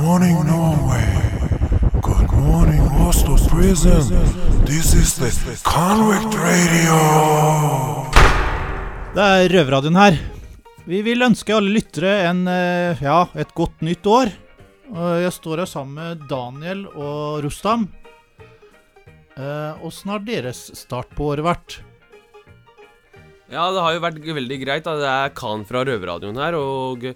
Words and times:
morning, 0.00 0.36
Norway. 0.46 1.04
Good 2.00 2.32
morning, 2.32 2.80
Oslo 3.04 3.36
Prison. 3.48 4.00
This 4.64 4.94
is 4.94 5.16
the 5.20 5.28
Convict 5.68 6.32
Radio. 6.40 6.96
Det 9.12 9.26
er 9.26 9.52
Røverradioen 9.52 9.98
her. 10.00 10.16
Vi 10.88 11.02
vil 11.04 11.22
ønske 11.22 11.52
alle 11.54 11.74
lyttere 11.76 12.14
en, 12.30 12.46
eh, 12.48 13.02
ja, 13.04 13.26
et 13.36 13.52
godt 13.54 13.84
nytt 13.84 14.06
år. 14.06 14.32
Jeg 15.22 15.32
står 15.32 15.58
her 15.62 15.68
sammen 15.68 15.94
med 15.94 16.24
Daniel 16.28 16.86
og 16.88 17.44
Rustam. 17.44 17.88
Åssen 19.36 20.10
har 20.10 20.18
deres 20.20 20.70
start 20.76 21.08
på 21.16 21.32
året 21.32 21.44
vært? 21.44 21.78
Ja, 23.52 23.70
det 23.72 23.80
har 23.80 23.92
jo 23.92 24.00
vært 24.00 24.20
veldig 24.24 24.58
greit. 24.64 24.84
da 24.84 24.96
Det 24.96 25.08
er 25.08 25.36
Khan 25.36 25.64
fra 25.64 25.84
Røverradioen 25.84 26.36
her, 26.36 26.54
og 26.54 27.14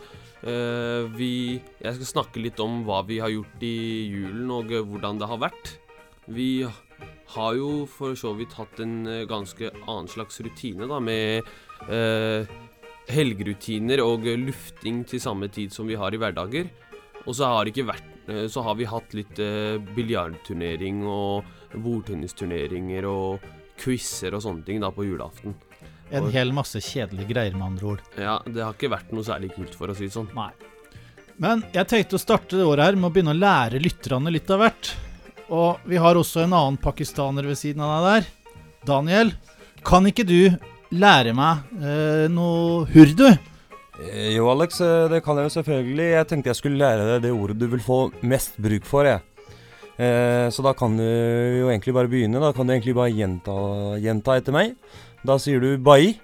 eh, 0.48 1.06
vi 1.16 1.60
Jeg 1.82 1.96
skal 1.98 2.08
snakke 2.12 2.42
litt 2.42 2.60
om 2.62 2.82
hva 2.86 3.02
vi 3.06 3.20
har 3.22 3.32
gjort 3.32 3.62
i 3.64 3.76
julen, 4.10 4.50
og 4.54 4.72
eh, 4.72 4.84
hvordan 4.84 5.20
det 5.20 5.28
har 5.30 5.42
vært. 5.42 5.72
Vi 6.26 6.66
har 7.36 7.58
jo 7.58 7.84
for 7.90 8.16
så 8.18 8.32
vidt 8.38 8.56
hatt 8.58 8.80
en 8.82 9.06
eh, 9.06 9.26
ganske 9.28 9.70
annen 9.84 10.08
slags 10.10 10.40
rutine, 10.40 10.88
da, 10.90 11.00
med 11.02 11.46
uh, 11.90 12.46
helgerutiner 13.10 14.00
og 14.02 14.26
lufting 14.40 15.04
til 15.06 15.22
samme 15.22 15.50
tid 15.52 15.74
som 15.74 15.86
vi 15.86 15.98
har 15.98 16.14
i 16.14 16.20
hverdager. 16.22 16.70
Og 17.26 17.34
så 17.34 17.50
har, 17.50 17.66
vært, 17.66 18.28
så 18.50 18.62
har 18.62 18.76
vi 18.78 18.86
hatt 18.86 19.14
litt 19.18 19.38
biljardturnering 19.96 21.02
og 21.10 21.46
bordtennisturneringer 21.74 23.06
og 23.10 23.42
quizer 23.82 24.36
og 24.36 24.44
sånne 24.44 24.66
ting 24.66 24.82
da 24.82 24.92
på 24.94 25.06
julaften. 25.08 25.56
En 26.14 26.28
hel 26.30 26.52
masse 26.54 26.78
kjedelige 26.78 27.32
greier, 27.32 27.54
med 27.56 27.66
andre 27.66 27.86
ord. 27.96 28.02
Ja, 28.18 28.36
det 28.46 28.62
har 28.62 28.76
ikke 28.76 28.92
vært 28.92 29.10
noe 29.14 29.26
særlig 29.26 29.50
kult, 29.56 29.74
for 29.74 29.90
å 29.90 29.96
si 29.96 30.06
det 30.06 30.14
sånn. 30.14 30.28
Nei. 30.36 30.52
Men 31.42 31.64
jeg 31.74 31.88
tenkte 31.90 32.16
å 32.16 32.22
starte 32.22 32.56
det 32.56 32.64
året 32.64 32.86
her 32.86 32.96
med 32.96 33.10
å 33.10 33.12
begynne 33.12 33.34
å 33.34 33.40
lære 33.40 33.82
lytterne 33.82 34.30
litt 34.32 34.48
av 34.54 34.62
hvert. 34.62 34.92
Og 35.52 35.82
vi 35.86 35.98
har 36.00 36.16
også 36.18 36.44
en 36.46 36.54
annen 36.56 36.78
pakistaner 36.80 37.46
ved 37.46 37.58
siden 37.58 37.82
av 37.84 37.98
deg 38.06 38.06
der. 38.06 38.30
Daniel, 38.86 39.34
kan 39.86 40.06
ikke 40.08 40.24
du 40.26 40.38
lære 40.94 41.34
meg 41.36 41.66
eh, 41.82 42.26
noe 42.32 42.86
hurdu? 42.94 43.26
Eh, 44.06 44.32
Jo, 44.36 44.46
Alex, 44.52 44.80
eh, 44.80 45.08
det 45.12 45.20
kan 45.26 45.38
jeg 45.38 45.50
jo 45.50 45.54
selvfølgelig. 45.58 46.08
Jeg 46.14 46.28
tenkte 46.30 46.52
jeg 46.52 46.60
skulle 46.62 46.80
lære 46.80 47.06
deg 47.12 47.26
det 47.26 47.34
ordet 47.34 47.58
du 47.60 47.66
vil 47.74 47.82
få 47.82 47.98
mest 48.22 48.56
bruk 48.62 48.86
for, 48.88 49.08
jeg. 49.10 49.22
Eh, 49.96 50.46
så 50.52 50.62
da 50.64 50.72
kan 50.76 50.96
du 50.98 51.04
jo 51.04 51.70
egentlig 51.72 51.94
bare 51.96 52.10
begynne. 52.12 52.40
Da 52.42 52.52
kan 52.56 52.66
du 52.68 52.74
egentlig 52.74 52.96
bare 52.96 53.12
gjenta, 53.16 53.54
gjenta 54.02 54.38
etter 54.40 54.56
meg. 54.56 54.74
Da 55.26 55.36
sier 55.42 55.60
du 55.62 55.76
bai, 55.78 56.14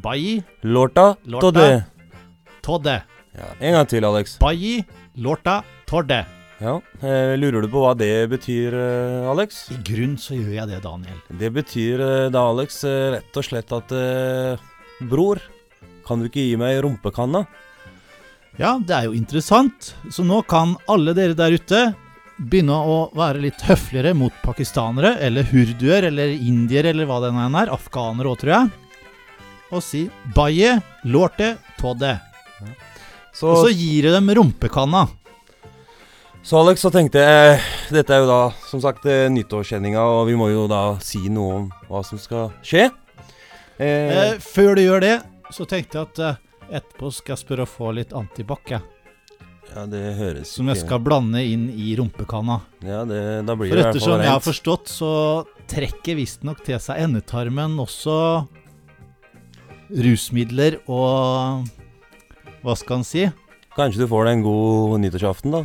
Bai. 0.00 0.42
lorta, 0.64 1.16
Lorta. 1.26 1.50
todde. 1.50 1.84
todde. 2.64 2.96
Ja, 3.36 3.48
en 3.60 3.74
gang 3.76 3.88
til, 3.88 4.04
Alex. 4.04 4.38
Bai 4.40 4.84
lorta 5.16 5.62
todde. 5.86 6.24
Ja, 6.60 6.74
eh, 7.02 7.36
Lurer 7.40 7.62
du 7.64 7.68
på 7.72 7.80
hva 7.84 7.94
det 7.96 8.28
betyr, 8.32 8.74
eh, 8.76 9.28
Alex? 9.30 9.70
I 9.72 9.78
grunn 9.84 10.16
så 10.20 10.36
gjør 10.36 10.54
jeg 10.58 10.68
det, 10.68 10.82
Daniel. 10.84 11.20
Det 11.40 11.50
betyr 11.52 12.00
eh, 12.00 12.28
da, 12.32 12.42
Alex, 12.52 12.82
rett 12.84 13.36
og 13.40 13.44
slett 13.46 13.72
at 13.72 13.94
Bror, 15.08 15.40
kan 16.06 16.20
du 16.20 16.28
ikke 16.28 16.44
gi 16.50 16.56
meg 16.60 16.82
rumpekanna? 16.84 17.46
Ja, 18.58 18.78
det 18.78 18.92
er 18.92 19.04
jo 19.08 19.12
interessant. 19.16 19.94
Så 20.12 20.24
nå 20.26 20.42
kan 20.48 20.76
alle 20.88 21.14
dere 21.16 21.36
der 21.38 21.56
ute 21.56 21.94
begynne 22.40 22.72
å 22.72 22.98
være 23.16 23.42
litt 23.42 23.60
høfligere 23.68 24.14
mot 24.16 24.32
pakistanere, 24.44 25.16
eller 25.20 25.44
hurduer, 25.50 26.06
eller 26.08 26.32
indiere, 26.32 26.94
eller 26.94 27.08
hva 27.08 27.18
det 27.24 27.32
nå 27.34 27.42
enn 27.44 27.58
er. 27.60 27.72
Afghanere 27.74 28.32
òg, 28.32 28.40
tror 28.40 28.54
jeg. 28.54 28.70
Og 29.70 29.82
si 29.84 30.04
baye 30.34 30.78
lorte 31.06 31.52
todde. 31.78 32.16
Så, 33.32 33.52
Og 33.52 33.66
så 33.66 33.70
gir 33.70 34.08
du 34.08 34.14
dem 34.14 34.30
rumpekanna. 34.34 35.04
Så 36.42 36.56
Alex, 36.56 36.80
så 36.80 36.88
tenkte 36.90 37.20
jeg 37.20 37.58
Dette 37.92 38.14
er 38.16 38.22
jo 38.22 38.28
da 38.30 38.38
som 38.64 38.80
sagt 38.80 39.04
eh, 39.06 39.26
nyttårskjenninga, 39.30 40.00
og 40.00 40.24
vi 40.30 40.36
må 40.40 40.48
jo 40.50 40.64
da 40.70 40.96
si 41.04 41.20
noe 41.28 41.58
om 41.58 41.66
hva 41.90 42.00
som 42.06 42.18
skal 42.22 42.50
skje. 42.64 42.88
Eh, 43.78 43.86
Eh, 43.86 44.38
før 44.40 44.74
du 44.76 44.82
gjør 44.82 45.00
det, 45.04 45.14
så 45.52 45.64
tenkte 45.68 45.98
jeg 46.00 46.08
at 46.08 46.18
eh, 46.24 46.40
etterpå 46.80 47.12
skal 47.12 47.34
jeg 47.36 47.42
spørre 47.44 47.64
å 47.64 47.70
få 47.70 47.92
litt 47.96 48.12
antibac. 48.16 48.74
Ja, 49.74 49.84
det 49.86 50.02
høres 50.18 50.50
Som 50.56 50.68
jeg 50.70 50.80
skal 50.82 51.00
blande 51.04 51.42
inn 51.46 51.68
i 51.70 51.92
rumpekanna. 51.98 52.60
Ja, 52.82 53.04
det, 53.08 53.20
da 53.46 53.54
blir 53.58 53.70
For 53.72 53.80
det 53.80 53.86
ettersom 53.90 54.22
jeg 54.24 54.32
har 54.32 54.42
forstått, 54.44 54.90
så 54.90 55.10
trekker 55.70 56.18
visstnok 56.18 56.64
til 56.66 56.80
seg 56.82 57.04
endetarmen 57.06 57.76
også 57.82 58.16
rusmidler 59.90 60.78
og 60.90 61.66
Hva 62.62 62.74
skal 62.78 63.00
en 63.00 63.06
si? 63.06 63.26
Kanskje 63.76 64.02
du 64.04 64.10
får 64.10 64.26
deg 64.26 64.38
en 64.38 64.42
god 64.44 64.96
nyttårsaften, 65.04 65.54
da. 65.54 65.62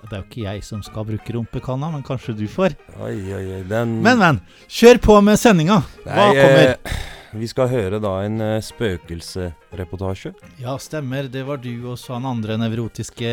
Det 0.00 0.16
er 0.16 0.22
jo 0.22 0.26
ikke 0.26 0.42
jeg 0.46 0.62
som 0.66 0.80
skal 0.84 1.04
bruke 1.06 1.34
rumpekanna, 1.36 1.90
men 1.92 2.02
kanskje 2.04 2.34
du 2.36 2.46
får. 2.50 2.74
Oi, 2.98 3.14
oi, 3.30 3.42
oi, 3.58 3.60
den 3.68 3.98
Men, 4.02 4.18
men. 4.18 4.40
Kjør 4.68 4.98
på 5.04 5.16
med 5.24 5.38
sendinga. 5.40 5.78
Hva 6.06 6.16
Nei, 6.16 6.28
kommer? 6.40 6.72
eh, 6.74 7.00
vi 7.32 7.46
skal 7.50 7.68
høre 7.70 8.00
da 8.02 8.16
en 8.26 8.40
eh, 8.42 8.60
spøkelsereportasje. 8.64 10.32
Ja, 10.60 10.76
stemmer. 10.82 11.28
Det 11.30 11.44
var 11.46 11.60
du 11.62 11.72
og 11.92 11.98
så 12.00 12.16
han 12.16 12.26
andre 12.28 12.56
nevrotiske 12.60 13.30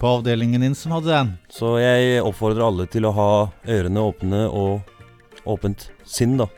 på 0.00 0.10
avdelingen 0.18 0.60
din 0.64 0.74
som 0.76 0.92
hadde 0.96 1.12
den. 1.12 1.32
Så 1.52 1.76
jeg 1.80 2.20
oppfordrer 2.24 2.66
alle 2.66 2.86
til 2.92 3.06
å 3.08 3.14
ha 3.16 3.28
ørene 3.64 4.02
åpne 4.10 4.42
og 4.48 5.46
åpent 5.48 5.90
sinn, 6.04 6.36
da. 6.40 6.48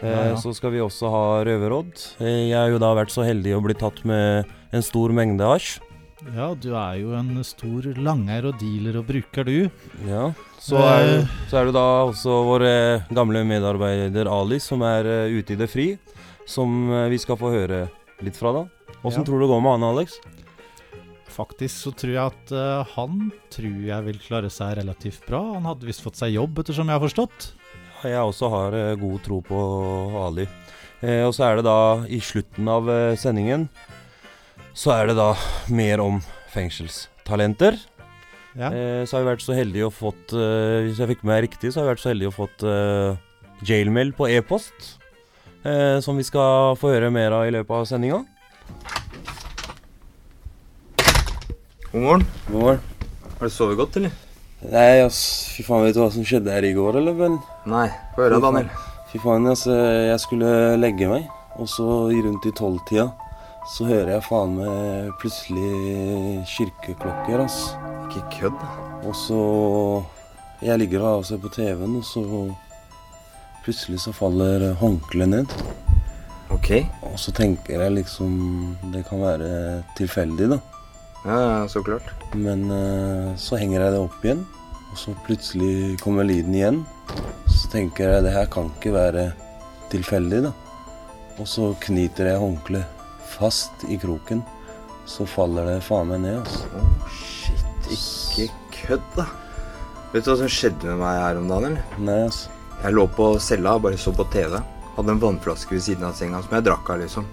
Eh, 0.00 0.08
Ja, 0.08 0.24
ja. 0.32 0.36
Så 0.40 0.54
skal 0.56 0.72
vi 0.72 0.80
også 0.80 1.10
ha 1.12 1.24
røverråd. 1.44 1.92
Eh, 2.24 2.48
jeg 2.50 2.56
har 2.56 2.70
jo 2.72 2.80
da 2.80 2.94
vært 2.96 3.12
så 3.12 3.24
heldig 3.26 3.52
å 3.56 3.62
bli 3.64 3.74
tatt 3.76 4.00
med 4.08 4.48
en 4.72 4.82
stor 4.84 5.12
mengde 5.12 5.44
hasj. 5.44 5.78
Ja, 6.36 6.50
du 6.54 6.74
er 6.76 6.98
jo 7.00 7.14
en 7.16 7.38
stor 7.44 7.86
langeier 7.96 8.50
og 8.50 8.58
dealer 8.60 8.98
og 9.00 9.06
bruker, 9.08 9.44
du. 9.48 9.70
Ja. 10.08 10.26
Så 10.60 10.76
Eh. 10.76 10.84
er, 10.92 11.06
det- 11.06 11.28
så 11.50 11.56
er 11.60 11.64
det 11.70 11.74
da 11.74 11.86
også 12.04 12.34
vår 12.44 12.62
eh, 12.68 13.02
gamle 13.16 13.40
medarbeider 13.48 14.28
Ali 14.28 14.58
som 14.60 14.82
er 14.82 15.06
eh, 15.08 15.32
ute 15.38 15.54
i 15.54 15.56
det 15.56 15.70
fri. 15.72 15.98
Som 16.46 16.90
eh, 16.92 17.08
vi 17.08 17.16
skal 17.18 17.36
få 17.40 17.50
høre 17.50 17.88
litt 18.20 18.36
fra, 18.36 18.52
da. 18.52 18.66
Åssen 19.02 19.22
Ja. 19.22 19.24
tror 19.24 19.40
du 19.40 19.46
det 19.46 19.52
går 19.54 19.62
med 19.64 19.72
han, 19.80 19.88
Alex? 19.96 20.18
Faktisk 21.30 21.74
så 21.86 21.92
tror 21.96 22.12
jeg 22.12 22.26
at 22.26 22.52
uh, 22.52 22.84
han 22.96 23.30
tror 23.54 23.76
jeg 23.86 24.04
vil 24.04 24.18
klare 24.18 24.50
seg 24.50 24.76
relativt 24.76 25.22
bra. 25.26 25.40
Han 25.54 25.64
hadde 25.64 25.86
visst 25.86 26.02
fått 26.02 26.16
seg 26.18 26.34
jobb, 26.34 26.58
ettersom 26.58 26.90
jeg 26.90 26.98
har 26.98 27.04
forstått. 27.08 27.52
Jeg 28.02 28.18
også 28.18 28.50
har 28.50 28.74
uh, 28.74 28.96
god 29.00 29.22
tro 29.24 29.38
på 29.46 29.60
Ali. 30.26 30.44
Uh, 31.00 31.24
og 31.28 31.32
så 31.32 31.46
er 31.48 31.56
det 31.60 31.64
da 31.64 32.04
i 32.10 32.18
slutten 32.20 32.68
av 32.68 32.90
eh, 32.90 33.14
sendingen 33.16 33.68
Så 34.74 34.92
er 34.92 35.06
det 35.08 35.16
da 35.16 35.30
mer 35.72 36.00
om 36.02 36.20
fengselstalenter. 36.52 37.78
Ja. 38.58 38.70
Eh, 38.74 39.02
så 39.06 39.16
har 39.16 39.24
vi 39.24 39.30
vært 39.30 39.44
så 39.44 39.54
heldige 39.54 39.86
å 39.86 39.92
fått 39.94 40.32
eh, 40.34 40.88
Hvis 40.88 40.98
jeg 40.98 41.06
fikk 41.12 41.20
med 41.22 41.30
meg 41.30 41.44
riktig, 41.46 41.70
så 41.70 41.80
har 41.80 41.86
vi 41.86 41.92
vært 41.92 42.02
så 42.02 42.10
heldige 42.10 42.32
å 42.32 42.34
fått 42.34 42.64
eh, 42.66 43.20
jailmail 43.68 44.10
på 44.16 44.26
e-post. 44.32 44.96
Eh, 45.62 46.00
som 46.02 46.18
vi 46.18 46.26
skal 46.26 46.74
få 46.80 46.94
høre 46.94 47.12
mer 47.14 47.36
av 47.36 47.46
i 47.46 47.54
løpet 47.54 47.76
av 47.76 47.86
sendinga. 47.86 48.24
God 51.92 52.02
morgen. 52.02 52.26
God 52.48 52.56
morgen. 52.56 52.82
Har 53.38 53.46
du 53.46 53.54
sovet 53.54 53.78
godt, 53.78 54.00
eller? 54.00 54.14
Nei, 54.60 55.00
ass, 55.04 55.20
fy 55.54 55.64
faen, 55.64 55.86
vet 55.86 55.96
du 55.96 56.02
hva 56.02 56.10
som 56.12 56.26
skjedde 56.26 56.52
her 56.52 56.66
i 56.66 56.74
går, 56.76 56.98
eller, 57.00 57.16
Ben? 57.16 57.38
Nei. 57.70 57.86
Få 58.16 58.26
høre. 58.26 58.40
Daniel. 58.44 58.68
Fy 59.10 59.22
faen, 59.22 59.48
ass, 59.50 59.64
jeg 59.66 60.20
skulle 60.22 60.50
legge 60.78 61.08
meg, 61.10 61.24
og 61.56 61.70
så 61.70 61.86
i 62.12 62.20
rundt 62.22 62.46
i 62.46 62.52
tolvtida 62.54 63.08
så 63.70 63.86
hører 63.88 64.16
jeg 64.16 64.26
faen 64.26 64.56
meg 64.58 65.10
plutselig 65.20 66.44
kirkeklokker, 66.48 67.44
ass. 67.44 67.58
Ikke 68.10 68.40
kødd. 68.40 68.62
Og 69.06 69.14
så 69.16 69.40
Jeg 70.60 70.78
ligger 70.78 71.00
og 71.00 71.24
ser 71.24 71.38
på 71.40 71.48
TV-en, 71.48 71.96
og 71.96 72.04
så 72.04 72.22
plutselig 73.64 74.00
så 74.02 74.12
faller 74.12 74.74
håndkleet 74.76 75.30
ned. 75.30 75.54
Ok. 76.50 76.72
Og 77.06 77.16
så 77.16 77.32
tenker 77.32 77.80
jeg 77.80 77.94
liksom 77.94 78.76
Det 78.92 79.06
kan 79.08 79.22
være 79.22 79.82
tilfeldig, 79.96 80.50
da. 80.50 80.58
Ja, 81.24 81.38
ja, 81.38 81.68
så 81.68 81.82
klart. 81.82 82.10
Men 82.34 82.70
eh, 82.72 83.36
så 83.36 83.56
henger 83.60 83.80
jeg 83.84 83.92
det 83.94 84.00
opp 84.00 84.24
igjen, 84.24 84.44
og 84.90 84.98
så 84.98 85.14
plutselig 85.26 86.00
kommer 86.00 86.24
lyden 86.24 86.54
igjen. 86.56 86.82
Så 87.46 87.68
tenker 87.72 88.08
jeg 88.08 88.24
det 88.24 88.34
her 88.34 88.48
kan 88.52 88.72
ikke 88.72 88.94
være 88.96 89.26
tilfeldig, 89.92 90.46
da. 90.48 90.54
Og 91.38 91.48
så 91.48 91.74
knyter 91.84 92.32
jeg 92.32 92.40
håndkleet 92.40 93.04
fast 93.36 93.84
i 93.88 94.00
kroken. 94.00 94.42
Så 95.08 95.28
faller 95.28 95.68
det 95.68 95.82
faen 95.84 96.08
meg 96.12 96.24
ned, 96.24 96.40
altså. 96.40 96.68
Oh, 96.80 97.12
shit. 97.12 97.69
Ikke 97.94 98.48
kødd, 98.74 99.06
da. 99.16 99.26
Vet 100.12 100.24
du 100.26 100.32
hva 100.32 100.38
som 100.40 100.50
skjedde 100.50 100.88
med 100.88 101.00
meg 101.02 101.20
her 101.22 101.38
om 101.38 101.48
dagen, 101.50 101.76
eller? 101.76 102.02
Nei, 102.06 102.18
ass. 102.26 102.44
Jeg 102.80 102.96
lå 102.96 103.04
på 103.12 103.30
cella 103.42 103.76
og 103.76 103.84
bare 103.84 103.98
så 104.00 104.12
på 104.16 104.26
TV. 104.32 104.56
Hadde 104.96 105.14
en 105.14 105.22
vannflaske 105.22 105.76
ved 105.76 105.84
siden 105.84 106.06
av 106.08 106.16
senga 106.18 106.40
som 106.42 106.56
jeg 106.56 106.66
drakk 106.66 106.90
av, 106.90 107.02
liksom. 107.02 107.26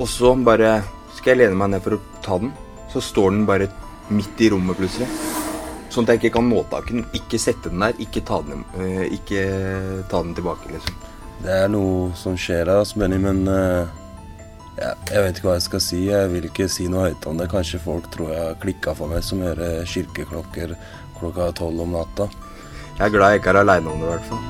Og 0.00 0.06
så 0.08 0.32
bare 0.46 0.80
skal 1.16 1.34
jeg 1.34 1.42
lene 1.42 1.58
meg 1.58 1.72
ned 1.72 1.84
for 1.84 1.96
å 1.96 2.02
ta 2.24 2.38
den, 2.40 2.52
så 2.92 3.02
står 3.04 3.34
den 3.34 3.46
bare 3.48 3.70
midt 4.14 4.40
i 4.42 4.50
rommet 4.52 4.78
plutselig. 4.78 5.08
Sånn 5.90 6.06
at 6.06 6.14
jeg 6.14 6.20
ikke 6.20 6.36
kan 6.38 6.46
nå 6.50 6.62
tak 6.70 6.90
i 6.90 6.98
den. 6.98 7.06
Ikke 7.18 7.40
sette 7.42 7.72
den 7.72 7.82
der, 7.82 7.96
ikke 8.02 8.22
ta 8.26 8.38
den, 8.46 8.62
øh, 8.78 9.06
ikke 9.10 9.42
ta 10.10 10.22
den 10.22 10.36
tilbake, 10.38 10.70
liksom. 10.70 11.00
Det 11.40 11.56
er 11.64 11.72
noe 11.72 12.10
som 12.20 12.36
skjer 12.38 12.66
her, 12.66 12.76
altså, 12.82 13.00
Benny, 13.00 13.18
men 13.18 13.42
eh, 13.48 13.90
Jeg, 14.80 14.96
jeg 15.12 15.20
vet 15.20 15.36
ikke 15.36 15.48
hva 15.50 15.54
jeg 15.58 15.64
skal 15.66 15.80
si. 15.84 15.98
Jeg 16.08 16.28
vil 16.32 16.46
ikke 16.48 16.66
si 16.72 16.86
noe 16.88 17.10
høyt 17.10 17.26
om 17.28 17.36
det. 17.36 17.50
Kanskje 17.52 17.82
folk 17.84 18.06
tror 18.14 18.30
jeg 18.32 18.44
har 18.46 18.54
klikka 18.62 18.94
for 18.96 19.12
meg 19.12 19.20
som 19.26 19.42
hører 19.44 19.84
kirkeklokker 19.84 20.72
klokka 21.18 21.50
tolv 21.58 21.82
om 21.84 21.92
natta. 21.92 22.30
Jeg 22.96 23.04
er 23.06 23.12
glad 23.12 23.34
jeg 23.34 23.42
ikke 23.42 23.52
er 23.52 23.60
aleine 23.60 23.92
om 23.92 24.00
det, 24.00 24.08
i 24.08 24.12
hvert 24.14 24.30
fall. 24.30 24.46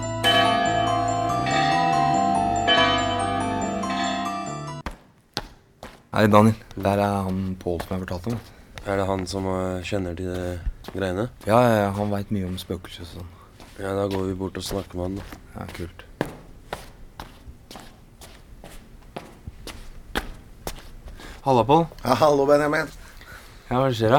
Hei, 6.14 6.24
Daniel. 6.30 6.62
Der 6.76 7.02
er 7.08 7.16
han 7.26 7.42
Pål 7.58 7.82
som 7.82 7.96
jeg 7.96 8.04
fortalte 8.04 8.34
om. 8.34 8.38
Er 8.86 9.02
det 9.02 9.08
han 9.10 9.26
som 9.30 9.48
eh, 9.50 9.82
kjenner 9.86 10.14
til 10.18 10.30
det 10.30 10.94
greiene? 10.94 11.26
Ja, 11.46 11.58
ja, 11.74 11.90
han 11.98 12.14
veit 12.14 12.30
mye 12.34 12.46
om 12.50 12.54
spøkelser 12.58 13.02
og 13.08 13.10
sånn. 13.16 13.34
Ja, 13.80 13.96
da 13.98 14.06
går 14.10 14.30
vi 14.30 14.38
bort 14.38 14.62
og 14.62 14.66
snakker 14.66 14.98
med 14.98 15.08
han, 15.08 15.18
da. 15.18 15.42
Ja, 15.58 15.66
kult. 15.74 16.06
Halla, 21.42 21.64
Pål. 21.64 21.86
Ja, 22.04 22.14
hallo, 22.20 22.44
Benjamin. 22.46 22.88
Ja, 23.70 23.78
hva 23.78 23.86
skjer 23.96 24.12
da? 24.12 24.18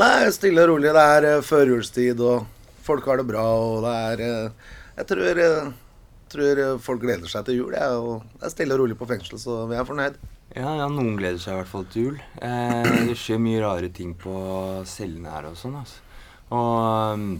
Nei, 0.00 0.30
stille 0.34 0.64
og 0.64 0.72
rolig. 0.72 0.90
Det 0.90 1.04
er 1.14 1.26
uh, 1.36 1.44
førjulstid, 1.46 2.18
og 2.18 2.48
folk 2.82 3.06
har 3.06 3.20
det 3.20 3.26
bra, 3.28 3.44
og 3.62 3.84
det 3.84 3.92
er 4.08 4.22
eh, 4.24 4.72
Jeg 4.96 5.06
tror, 5.12 5.40
eh, 5.44 5.68
tror 6.32 6.62
eh, 6.64 6.80
folk 6.82 7.04
gleder 7.04 7.30
seg 7.30 7.44
til 7.46 7.60
jul, 7.60 7.76
jeg. 7.76 8.00
og 8.00 8.24
det 8.40 8.48
er 8.48 8.54
stille 8.56 8.74
og 8.74 8.82
rolig 8.82 8.96
på 8.98 9.06
fengsel, 9.06 9.38
så 9.38 9.60
vi 9.70 9.76
er 9.78 9.86
fornøyd. 9.86 10.18
Ja, 10.56 10.72
ja, 10.80 10.88
noen 10.90 11.14
gleder 11.20 11.38
seg 11.38 11.54
i 11.54 11.60
hvert 11.60 11.70
fall 11.70 11.86
til 11.92 12.08
jul. 12.08 12.18
Eh, 12.42 12.90
det 13.06 13.14
skjer 13.20 13.38
mye 13.44 13.62
rare 13.62 13.92
ting 13.94 14.16
på 14.18 14.34
cellene 14.88 15.36
her 15.36 15.50
og 15.52 15.58
sånn, 15.60 15.78
altså. 15.78 16.02
Og 16.56 17.14
um, 17.14 17.30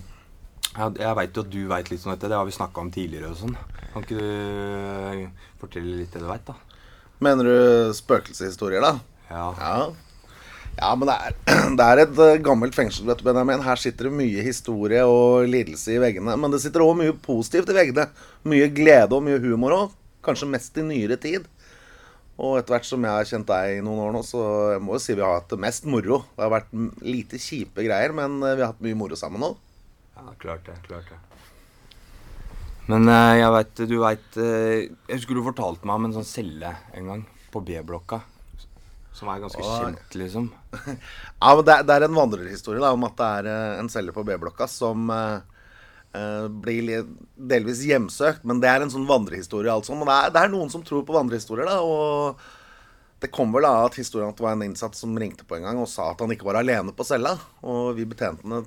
ja, 0.77 0.93
jeg 0.93 1.19
veit 1.19 1.35
jo 1.35 1.47
at 1.47 1.53
du 1.57 1.61
veit 1.73 1.91
litt 1.91 2.07
om 2.07 2.13
dette, 2.13 2.31
det 2.31 2.39
har 2.39 2.47
vi 2.47 2.55
snakka 2.55 2.85
om 2.85 2.95
tidligere 2.95 3.33
og 3.33 3.41
sånn. 3.41 3.59
Kan 3.95 4.05
ikke 4.05 4.21
du 4.21 4.27
eh, 4.29 5.53
fortelle 5.59 6.03
litt 6.05 6.15
det 6.15 6.23
du 6.23 6.29
veit, 6.29 6.45
da? 6.47 6.68
Mener 7.25 7.49
du 7.49 7.95
spøkelseshistorier, 7.99 8.85
da? 8.85 8.99
Ja. 9.31 9.49
Ja. 9.59 9.79
Ja, 10.79 10.93
men 10.95 11.09
det 11.11 11.15
er, 11.19 11.37
det 11.79 11.85
er 11.85 12.03
et 12.05 12.21
eh, 12.23 12.41
gammelt 12.47 12.77
fengsel, 12.77 13.09
vet 13.09 13.19
du, 13.19 13.27
Benjamin. 13.27 13.65
Her 13.67 13.81
sitter 13.83 14.07
det 14.07 14.15
mye 14.15 14.45
historie 14.47 15.03
og 15.03 15.49
lidelse 15.51 15.97
i 15.97 16.03
veggene. 16.03 16.37
Men 16.39 16.55
det 16.55 16.63
sitter 16.63 16.85
òg 16.85 16.95
mye 17.01 17.17
positivt 17.25 17.71
i 17.73 17.77
veggene. 17.77 18.07
Mye 18.49 18.69
glede 18.75 19.17
og 19.17 19.25
mye 19.27 19.41
humor 19.43 19.75
òg. 19.75 19.97
Kanskje 20.25 20.51
mest 20.53 20.79
i 20.79 20.87
nyere 20.87 21.19
tid. 21.21 21.49
Og 22.39 22.61
etter 22.61 22.77
hvert 22.77 22.87
som 22.87 23.03
jeg 23.03 23.11
har 23.11 23.27
kjent 23.27 23.49
deg 23.49 23.81
i 23.81 23.83
noen 23.83 24.05
år 24.05 24.13
nå, 24.15 24.23
så 24.23 24.43
jeg 24.77 24.83
må 24.87 24.95
jo 24.95 25.03
si 25.03 25.17
vi 25.19 25.25
har 25.27 25.41
hatt 25.41 25.51
det 25.51 25.59
mest 25.65 25.89
moro. 25.91 26.21
Det 26.37 26.45
har 26.45 26.55
vært 26.55 26.71
lite 27.03 27.41
kjipe 27.43 27.83
greier, 27.83 28.15
men 28.15 28.39
eh, 28.45 28.55
vi 28.55 28.63
har 28.63 28.71
hatt 28.71 28.85
mye 28.85 28.99
moro 29.03 29.19
sammen 29.19 29.43
nå. 29.43 29.57
Ja, 30.15 30.31
klart 30.39 30.71
det. 30.71 30.79
Klart 30.87 31.11
det. 31.11 31.19
Men 32.89 33.09
eh, 33.13 33.35
jeg 33.43 33.53
veit 33.53 33.83
Du 33.91 33.97
veit 34.01 34.39
Jeg 34.41 34.89
husker 35.19 35.37
du 35.37 35.43
fortalte 35.47 35.85
meg 35.89 35.99
om 36.01 36.07
en 36.09 36.17
sånn 36.19 36.29
celle 36.29 36.71
en 36.97 37.11
gang 37.13 37.25
på 37.53 37.63
B-blokka. 37.65 38.19
Som 39.17 39.31
er 39.33 39.41
ganske 39.43 39.63
Åh. 39.65 39.77
kjent, 39.81 40.17
liksom. 40.21 40.51
Ja, 41.41 41.55
men 41.57 41.65
det, 41.67 41.77
det 41.89 41.95
er 41.95 42.05
en 42.07 42.15
vandrerhistorie 42.19 42.83
da, 42.83 42.91
om 42.95 43.07
at 43.09 43.17
det 43.19 43.29
er 43.39 43.49
eh, 43.51 43.79
en 43.81 43.89
celle 43.91 44.13
på 44.15 44.23
B-blokka 44.29 44.69
som 44.71 45.09
eh, 45.11 45.39
eh, 46.15 46.45
blir 46.53 46.85
li- 46.87 47.01
delvis 47.55 47.81
hjemsøkt. 47.89 48.45
Men 48.47 48.61
det 48.63 48.69
er 48.71 48.85
en 48.85 48.93
sånn 48.93 49.09
vandrehistorie, 49.09 49.73
altså. 49.73 49.97
Men 49.97 50.07
det 50.13 50.19
er, 50.19 50.35
det 50.37 50.43
er 50.45 50.53
noen 50.53 50.71
som 50.71 50.85
tror 50.87 51.03
på 51.09 51.17
vandrehistorier, 51.17 51.67
da. 51.67 51.81
Og 51.83 52.45
det 53.25 53.33
kom 53.35 53.51
vel 53.57 53.67
av 53.67 53.89
at 53.89 53.97
historien 53.99 54.29
at 54.31 54.39
det 54.39 54.45
var 54.45 54.55
en 54.55 54.67
innsatt 54.69 54.95
som 54.95 55.17
ringte 55.19 55.49
på 55.49 55.57
en 55.59 55.65
gang 55.67 55.81
og 55.83 55.89
sa 55.91 56.13
at 56.13 56.21
han 56.23 56.31
ikke 56.37 56.47
var 56.47 56.61
alene 56.61 56.93
på 56.95 57.09
cella. 57.09 57.33
Og 57.67 57.97
vi 57.99 58.07
betjentene 58.13 58.61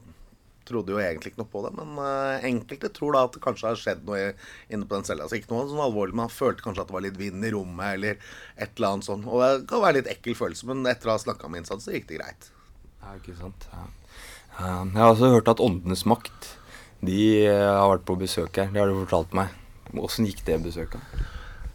trodde 0.72 0.96
jo 0.96 1.02
egentlig 1.02 1.34
ikke 1.34 1.44
noe 1.44 1.52
på 1.52 1.64
det. 1.66 1.72
Men 1.78 2.02
eh, 2.02 2.48
enkelte 2.50 2.92
tror 2.96 3.16
da 3.16 3.26
at 3.28 3.36
det 3.36 3.44
kanskje 3.44 3.70
har 3.70 3.80
skjedd 3.80 4.04
noe 4.08 4.32
inne 4.72 4.88
på 4.88 4.98
den 4.98 5.08
cella. 5.08 5.28
Altså 5.28 5.38
ikke 5.40 5.54
noe 5.54 5.68
sånn 5.70 5.84
alvorlig, 5.84 6.18
men 6.18 6.26
han 6.26 6.34
følte 6.34 6.66
kanskje 6.66 6.86
at 6.86 6.92
det 6.92 6.98
var 6.98 7.06
litt 7.06 7.20
vind 7.20 7.48
i 7.48 7.54
rommet 7.54 7.98
eller 7.98 8.18
et 8.56 8.72
eller 8.74 8.96
annet 8.96 9.10
sånt. 9.10 9.28
Og 9.30 9.44
det 9.44 9.68
kan 9.72 9.84
være 9.84 10.00
litt 10.00 10.12
ekkel 10.16 10.38
følelse, 10.40 10.70
men 10.72 10.88
etter 10.90 11.12
å 11.12 11.18
ha 11.18 11.24
snakka 11.24 11.52
med 11.52 11.64
innsatte, 11.64 11.86
så 11.86 11.96
gikk 11.96 12.10
det 12.12 12.22
greit. 12.22 12.50
Ja, 13.02 13.16
ikke 13.18 13.38
sant. 13.38 13.68
Ja. 13.74 13.88
Jeg 14.62 14.98
har 15.00 15.14
også 15.14 15.32
hørt 15.32 15.48
at 15.50 15.62
Åndenes 15.64 16.04
makt 16.06 16.50
De 17.02 17.22
eh, 17.48 17.66
har 17.66 17.88
vært 17.96 18.04
på 18.06 18.18
besøk 18.20 18.58
her. 18.60 18.70
Det 18.74 18.82
har 18.82 18.92
du 18.92 19.00
fortalt 19.04 19.32
meg. 19.38 19.54
Åssen 19.98 20.28
gikk 20.28 20.44
det 20.48 20.60
besøket? 20.64 21.02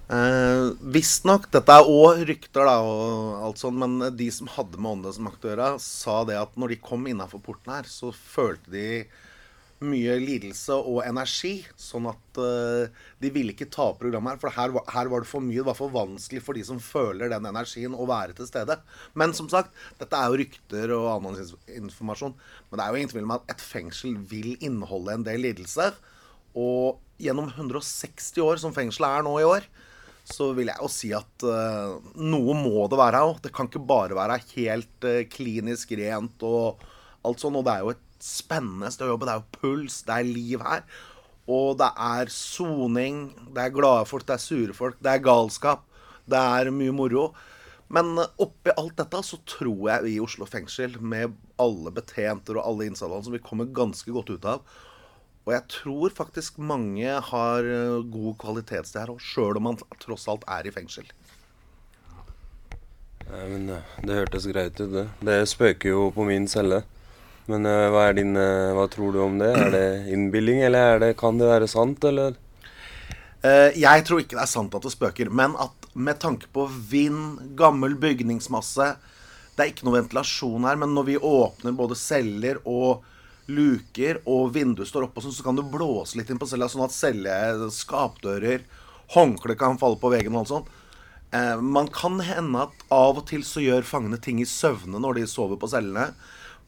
Eh, 0.06 0.69
Visstnok, 0.94 1.49
dette 1.50 1.75
er 1.75 1.88
òg 1.91 2.20
rykter, 2.29 2.62
da, 2.62 2.76
og 2.79 3.41
alt 3.43 3.58
sånt, 3.58 3.81
men 3.81 4.12
de 4.14 4.29
som 4.31 4.47
hadde 4.55 4.79
med 4.79 5.00
åndenes 5.00 5.17
makt 5.19 5.47
å 5.47 5.49
gjøre, 5.50 5.70
sa 5.82 6.20
det 6.29 6.37
at 6.38 6.53
når 6.55 6.75
de 6.75 6.82
kom 6.85 7.08
innafor 7.11 7.43
porten 7.43 7.73
her, 7.75 7.88
så 7.91 8.12
følte 8.14 8.70
de 8.70 8.85
mye 9.82 10.14
lidelse 10.23 10.76
og 10.79 11.00
energi. 11.05 11.56
Sånn 11.81 12.06
at 12.08 12.38
eh, 12.38 12.93
de 13.19 13.31
ville 13.35 13.50
ikke 13.53 13.67
ta 13.73 13.88
opp 13.91 13.99
programmet 14.05 14.37
her, 14.37 14.41
for 14.44 14.55
her, 14.55 14.76
her 14.94 15.11
var 15.11 15.25
det 15.25 15.31
for 15.31 15.44
mye. 15.44 15.58
Det 15.58 15.67
var 15.67 15.79
for 15.79 15.93
vanskelig 15.93 16.43
for 16.47 16.56
de 16.56 16.62
som 16.69 16.79
føler 16.81 17.32
den 17.32 17.49
energien, 17.50 17.97
å 17.97 18.06
være 18.09 18.37
til 18.38 18.47
stede. 18.49 18.79
Men 19.19 19.35
som 19.37 19.50
sagt, 19.52 19.75
dette 19.99 20.20
er 20.20 20.31
jo 20.31 20.38
rykter 20.38 20.94
og 20.97 21.09
annen 21.17 21.43
informasjon. 21.81 22.37
Men 22.70 22.79
det 22.79 22.87
er 22.87 22.94
jo 22.94 23.02
ingen 23.02 23.12
tvil 23.12 23.26
om 23.26 23.35
at 23.41 23.50
et 23.56 23.67
fengsel 23.75 24.14
vil 24.31 24.55
inneholde 24.61 25.19
en 25.19 25.26
del 25.26 25.43
lidelse. 25.49 25.91
Og 26.56 27.02
gjennom 27.20 27.50
160 27.50 28.47
år, 28.47 28.62
som 28.62 28.76
fengselet 28.76 29.19
er 29.19 29.26
nå 29.26 29.35
i 29.43 29.50
år, 29.50 29.67
så 30.26 30.50
vil 30.56 30.70
jeg 30.73 30.82
jo 30.82 30.90
si 30.90 31.12
at 31.14 31.44
uh, 31.46 31.99
noe 32.19 32.56
må 32.58 32.87
det 32.90 32.99
være 32.99 33.23
òg. 33.28 33.40
Det 33.44 33.52
kan 33.55 33.69
ikke 33.70 33.84
bare 33.87 34.17
være 34.19 34.40
helt 34.56 35.06
uh, 35.06 35.23
klinisk 35.31 35.94
rent 36.00 36.43
og 36.46 36.82
alt 37.26 37.43
sånn. 37.43 37.58
Og 37.58 37.67
det 37.67 37.75
er 37.75 37.84
jo 37.84 37.93
et 37.94 38.06
spennende 38.23 38.90
sted 38.90 39.06
å 39.06 39.14
jobbe. 39.14 39.28
Det 39.28 39.37
er 39.37 39.43
jo 39.43 39.61
puls, 39.61 40.00
det 40.06 40.17
er 40.17 40.31
liv 40.31 40.64
her. 40.67 40.87
Og 41.46 41.76
det 41.78 41.93
er 42.02 42.32
soning, 42.34 43.28
det 43.55 43.69
er 43.69 43.75
glade 43.75 44.08
folk, 44.11 44.26
det 44.26 44.34
er 44.34 44.43
sure 44.43 44.75
folk, 44.75 44.99
det 44.99 45.12
er 45.12 45.23
galskap. 45.23 45.84
Det 46.26 46.40
er 46.58 46.73
mye 46.75 46.94
moro. 46.94 47.28
Men 47.94 48.17
eh, 48.19 48.32
oppi 48.43 48.75
alt 48.75 48.96
dette 48.99 49.20
så 49.23 49.38
tror 49.46 49.84
jeg 49.93 50.05
vi 50.06 50.17
i 50.17 50.23
Oslo 50.23 50.49
fengsel, 50.50 50.99
med 50.99 51.37
alle 51.62 51.93
betjenter 51.94 52.58
og 52.58 52.67
alle 52.67 52.90
innsatte, 52.90 53.23
som 53.23 53.37
vi 53.37 53.43
kommer 53.44 53.70
ganske 53.70 54.11
godt 54.11 54.34
ut 54.34 54.49
av. 54.56 54.67
Og 55.47 55.55
jeg 55.55 55.63
tror 55.71 56.11
faktisk 56.11 56.59
mange 56.59 57.07
har 57.07 57.69
eh, 57.71 58.01
god 58.11 58.35
kvalitet 58.43 58.91
der 58.91 59.13
òg, 59.13 59.23
sjøl 59.23 59.61
om 59.61 59.69
man 59.69 59.79
tross 60.03 60.27
alt 60.33 60.43
er 60.51 60.67
i 60.67 60.75
fengsel. 60.75 61.07
Nei, 63.29 63.45
men 63.53 63.71
eh, 63.77 63.95
Det 64.03 64.19
hørtes 64.19 64.49
greit 64.51 64.81
ut, 64.83 64.91
det. 64.91 65.07
Det 65.23 65.39
spøker 65.47 65.95
jo 65.95 66.09
på 66.15 66.27
min 66.27 66.51
celle. 66.51 66.83
Men 67.47 67.63
uh, 67.63 67.93
hva, 67.95 68.09
din, 68.11 68.35
uh, 68.35 68.75
hva 68.75 68.89
tror 68.91 69.15
du 69.15 69.21
om 69.23 69.39
det? 69.39 69.53
Er 69.55 69.71
det 69.71 69.87
innbilning, 70.11 70.65
eller 70.67 70.97
er 70.97 71.03
det, 71.05 71.13
kan 71.21 71.39
det 71.39 71.47
være 71.47 71.69
sant, 71.71 72.03
eller? 72.09 72.35
Uh, 73.45 73.71
Jeg 73.79 74.03
tror 74.07 74.23
ikke 74.23 74.35
det 74.35 74.43
er 74.43 74.51
sant 74.51 74.75
at 74.75 74.83
det 74.83 74.91
spøker, 74.91 75.31
men 75.31 75.55
at 75.63 75.87
med 75.95 76.19
tanke 76.19 76.51
på 76.51 76.67
vind, 76.91 77.39
gammel 77.57 77.95
bygningsmasse 77.97 78.89
Det 79.55 79.63
er 79.63 79.71
ikke 79.71 79.87
noe 79.87 80.01
ventilasjon 80.01 80.67
her, 80.67 80.81
men 80.83 80.91
når 80.93 81.07
vi 81.07 81.21
åpner 81.23 81.77
både 81.79 81.95
celler 81.97 82.59
og 82.67 83.07
luker, 83.47 84.21
og 84.26 84.55
vinduet 84.57 84.88
står 84.91 85.07
oppe, 85.07 85.23
sånn, 85.23 85.35
så 85.35 85.45
kan 85.47 85.59
du 85.59 85.62
blåse 85.71 86.19
litt 86.19 86.31
inn 86.33 86.41
på 86.41 86.49
cella, 86.50 86.69
sånn 86.71 86.87
at 86.87 86.95
celle, 86.95 87.37
skapdører, 87.75 88.65
håndkle 89.15 89.55
kan 89.59 89.79
falle 89.79 90.00
på 90.03 90.11
veggen 90.11 90.35
og 90.35 90.43
alt 90.43 90.53
sånt. 90.53 90.73
Eh, 91.35 91.61
man 91.61 91.88
kan 91.95 92.19
hende 92.23 92.67
at 92.67 92.87
av 92.95 93.21
og 93.21 93.26
til 93.31 93.45
så 93.47 93.62
gjør 93.62 93.87
fangene 93.87 94.19
ting 94.23 94.41
i 94.43 94.49
søvne 94.49 95.00
når 95.03 95.21
de 95.21 95.29
sover 95.31 95.59
på 95.61 95.71
cellene. 95.71 96.11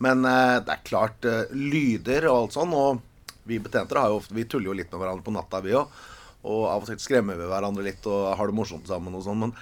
Men 0.03 0.23
eh, 0.27 0.59
det 0.63 0.75
er 0.75 0.87
klart 0.87 1.27
eh, 1.27 1.51
lyder 1.55 2.29
og 2.31 2.45
alt 2.45 2.59
sånn. 2.59 2.75
Og 2.75 3.03
vi 3.49 3.61
betjenter 3.63 4.01
har 4.01 4.13
jo 4.13 4.21
ofte, 4.21 4.37
vi 4.37 4.47
tuller 4.47 4.73
jo 4.73 4.79
litt 4.79 4.91
med 4.93 5.03
hverandre 5.03 5.27
på 5.27 5.35
natta, 5.35 5.63
vi 5.65 5.77
òg. 5.79 6.01
Og 6.49 6.65
av 6.71 6.85
og 6.85 6.89
til 6.89 7.01
skremmer 7.03 7.39
vi 7.39 7.49
hverandre 7.51 7.87
litt 7.87 8.05
og 8.07 8.33
har 8.39 8.51
det 8.51 8.57
morsomt 8.57 8.91
sammen 8.91 9.17
og 9.19 9.25
sånn. 9.27 9.47
Men 9.47 9.55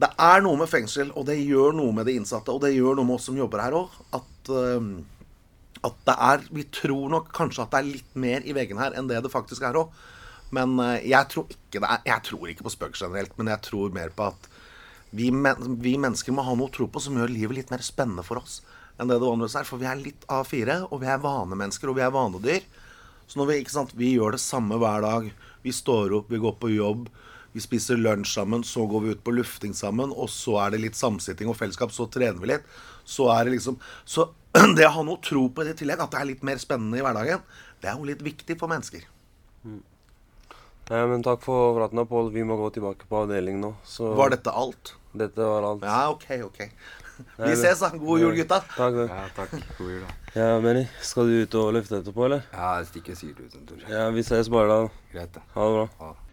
det 0.00 0.10
er 0.18 0.40
noe 0.42 0.58
med 0.58 0.70
fengsel, 0.70 1.12
og 1.14 1.26
det 1.28 1.36
gjør 1.38 1.76
noe 1.76 1.94
med 1.94 2.08
de 2.08 2.16
innsatte. 2.18 2.54
Og 2.54 2.62
det 2.64 2.74
gjør 2.74 2.98
noe 2.98 3.08
med 3.08 3.18
oss 3.18 3.28
som 3.30 3.38
jobber 3.38 3.62
her 3.62 3.76
òg. 3.78 3.98
At, 4.16 4.52
eh, 4.52 4.88
at 5.84 5.96
det 6.08 6.16
er 6.28 6.44
Vi 6.54 6.64
tror 6.72 7.12
nok 7.12 7.30
kanskje 7.36 7.64
at 7.64 7.72
det 7.74 7.80
er 7.80 7.90
litt 7.90 8.18
mer 8.18 8.44
i 8.44 8.54
veggene 8.56 8.82
her 8.82 8.96
enn 8.98 9.08
det 9.10 9.22
det 9.24 9.32
faktisk 9.32 9.66
er 9.66 9.78
òg. 9.80 9.92
Men 10.54 10.78
eh, 10.82 11.06
jeg 11.10 11.30
tror 11.32 11.48
er 11.80 12.04
Jeg 12.06 12.26
tror 12.30 12.50
ikke 12.50 12.66
på 12.66 12.74
spøk 12.74 12.98
generelt, 12.98 13.34
men 13.38 13.52
jeg 13.52 13.62
tror 13.68 13.94
mer 13.94 14.14
på 14.14 14.30
at 14.32 14.50
vi, 15.14 15.28
men, 15.30 15.78
vi 15.78 15.94
mennesker 16.00 16.34
må 16.34 16.42
ha 16.42 16.56
noe 16.58 16.66
å 16.66 16.74
tro 16.74 16.88
på 16.90 17.02
som 17.02 17.14
gjør 17.14 17.30
livet 17.30 17.60
litt 17.60 17.70
mer 17.70 17.84
spennende 17.86 18.24
for 18.26 18.42
oss 18.42 18.62
enn 18.98 19.10
det 19.10 19.18
det 19.18 19.26
vanligvis 19.26 19.56
er. 19.58 19.66
For 19.66 19.80
vi 19.80 19.88
er 19.90 20.00
litt 20.00 20.26
A4, 20.30 20.80
og 20.86 21.00
vi 21.02 21.10
er 21.10 21.22
vanemennesker, 21.22 21.90
og 21.90 21.98
vi 21.98 22.04
er 22.06 22.14
vanedyr. 22.14 22.66
Så 23.26 23.40
når 23.40 23.50
vi, 23.50 23.56
sant, 23.72 23.94
vi 23.98 24.12
gjør 24.14 24.36
det 24.36 24.42
samme 24.42 24.78
hver 24.78 25.02
dag. 25.02 25.30
Vi 25.64 25.72
står 25.74 26.14
opp, 26.18 26.30
vi 26.30 26.38
går 26.42 26.54
på 26.60 26.70
jobb, 26.74 27.08
vi 27.54 27.62
spiser 27.62 27.96
lunsj 28.00 28.34
sammen, 28.34 28.64
så 28.66 28.82
går 28.90 29.04
vi 29.04 29.12
ut 29.14 29.22
på 29.24 29.32
lufting 29.34 29.74
sammen, 29.78 30.10
og 30.10 30.26
så 30.32 30.56
er 30.64 30.74
det 30.74 30.80
litt 30.82 30.98
samsitting 30.98 31.48
og 31.52 31.56
fellesskap, 31.58 31.92
så 31.94 32.08
trener 32.10 32.40
vi 32.42 32.50
litt. 32.50 32.66
Så 33.06 33.28
er 33.30 33.46
det 33.46 33.54
liksom 33.56 33.76
Så 34.04 34.26
det 34.76 34.86
å 34.88 34.94
ha 34.96 35.02
noe 35.06 35.22
tro 35.22 35.46
på 35.54 35.64
det 35.66 35.76
i 35.76 35.80
tillegg, 35.84 36.02
at 36.02 36.10
det 36.14 36.20
er 36.20 36.30
litt 36.32 36.42
mer 36.46 36.58
spennende 36.62 36.98
i 36.98 37.04
hverdagen, 37.04 37.44
det 37.82 37.90
er 37.92 37.98
jo 38.00 38.08
litt 38.10 38.22
viktig 38.26 38.58
for 38.58 38.70
mennesker. 38.72 39.06
Nei, 39.64 41.00
men 41.08 41.22
Takk 41.24 41.40
for 41.44 41.78
praten, 41.78 42.02
Pål. 42.10 42.28
Vi 42.34 42.42
må 42.44 42.58
gå 42.60 42.66
tilbake 42.74 43.06
på 43.08 43.22
avdeling 43.22 43.56
nå. 43.62 43.70
Så 43.88 44.10
Var 44.18 44.34
dette 44.36 44.52
alt? 44.52 44.94
dette 45.14 45.46
var 45.46 45.62
alt. 45.62 45.84
Ja, 45.86 46.10
ok, 46.10 46.26
ok. 46.48 46.58
Nei, 47.38 47.46
Vi 47.46 47.54
ses, 47.54 47.78
da. 47.80 47.88
God 47.94 48.20
jul, 48.20 48.34
gutta. 48.34 48.58
Takk. 48.74 48.96
det. 48.98 49.06
Ja, 49.08 49.22
takk. 49.36 49.54
God 49.78 49.92
jul, 49.94 50.02
da. 50.02 50.16
Ja, 50.34 50.48
Benny, 50.60 50.82
skal 51.00 51.30
du 51.30 51.36
ut 51.44 51.54
og 51.60 51.70
løfte 51.76 52.00
etterpå, 52.02 52.26
eller? 52.26 52.42
Ja, 52.52 52.72
jeg 52.82 52.90
stikker 52.90 53.16
sikkert 53.20 53.46
ut 53.46 53.56
en 53.60 53.68
tur. 53.70 53.84
Ja, 53.88 54.08
vi 54.12 54.24
ses 54.26 54.50
bare 54.52 54.66
da. 54.72 54.78
Greit, 55.14 55.32
da. 55.38 55.44
Ha 55.54 55.68
det 55.70 55.76
bra. 55.78 55.86
Ha 56.02 56.10
det. 56.10 56.23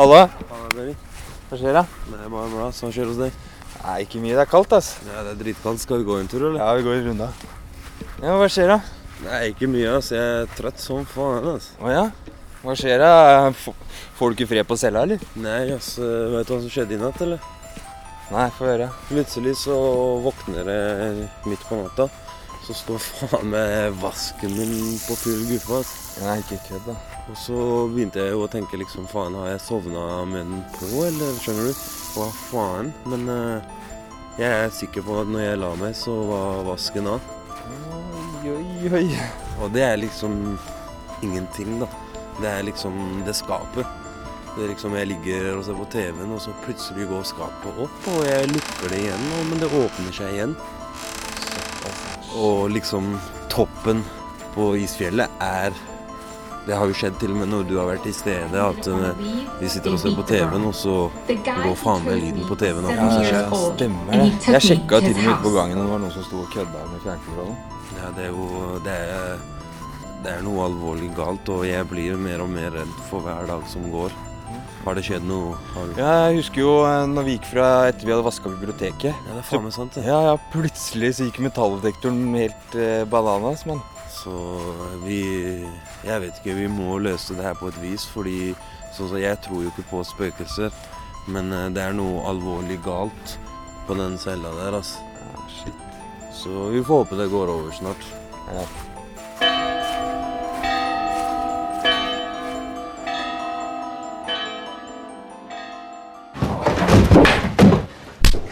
Halla. 0.00 0.30
Hva 1.50 1.56
skjer 1.60 1.74
da? 1.76 1.80
Er 2.08 2.30
bare 2.32 2.46
bra. 2.48 2.68
Hva 2.72 2.88
skjer 2.88 3.10
hos 3.10 3.18
deg? 3.20 3.34
Nei, 3.82 3.96
ikke 4.06 4.22
mye. 4.22 4.32
Det 4.32 4.46
er 4.46 4.48
kaldt, 4.48 4.72
ass. 4.72 4.94
Ja, 5.04 5.26
det 5.26 5.34
er 5.34 5.40
dritkaldt. 5.42 5.82
Skal 5.82 6.00
vi 6.00 6.06
gå 6.08 6.16
en 6.16 6.30
tur, 6.30 6.46
eller? 6.48 6.56
Ja, 6.62 6.70
vi 6.78 6.86
går 6.86 6.94
en 6.96 7.08
runda. 7.10 7.26
Ja, 8.22 8.38
hva 8.40 8.46
skjer 8.48 8.72
da? 8.72 8.78
Nei, 9.26 9.42
ikke 9.50 9.68
mye, 9.68 9.90
ass. 9.98 10.08
Jeg 10.16 10.38
er 10.38 10.48
trøtt 10.56 10.80
som 10.80 11.04
faen, 11.04 11.50
ass. 11.52 11.74
Å 11.84 11.92
ja? 11.92 12.06
Hva 12.62 12.78
skjer 12.80 13.04
da? 13.04 13.12
Får 14.16 14.32
du 14.32 14.38
ikke 14.38 14.48
fred 14.54 14.70
på 14.72 14.80
cella, 14.80 15.04
eller? 15.04 15.28
Nei, 15.36 15.60
ass. 15.76 15.92
Vet 16.00 16.48
du 16.48 16.54
hva 16.54 16.60
som 16.64 16.72
skjedde 16.72 16.96
i 16.96 17.02
natt, 17.04 17.20
eller? 17.28 17.44
Nei, 18.32 18.48
få 18.56 18.70
høre. 18.72 18.88
Plutselig 19.12 19.58
så 19.66 19.76
våkner 20.24 20.64
jeg 20.78 21.30
midt 21.44 21.68
på 21.68 21.76
natta. 21.84 22.08
Så 22.64 22.80
står 22.86 23.04
faen 23.04 23.52
meg 23.52 24.00
vasken 24.00 24.56
min 24.56 24.76
på 25.04 25.22
full 25.26 25.44
guffe, 25.52 25.84
ass. 25.84 25.96
Nei, 26.24 26.40
ikke 26.40 26.64
kødd, 26.70 26.94
da. 26.94 27.00
Og 27.30 27.36
så 27.38 27.56
begynte 27.92 28.18
jeg 28.18 28.32
jo 28.34 28.40
å 28.42 28.50
tenke 28.50 28.78
liksom 28.80 29.06
faen, 29.06 29.36
har 29.38 29.52
jeg 29.52 29.62
sovna 29.62 30.24
med 30.26 30.48
den 30.50 30.62
på, 30.74 30.88
eller 31.06 31.36
skjønner 31.38 31.68
du? 31.68 31.82
Hva 32.16 32.24
faen? 32.34 32.88
Men 33.06 33.28
uh, 33.30 33.68
jeg 34.40 34.48
er 34.50 34.72
sikker 34.74 35.04
på 35.06 35.20
at 35.20 35.30
når 35.30 35.44
jeg 35.44 35.60
la 35.60 35.68
meg, 35.78 35.94
så 35.94 36.14
var 36.26 36.64
vasken 36.66 37.06
av. 37.12 37.28
Oi, 37.70 38.50
oi, 38.50 38.90
oi. 38.98 39.04
Og 39.62 39.70
det 39.76 39.84
er 39.86 40.00
liksom 40.02 40.40
ingenting, 41.22 41.76
da. 41.84 41.86
Det 42.40 42.48
er 42.50 42.66
liksom 42.66 43.22
det 43.28 43.36
skapet. 43.38 43.86
Det 44.56 44.64
er 44.64 44.72
liksom 44.72 44.96
Jeg 44.98 45.10
ligger 45.12 45.52
og 45.52 45.62
ser 45.68 45.78
på 45.78 45.86
TV-en, 45.92 46.34
og 46.34 46.42
så 46.42 46.56
plutselig 46.64 47.06
går 47.12 47.28
skapet 47.30 47.78
opp, 47.84 48.08
og 48.10 48.26
jeg 48.26 48.50
lukker 48.50 48.90
det 48.90 49.04
igjen, 49.04 49.28
og, 49.36 49.46
men 49.52 49.62
det 49.62 49.70
åpner 49.84 50.18
seg 50.18 50.34
igjen. 50.34 50.56
Og 52.40 52.66
liksom 52.74 53.14
toppen 53.54 54.02
på 54.56 54.72
isfjellet 54.82 55.30
er 55.46 55.78
Det 56.66 56.76
har 56.76 56.90
jo 56.90 56.94
skjedd 56.96 57.16
til 57.20 57.32
og 57.32 57.38
med 57.40 57.48
når 57.50 57.62
du 57.70 57.72
har 57.80 57.86
vært 57.88 58.04
til 58.04 58.14
stede, 58.14 58.62
at 58.62 58.88
eh, 58.92 59.22
vi 59.60 59.70
sitter 59.72 59.96
og 59.96 60.00
ser 60.02 60.16
på 60.16 60.24
TV-en, 60.28 60.66
og 60.68 60.74
så 60.76 60.96
går 61.26 61.76
faen 61.80 62.04
meg 62.04 62.20
lyden 62.20 62.44
på 62.48 62.58
TV-en 62.60 62.90
opp. 62.90 62.96
Ja, 62.98 63.06
ja, 63.24 63.42
det. 63.48 63.60
stemmer 63.64 64.12
det. 64.12 64.26
Jeg 64.44 64.66
sjekka 64.68 65.00
til 65.06 65.14
og 65.14 65.22
med 65.22 65.30
ute 65.30 65.42
på 65.46 65.54
gangen 65.56 65.80
og 65.80 65.86
det 65.86 65.92
var 65.94 66.02
noen 66.04 66.16
som 66.18 66.26
sto 66.28 66.42
og 66.44 66.50
kødda 66.54 66.86
med 66.92 67.06
fjernkontrollen. 67.06 67.60
Ja, 67.96 68.10
det 68.16 68.26
er 68.26 68.34
jo 68.34 68.80
det 68.84 68.96
er, 69.16 69.46
det 70.24 70.34
er 70.36 70.42
noe 70.44 70.66
alvorlig 70.68 71.12
galt, 71.16 71.48
og 71.52 71.64
jeg 71.68 71.88
blir 71.90 72.20
mer 72.20 72.44
og 72.44 72.52
mer 72.52 72.74
redd 72.76 72.98
for 73.08 73.24
hver 73.24 73.48
dag 73.48 73.64
som 73.70 73.88
går. 73.92 74.12
Har 74.84 74.96
det 74.96 75.04
skjedd 75.04 75.24
noe? 75.28 75.56
Har 75.74 75.88
du... 75.88 75.98
Ja, 76.00 76.12
jeg 76.30 76.40
husker 76.40 76.62
jo 76.62 76.74
eh, 76.88 77.06
når 77.10 77.26
vi 77.26 77.34
gikk 77.36 77.48
fra 77.50 77.66
etter 77.90 78.08
vi 78.08 78.14
hadde 78.14 78.24
vaska 78.24 78.52
biblioteket. 78.52 79.12
Ja, 79.12 79.34
det 79.34 79.42
er 79.42 79.48
faen 79.48 79.66
meg 79.66 79.74
sant, 79.76 79.96
det. 79.96 80.06
Ja, 80.08 80.20
ja, 80.30 80.36
plutselig 80.54 81.14
så 81.18 81.28
gikk 81.28 81.40
metalldetektoren 81.44 82.22
helt 82.38 82.76
eh, 82.80 83.02
bananas, 83.10 83.66
mann. 83.68 83.82
Så 84.20 84.32
vi 85.04 85.20
Jeg 86.04 86.20
vet 86.20 86.40
ikke, 86.40 86.54
vi 86.54 86.66
må 86.68 86.98
løse 86.98 87.34
det 87.36 87.44
her 87.44 87.54
på 87.56 87.68
et 87.70 87.78
vis, 87.82 88.04
fordi 88.12 88.52
sånn 88.96 89.08
som 89.08 89.20
jeg 89.20 89.38
tror 89.44 89.62
jo 89.64 89.70
ikke 89.70 89.86
på 89.90 90.02
spøkelser. 90.04 90.74
Men 91.30 91.52
eh, 91.52 91.68
det 91.74 91.84
er 91.84 91.96
noe 91.96 92.24
alvorlig 92.28 92.80
galt 92.84 93.36
på 93.86 93.96
den 93.98 94.18
cella 94.20 94.52
der, 94.56 94.78
altså. 94.80 95.04
Ja, 95.20 95.44
shit. 95.56 95.84
Så 96.34 96.70
vi 96.74 96.82
får 96.84 97.04
håpe 97.04 97.20
det 97.20 97.28
går 97.32 97.52
over 97.52 97.72
snart. 97.76 98.08
Ja. 98.50 98.64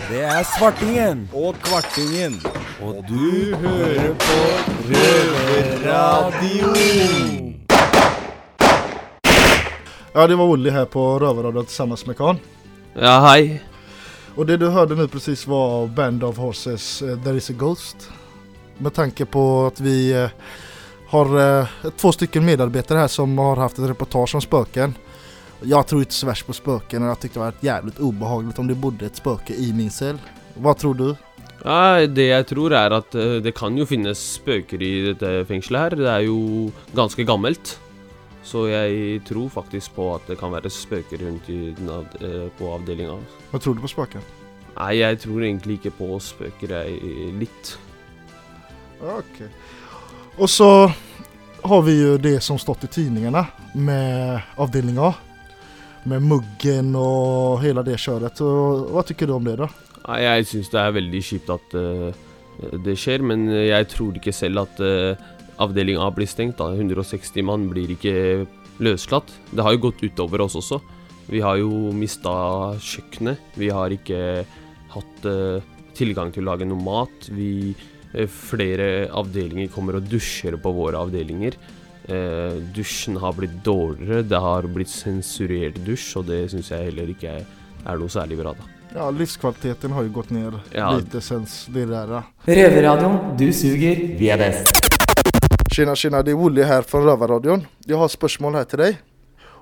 Det 0.09 0.25
er 0.25 0.43
Svartingen. 0.57 1.29
Og 1.33 1.61
Kvartingen. 1.65 2.41
Og 2.79 3.05
du 3.09 3.57
hører 3.59 4.13
på 4.15 4.35
Røverradioen. 4.87 6.29
Ja, 10.15 10.27
det 10.27 10.37
var 10.39 10.45
Olli 10.45 10.71
her 10.71 10.85
på 10.85 11.19
Rövarradion 11.19 11.65
tillsammans 11.65 12.07
med 12.07 12.17
Kahn. 12.17 12.39
Ja, 12.95 13.19
hei. 13.27 13.61
Och 14.35 14.47
det 14.47 14.57
du 14.57 14.69
hörde 14.69 14.95
nu 14.95 15.09
precis 15.09 15.47
var 15.47 15.87
Band 15.87 16.25
of 16.25 16.37
Horses 16.37 17.03
eh, 17.03 17.23
There 17.23 17.37
is 17.37 17.51
a 17.51 17.53
Ghost. 17.59 18.11
Med 18.79 18.95
tanke 18.95 19.25
på 19.25 19.67
att 19.67 19.81
vi 19.81 20.13
eh, 20.13 20.31
har 21.09 21.59
eh, 21.61 21.67
två 21.97 22.13
stycken 22.13 22.45
medarbetare 22.45 22.99
här 22.99 23.09
som 23.09 23.39
har 23.39 23.57
haft 23.57 23.79
ett 23.79 23.91
reportage 23.91 24.35
om 24.35 24.41
spöken. 24.41 24.95
Jag 25.63 25.87
tror 25.87 26.01
inte 26.01 26.15
så 26.15 26.27
värst 26.27 26.47
på 26.47 26.53
spöken 26.53 27.03
och 27.03 27.09
jag 27.09 27.21
tyckte 27.21 27.39
det 27.39 27.45
var 27.45 27.53
jävligt 27.61 27.99
obehagligt 27.99 28.59
om 28.59 28.67
det 28.67 28.75
bodde 28.75 29.07
ett 29.07 29.17
spöke 29.17 29.55
i 29.55 29.73
min 29.73 29.91
cell. 29.91 30.19
Vad 30.55 30.79
tror 30.79 30.95
du? 30.95 31.17
Ja, 31.65 32.07
det 32.07 32.29
jeg 32.29 32.47
tror 32.53 32.75
er 32.77 32.95
at 33.01 33.15
eh, 33.19 33.39
det 33.43 33.55
kan 33.59 33.77
jo 33.79 33.87
finnes 33.89 34.21
spøker 34.39 34.83
i 34.83 34.93
dette 35.11 35.43
fengselet 35.49 35.81
her. 35.81 35.97
Det 35.99 36.11
er 36.13 36.27
jo 36.29 36.41
ganske 36.97 37.27
gammelt. 37.27 37.75
Så 38.47 38.69
jeg 38.71 39.21
tror 39.29 39.51
faktisk 39.53 39.97
på 39.97 40.07
at 40.15 40.29
det 40.31 40.39
kan 40.41 40.53
være 40.55 40.71
spøker 40.73 41.21
rundt 41.25 41.51
i 41.53 41.75
eh, 41.75 42.47
på 42.59 42.71
avdelinga. 42.77 43.19
Hva 43.51 43.61
tror 43.61 43.77
du 43.77 43.83
på 43.85 43.91
spøker? 43.91 44.23
Nei, 44.79 44.93
jeg 45.01 45.19
tror 45.25 45.43
egentlig 45.43 45.81
ikke 45.81 45.97
på 45.99 46.21
spøker, 46.23 46.77
jeg. 46.79 47.35
Litt. 47.41 47.75
Ok. 49.03 49.43
Og 50.39 50.49
så 50.51 50.71
har 51.65 51.83
vi 51.83 51.97
jo 51.99 52.15
det 52.23 52.39
som 52.47 52.61
stått 52.63 52.87
i 52.87 52.93
tidningene 53.01 53.43
med 53.75 54.55
avdelinga. 54.63 55.11
Med 56.09 56.23
muggen 56.23 56.95
og 56.97 57.59
hele 57.65 57.83
det 57.85 57.99
kjøret. 58.01 58.39
Hva 58.39 59.03
syns 59.03 59.27
du 59.27 59.35
om 59.35 59.45
det 59.45 59.59
då? 59.59 59.69
Nei, 60.09 60.23
jeg 60.25 60.47
syns 60.49 60.71
det 60.73 60.81
er 60.81 60.95
veldig 60.97 61.21
kjipt 61.21 61.51
at 61.53 61.75
uh, 61.77 62.09
det 62.81 62.95
skjer, 62.99 63.25
men 63.29 63.45
jeg 63.53 63.89
tror 63.93 64.17
ikke 64.17 64.33
selv 64.33 64.65
at 64.65 64.81
uh, 64.81 65.27
avdeling 65.61 66.01
A 66.01 66.09
blir 66.15 66.29
stengt. 66.31 66.57
da 66.57 66.73
160 66.73 67.45
mann 67.45 67.67
blir 67.69 67.93
ikke 67.93 68.47
løslatt. 68.81 69.29
Det 69.53 69.65
har 69.65 69.77
jo 69.77 69.85
gått 69.89 70.01
utover 70.07 70.47
oss 70.47 70.57
også. 70.57 70.81
Vi 71.29 71.43
har 71.45 71.59
jo 71.61 71.93
mista 71.93 72.33
kjøkkenet. 72.81 73.53
Vi 73.61 73.69
har 73.69 73.93
ikke 73.93 74.23
hatt 74.95 75.29
uh, 75.29 75.61
tilgang 75.99 76.33
til 76.33 76.47
å 76.47 76.55
lage 76.55 76.69
noe 76.69 76.83
mat. 76.83 77.31
Vi 77.33 77.77
Flere 78.09 79.05
avdelinger 79.13 79.69
kommer 79.69 79.99
og 79.99 80.07
dusjer 80.09 80.55
på 80.57 80.71
våre 80.73 80.97
avdelinger. 81.05 81.59
Dusjen 82.73 83.21
har 83.21 83.37
blitt 83.37 83.59
dårligere. 83.61 84.25
Det 84.25 84.41
har 84.41 84.71
blitt 84.73 84.89
sensurert 84.89 85.77
dusj, 85.85 86.09
og 86.23 86.31
det 86.33 86.41
syns 86.55 86.73
jeg 86.73 86.89
heller 86.89 87.13
ikke 87.13 87.37
er 87.45 88.01
noe 88.01 88.17
særlig 88.17 88.41
bra, 88.41 88.57
da. 88.57 88.78
Ja, 88.95 89.11
livskvaliteten 89.11 89.93
har 89.93 90.03
jo 90.03 90.13
gått 90.13 90.31
ned 90.31 90.55
Ja. 90.73 90.97
lite 90.97 91.21
sen 91.21 91.47
det 91.69 91.85
der. 91.87 92.23
Røverradioen, 92.47 93.37
du 93.37 93.53
suger, 93.53 94.17
vi 94.19 94.31
er 94.31 94.39
best. 94.39 94.73
Tjena 95.73 95.95
tjena, 95.95 96.23
det 96.23 96.33
er 96.33 96.37
Wolli 96.37 96.63
her 96.65 96.83
fra 96.83 97.01
Røverradioen. 97.01 97.67
Jeg 97.87 97.97
har 97.97 98.09
spørsmål 98.09 98.55
her 98.55 98.65
til 98.65 98.79
deg. 98.79 98.99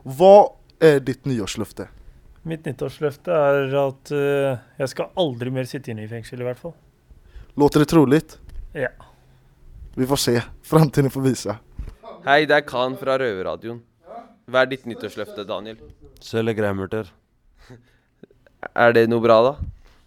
Hva 0.04 0.52
er 0.80 0.96
är 0.96 1.00
ditt 1.00 1.24
nyårsløfte? 1.24 1.88
Mitt 2.44 2.64
nyttårsløfte 2.64 3.30
er 3.32 3.74
at 3.74 4.10
uh, 4.12 4.58
jeg 4.78 4.88
skal 4.88 5.08
aldri 5.16 5.50
mer 5.50 5.64
sitte 5.64 5.90
inne 5.90 6.04
i 6.04 6.08
fengsel, 6.08 6.40
i 6.40 6.44
hvert 6.44 6.58
fall. 6.58 6.74
Låter 7.56 7.80
det 7.80 7.88
troligt? 7.88 8.38
Ja. 8.72 8.88
Vi 9.96 10.06
får 10.06 10.16
se. 10.16 10.42
Framtiden 10.62 11.10
får 11.10 11.20
vise. 11.22 11.58
Hei, 12.24 12.44
det 12.46 12.54
er 12.54 12.60
Khan 12.68 12.94
fra 13.00 13.18
Røverradioen. 13.18 13.82
Hva 14.46 14.62
er 14.62 14.70
ditt 14.70 14.86
nyttårsløfte, 14.86 15.42
Daniel? 15.48 15.80
Selge 16.22 16.54
greimerter. 16.54 17.10
Er 18.72 18.92
det 18.96 19.06
noe 19.10 19.22
bra, 19.22 19.38
da? 19.44 19.54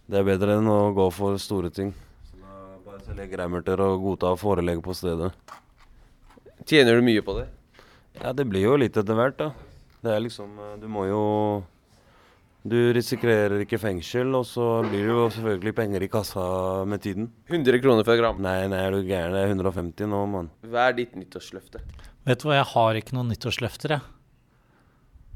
Det 0.10 0.20
er 0.20 0.26
bedre 0.26 0.58
enn 0.58 0.70
å 0.70 0.90
gå 0.98 1.06
for 1.14 1.38
store 1.42 1.70
ting. 1.74 1.92
Så 2.26 2.40
da 2.42 2.54
Bare 2.86 3.02
selge 3.06 3.28
greimerter 3.32 3.82
og 3.86 4.02
godta 4.04 4.34
forelegg 4.40 4.82
på 4.86 4.96
stedet. 4.98 5.32
Tjener 6.66 6.98
du 6.98 7.06
mye 7.06 7.22
på 7.26 7.36
det? 7.38 7.48
Ja, 8.20 8.34
det 8.36 8.48
blir 8.50 8.66
jo 8.66 8.78
litt 8.82 8.98
etter 8.98 9.18
hvert, 9.18 9.38
da. 9.40 9.52
Det 10.04 10.14
er 10.16 10.22
liksom 10.24 10.56
eh, 10.64 10.76
Du 10.80 10.88
må 10.92 11.06
jo 11.10 11.22
Du 12.64 12.78
risikerer 12.96 13.62
ikke 13.64 13.80
fengsel, 13.80 14.34
og 14.36 14.46
så 14.48 14.82
blir 14.86 15.06
det 15.06 15.14
jo 15.14 15.28
selvfølgelig 15.36 15.74
penger 15.78 16.04
i 16.04 16.10
kassa 16.12 16.44
med 16.90 17.04
tiden. 17.06 17.30
100 17.48 17.80
kroner 17.84 18.08
for 18.08 18.20
gram. 18.20 18.42
Nei, 18.44 18.66
nei, 18.72 18.82
er 18.84 18.98
du 18.98 19.00
gæren? 19.06 19.36
Det 19.36 19.46
er 19.46 19.54
150 19.54 20.10
nå, 20.12 20.24
mann. 20.34 20.50
Hva 20.68 20.90
er 20.90 20.98
ditt 21.00 21.16
nyttårsløfte? 21.16 21.84
Vet 22.28 22.42
du 22.44 22.50
hva, 22.50 22.58
jeg 22.60 22.68
har 22.74 23.00
ikke 23.00 23.16
noen 23.16 23.32
nyttårsløfter, 23.32 23.96
jeg. 23.96 24.04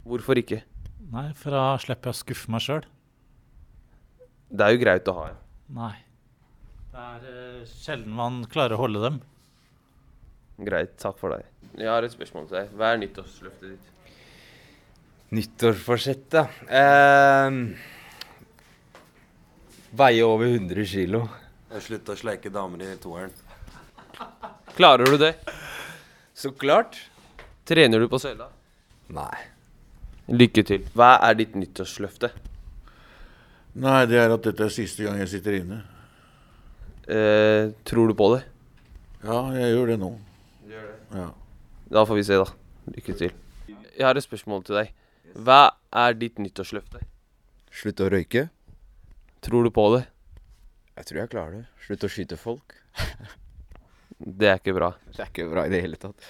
Hvorfor 0.03 0.41
ikke? 0.41 0.59
Nei, 1.13 1.29
for 1.39 1.55
da 1.55 1.63
slipper 1.79 2.11
jeg 2.11 2.17
å 2.17 2.21
skuffe 2.25 2.51
meg 2.51 2.65
sjøl. 2.65 2.83
Det 4.53 4.65
er 4.65 4.75
jo 4.75 4.81
greit 4.83 5.07
å 5.09 5.13
ha. 5.17 5.29
Nei. 5.73 5.93
Det 6.93 7.03
er 7.03 7.23
uh, 7.25 7.61
sjelden 7.65 8.13
man 8.13 8.43
klarer 8.51 8.77
å 8.77 8.83
holde 8.83 9.01
dem. 9.01 9.15
Greit, 10.61 10.93
takk 11.01 11.17
for 11.17 11.33
deg. 11.33 11.47
Jeg 11.79 11.89
har 11.89 12.05
et 12.05 12.13
spørsmål 12.13 12.45
til 12.51 12.59
deg. 12.59 12.75
Hva 12.77 12.91
er 12.93 13.01
nyttårsløftet 13.01 13.73
ditt? 13.73 13.89
Nyttårsforsett, 15.33 16.37
Uh, 16.37 16.45
Ehm, 16.77 17.57
veie 19.97 20.21
over 20.27 20.53
100 20.53 20.85
kilo. 20.85 21.23
Slutt 21.81 22.13
å 22.13 22.15
sleike 22.17 22.53
damer 22.53 22.85
i 22.85 22.93
toeren. 23.01 23.33
Klarer 24.77 25.09
du 25.09 25.17
det? 25.17 25.33
Så 26.37 26.53
klart. 26.53 26.99
Trener 27.65 28.05
du 28.05 28.07
på 28.11 28.21
søla? 28.21 28.51
Nei. 29.09 29.49
Lykke 30.29 30.63
til. 30.69 30.85
Hva 30.93 31.15
er 31.25 31.41
ditt 31.41 31.57
nyttårsløfte? 31.57 32.29
Nei, 33.73 34.03
det 34.05 34.19
er 34.21 34.33
at 34.35 34.43
dette 34.45 34.67
er 34.67 34.73
siste 34.73 35.05
gang 35.05 35.17
jeg 35.23 35.31
sitter 35.31 35.55
inne. 35.57 35.79
Eh, 37.09 37.71
tror 37.87 38.11
du 38.11 38.15
på 38.17 38.27
det? 38.35 38.43
Ja, 39.23 39.39
jeg 39.57 39.71
gjør 39.73 39.89
det 39.93 39.97
nå. 40.01 40.11
Gjør 40.69 40.85
det. 40.91 40.97
Ja. 41.17 41.29
Da 41.95 42.03
får 42.05 42.19
vi 42.19 42.25
se, 42.27 42.37
da. 42.43 42.45
Lykke 42.93 43.15
til. 43.17 43.33
Jeg 43.93 44.05
har 44.05 44.17
et 44.19 44.25
spørsmål 44.25 44.63
til 44.67 44.77
deg. 44.81 44.93
Hva 45.33 45.61
er 46.03 46.13
ditt 46.19 46.37
nyttårsløfte? 46.41 47.01
Slutt 47.73 48.03
å 48.05 48.09
røyke. 48.13 48.45
Tror 49.43 49.65
du 49.65 49.71
på 49.73 49.87
det? 49.95 50.03
Jeg 50.99 51.09
tror 51.09 51.19
jeg 51.23 51.31
klarer 51.33 51.55
det. 51.57 51.63
Slutt 51.87 52.05
å 52.05 52.11
skyte 52.13 52.37
folk. 52.39 52.75
Det 54.23 54.47
er 54.47 54.59
ikke 54.61 54.71
bra. 54.77 54.91
Det 55.11 55.19
er 55.19 55.29
ikke 55.33 55.49
bra 55.51 55.65
i 55.67 55.71
det 55.73 55.81
hele 55.83 55.97
tatt. 55.99 56.21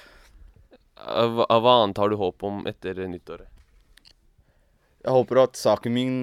Eh, 0.97 1.27
Hva, 1.35 1.45
hva 1.45 1.73
annet 1.83 1.99
har 2.01 2.09
du 2.09 2.15
håp 2.17 2.45
om 2.47 2.63
etter 2.69 3.03
nyttåret? 3.11 3.45
Jeg 5.03 5.11
håper 5.13 5.41
at 5.43 5.59
saken 5.59 5.93
min 5.93 6.15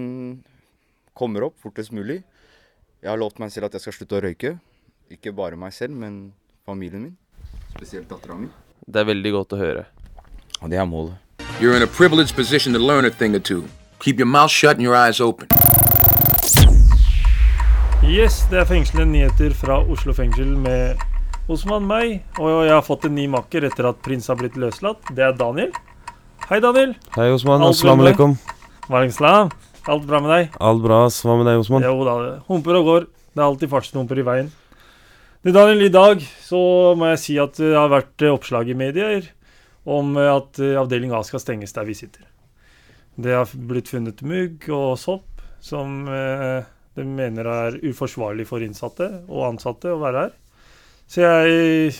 kommer 1.14 1.48
opp 1.48 1.56
fortest 1.62 1.92
mulig. 1.92 2.22
Jeg 3.00 3.10
har 3.10 3.18
lovt 3.20 3.40
meg 3.40 3.52
selv 3.52 3.70
at 3.70 3.76
jeg 3.76 3.86
skal 3.86 3.96
slutte 3.96 4.18
å 4.18 4.22
røyke. 4.26 4.54
Ikke 5.10 5.32
bare 5.34 5.56
meg 5.58 5.72
selv, 5.74 5.96
men 5.96 6.32
familien 6.68 7.08
min. 7.08 7.16
Spesielt 7.74 8.08
dattera 8.10 8.36
mi. 8.38 8.50
Det 8.86 9.00
er 9.02 9.08
veldig 9.08 9.32
godt 9.38 9.54
å 9.56 9.60
høre. 9.60 9.84
Og 10.60 10.70
det 10.70 10.78
er 10.78 10.86
målet. 10.88 11.16
You're 11.60 11.76
in 11.76 11.82
a 11.82 11.86
privileged 11.86 12.36
position 12.36 12.72
to 12.74 12.78
learn 12.78 13.04
a 13.04 13.10
thing 13.10 13.34
or 13.34 13.40
two. 13.40 13.64
Keep 14.00 14.18
your 14.18 14.26
mouth 14.26 14.50
shut 14.50 14.76
and 14.76 14.82
your 14.82 14.96
eyes 14.96 15.20
open. 15.20 15.48
Yes, 18.04 18.42
det 18.50 18.58
er 18.62 18.64
fengslende 18.66 19.12
nyheter 19.12 19.52
fra 19.54 19.76
Oslo 19.92 20.14
fengsel 20.16 20.54
med 20.58 20.98
Osman 21.52 21.84
meg. 21.86 22.22
Og 22.40 22.64
jeg 22.66 22.72
har 22.72 22.84
fått 22.86 23.04
en 23.06 23.14
ny 23.14 23.26
makker 23.30 23.66
etter 23.68 23.90
at 23.90 24.00
prins 24.04 24.30
har 24.32 24.38
blitt 24.40 24.56
løslatt. 24.60 25.04
Det 25.14 25.26
er 25.26 25.36
Daniel. 25.36 25.72
Hei, 26.48 26.58
Daniel. 26.64 26.96
Hei, 27.14 27.28
Osman. 27.30 27.62
Assalamu 27.68 28.02
med 28.02 28.10
deg? 28.10 28.22
alaikum. 28.88 29.12
Salam. 29.14 29.52
Alt 29.88 30.04
bra 30.08 30.20
med 30.20 30.32
deg? 30.34 30.56
Alt 30.60 30.82
bra. 30.84 31.04
Hva 31.08 31.36
med 31.40 31.48
deg, 31.48 31.60
Osman? 31.62 31.84
Jo 31.86 32.04
da, 32.04 32.16
humper 32.50 32.80
og 32.80 32.88
går. 32.88 33.06
Det 33.30 33.40
er 33.40 33.46
alltid 33.46 33.70
fartshumper 33.72 34.20
i 34.20 34.26
veien. 34.26 34.50
Det, 35.40 35.54
Daniel, 35.56 35.86
I 35.86 35.92
dag 35.92 36.24
så 36.44 36.58
må 36.98 37.12
jeg 37.14 37.22
si 37.22 37.36
at 37.40 37.56
det 37.56 37.72
har 37.72 37.88
vært 37.92 38.26
oppslag 38.28 38.68
i 38.68 38.76
medier 38.76 39.30
om 39.88 40.12
at 40.20 40.60
eh, 40.60 40.76
avdeling 40.76 41.14
A 41.16 41.22
skal 41.24 41.40
stenges 41.40 41.72
der 41.72 41.86
vi 41.88 41.96
sitter. 41.96 42.26
Det 43.16 43.32
har 43.32 43.48
blitt 43.54 43.88
funnet 43.88 44.20
mugg 44.20 44.68
og 44.68 44.98
sopp 45.00 45.40
som 45.64 46.04
eh, 46.12 46.60
de 46.98 47.06
mener 47.06 47.48
er 47.48 47.78
uforsvarlig 47.88 48.44
for 48.48 48.60
innsatte 48.64 49.08
og 49.30 49.46
ansatte 49.54 49.94
å 49.94 50.00
være 50.02 50.26
her. 50.26 50.36
Så 51.10 51.24
jeg 51.24 51.94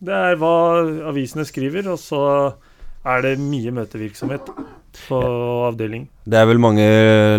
Det 0.00 0.16
er 0.16 0.36
hva 0.40 0.80
avisene 1.10 1.44
skriver, 1.44 1.90
og 1.92 1.98
så 2.00 2.56
er 3.04 3.22
det 3.22 3.38
mye 3.38 3.70
møtevirksomhet 3.76 4.48
på 5.08 5.18
avdeling. 5.68 6.08
Det 6.26 6.38
er 6.38 6.46
vel 6.46 6.58
mange 6.62 6.84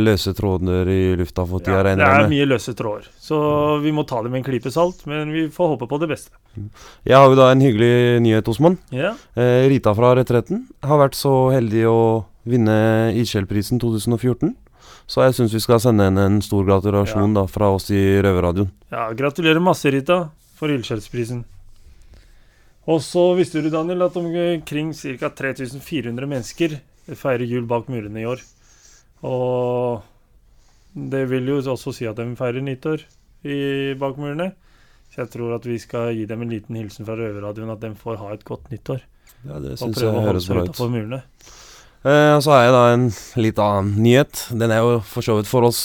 løse 0.03 0.33
tråder 0.37 0.87
i 0.91 1.15
lufta 1.19 1.45
for 1.47 1.59
tida, 1.59 1.77
Ja, 1.77 1.83
det 1.83 1.85
regner 1.91 2.05
er 2.05 2.19
jeg 2.21 2.29
med. 2.29 2.33
mye 2.35 2.47
løse 2.51 2.73
tråder, 2.75 3.07
så 3.19 3.81
vi 3.83 3.91
må 3.91 4.05
ta 4.07 4.21
det 4.23 4.31
med 4.31 4.39
en 4.41 4.47
klype 4.51 4.71
salt. 4.71 5.05
Men 5.07 5.31
vi 5.31 5.47
får 5.49 5.73
håpe 5.75 5.87
på 5.87 5.99
det 5.99 6.09
beste. 6.09 6.31
Jeg 7.05 7.15
har 7.15 7.27
jo 7.29 7.35
da 7.35 7.51
en 7.51 7.61
hyggelig 7.61 8.21
nyhet, 8.21 8.47
Osman. 8.47 8.77
Ja. 8.91 9.13
Eh, 9.35 9.67
Rita 9.69 9.93
fra 9.95 10.15
Retretten 10.15 10.67
har 10.83 10.97
vært 10.99 11.15
så 11.15 11.51
heldig 11.53 11.85
å 11.87 12.25
vinne 12.45 13.13
Ildsjelprisen 13.15 13.79
2014. 13.79 14.55
Så 15.07 15.23
jeg 15.25 15.33
syns 15.35 15.53
vi 15.53 15.59
skal 15.59 15.79
sende 15.83 16.05
henne 16.07 16.23
en 16.25 16.41
stor 16.41 16.63
gratulasjon 16.63 17.33
da 17.35 17.45
fra 17.47 17.69
oss 17.75 17.89
i 17.91 18.21
Røverradioen. 18.23 18.69
Ja, 18.91 19.09
Gratulerer 19.13 19.59
masse, 19.61 19.91
Rita, 19.91 20.29
for 20.55 20.69
Ildsjelprisen. 20.71 21.43
Og 22.87 23.01
så 23.05 23.35
visste 23.37 23.61
du, 23.61 23.69
Daniel, 23.69 24.01
at 24.07 24.15
omkring 24.17 24.93
ca. 24.93 25.29
3400 25.29 26.25
mennesker 26.27 26.79
feirer 27.07 27.47
jul 27.47 27.67
bak 27.69 27.89
murene 27.91 28.21
i 28.23 28.27
år. 28.29 28.43
Og 29.27 30.01
det 30.93 31.23
vil 31.31 31.47
jo 31.47 31.61
også 31.61 31.93
si 31.95 32.07
at 32.09 32.19
de 32.19 32.27
feirer 32.39 32.63
nyttår 32.65 33.05
i 33.47 33.93
bak 33.99 34.19
murene. 34.21 34.51
Så 35.11 35.25
jeg 35.25 35.33
tror 35.33 35.57
at 35.57 35.65
vi 35.67 35.77
skal 35.81 36.13
gi 36.15 36.27
dem 36.29 36.45
en 36.45 36.53
liten 36.53 36.77
hilsen 36.79 37.07
fra 37.07 37.17
Røverradioen, 37.19 37.73
at 37.73 37.81
de 37.83 37.91
får 37.99 38.21
ha 38.21 38.29
et 38.35 38.45
godt 38.47 38.69
nyttår. 38.71 39.01
Ja, 39.43 39.57
det 39.59 39.75
prøve 39.81 40.13
jeg 40.13 40.27
høres 40.29 40.47
bra 40.47 40.63
ut. 40.63 40.79
murene. 40.93 41.23
Eh, 42.01 42.37
så 42.41 42.53
har 42.53 42.63
jeg 42.63 42.73
da 42.73 42.83
en 42.93 43.09
litt 43.43 43.59
annen 43.61 43.97
nyhet. 44.01 44.45
Den 44.55 44.71
er 44.71 44.85
jo 44.85 45.01
for 45.05 45.25
så 45.25 45.35
vidt 45.37 45.49
for 45.51 45.67
oss 45.67 45.81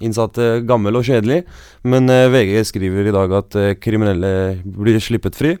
innsatte 0.00 0.60
gammel 0.68 0.96
og 0.98 1.04
kjedelig, 1.06 1.42
men 1.84 2.08
eh, 2.12 2.26
VG 2.32 2.64
skriver 2.70 3.08
i 3.10 3.14
dag 3.14 3.32
at 3.36 3.56
eh, 3.60 3.74
kriminelle 3.80 4.30
blir 4.64 4.98
sluppet 5.02 5.36
fri. 5.38 5.54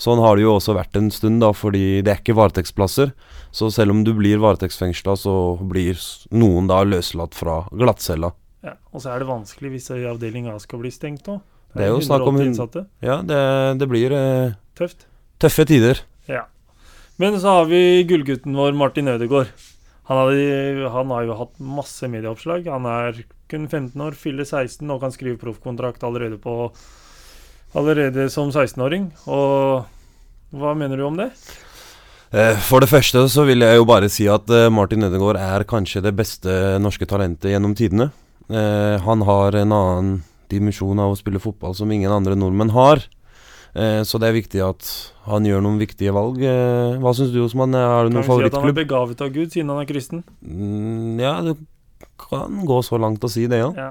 Sånn 0.00 0.20
har 0.22 0.36
det 0.38 0.44
jo 0.46 0.54
også 0.58 0.76
vært 0.76 0.96
en 1.00 1.10
stund, 1.14 1.40
da, 1.42 1.50
fordi 1.56 2.02
det 2.06 2.12
er 2.12 2.20
ikke 2.22 2.36
varetektsplasser. 2.38 3.14
Så 3.50 3.70
selv 3.74 3.94
om 3.96 4.02
du 4.04 4.12
blir 4.16 4.40
varetektsfengsla, 4.42 5.16
så 5.18 5.34
blir 5.70 5.98
noen 6.36 6.68
da 6.70 6.82
løslatt 6.84 7.34
fra 7.34 7.62
glattcella. 7.72 8.34
Ja, 8.66 8.74
og 8.92 9.00
så 9.02 9.14
er 9.14 9.22
det 9.22 9.28
vanskelig 9.30 9.70
hvis 9.76 9.90
avdeling 9.94 10.48
A 10.50 10.58
skal 10.60 10.82
bli 10.82 10.90
stengt 10.92 11.26
nå. 11.30 11.38
Det 11.76 11.84
er 11.84 11.92
jo 11.92 12.00
snakk 12.02 12.24
om 12.26 12.38
innsatte. 12.42 12.86
Ja, 13.04 13.20
det, 13.22 13.40
det 13.80 13.88
blir 13.90 14.12
eh, 14.16 14.54
Tøft. 14.78 15.04
tøffe 15.40 15.66
tider. 15.68 16.00
Ja. 16.28 16.46
Men 17.18 17.36
så 17.42 17.58
har 17.60 17.68
vi 17.70 18.04
gullgutten 18.08 18.54
vår 18.56 18.76
Martin 18.78 19.10
Ødegaard. 19.10 19.50
Han, 20.08 20.22
hadde, 20.22 20.88
han 20.92 21.12
har 21.12 21.26
jo 21.28 21.36
hatt 21.36 21.54
masse 21.60 22.08
medieoppslag. 22.08 22.68
Han 22.72 22.88
er 22.88 23.22
kun 23.50 23.68
15 23.68 24.00
år, 24.00 24.16
fyller 24.16 24.48
16 24.48 24.88
og 24.88 25.02
kan 25.02 25.12
skrive 25.14 25.40
proffkontrakt 25.40 26.04
allerede 26.06 26.40
Allerede 27.76 28.30
som 28.32 28.48
16-åring. 28.48 29.10
Og 29.28 29.84
hva 30.56 30.72
mener 30.72 30.96
du 30.96 31.04
om 31.04 31.18
det? 31.18 31.28
Eh, 32.32 32.56
For 32.64 32.80
det 32.80 32.88
første 32.88 33.26
så 33.28 33.44
vil 33.48 33.64
jeg 33.64 33.76
jo 33.76 33.84
bare 33.88 34.08
si 34.12 34.24
at 34.28 34.48
eh, 34.48 34.70
Martin 34.72 35.04
Ødegaard 35.04 35.36
er 35.40 35.66
kanskje 35.68 36.02
det 36.04 36.14
beste 36.16 36.78
norske 36.80 37.04
talentet 37.08 37.52
gjennom 37.52 37.76
tidene. 37.76 38.08
Eh, 38.48 38.96
Han 39.04 39.24
har 39.28 39.60
en 39.60 39.76
annen 39.76 40.10
dimensjon 40.48 40.96
av 41.00 41.12
å 41.12 41.20
spille 41.20 41.40
fotball 41.40 41.76
som 41.76 41.92
ingen 41.92 42.12
andre 42.12 42.36
nordmenn 42.36 42.72
har. 42.72 43.04
Eh, 43.78 44.00
Så 44.08 44.18
det 44.18 44.28
er 44.30 44.36
viktig 44.36 44.62
at 44.64 44.88
han 45.28 45.44
gjør 45.46 45.62
noen 45.62 45.78
viktige 45.78 46.10
valg. 46.16 46.40
Eh, 46.42 46.98
Hva 47.02 47.12
syns 47.14 47.30
du, 47.34 47.40
Osman? 47.44 47.76
Har 47.78 48.08
du 48.08 48.14
noen 48.16 48.26
favorittklubb? 48.26 48.26
Kan 48.26 48.42
vi 48.42 48.50
si 48.50 48.56
at 48.56 48.60
han 48.62 48.74
er 48.74 48.78
begavet 48.82 49.20
av 49.26 49.32
Gud 49.36 49.54
siden 49.54 49.70
han 49.74 49.82
er 49.84 49.88
kristen? 49.90 50.24
Mm, 50.42 51.20
Ja, 51.22 51.34
du 51.46 51.54
kan 52.18 52.64
gå 52.66 52.78
så 52.82 52.98
langt 52.98 53.22
å 53.22 53.30
si 53.30 53.46
det, 53.46 53.60
ja. 53.62 53.70
Ja, 53.76 53.90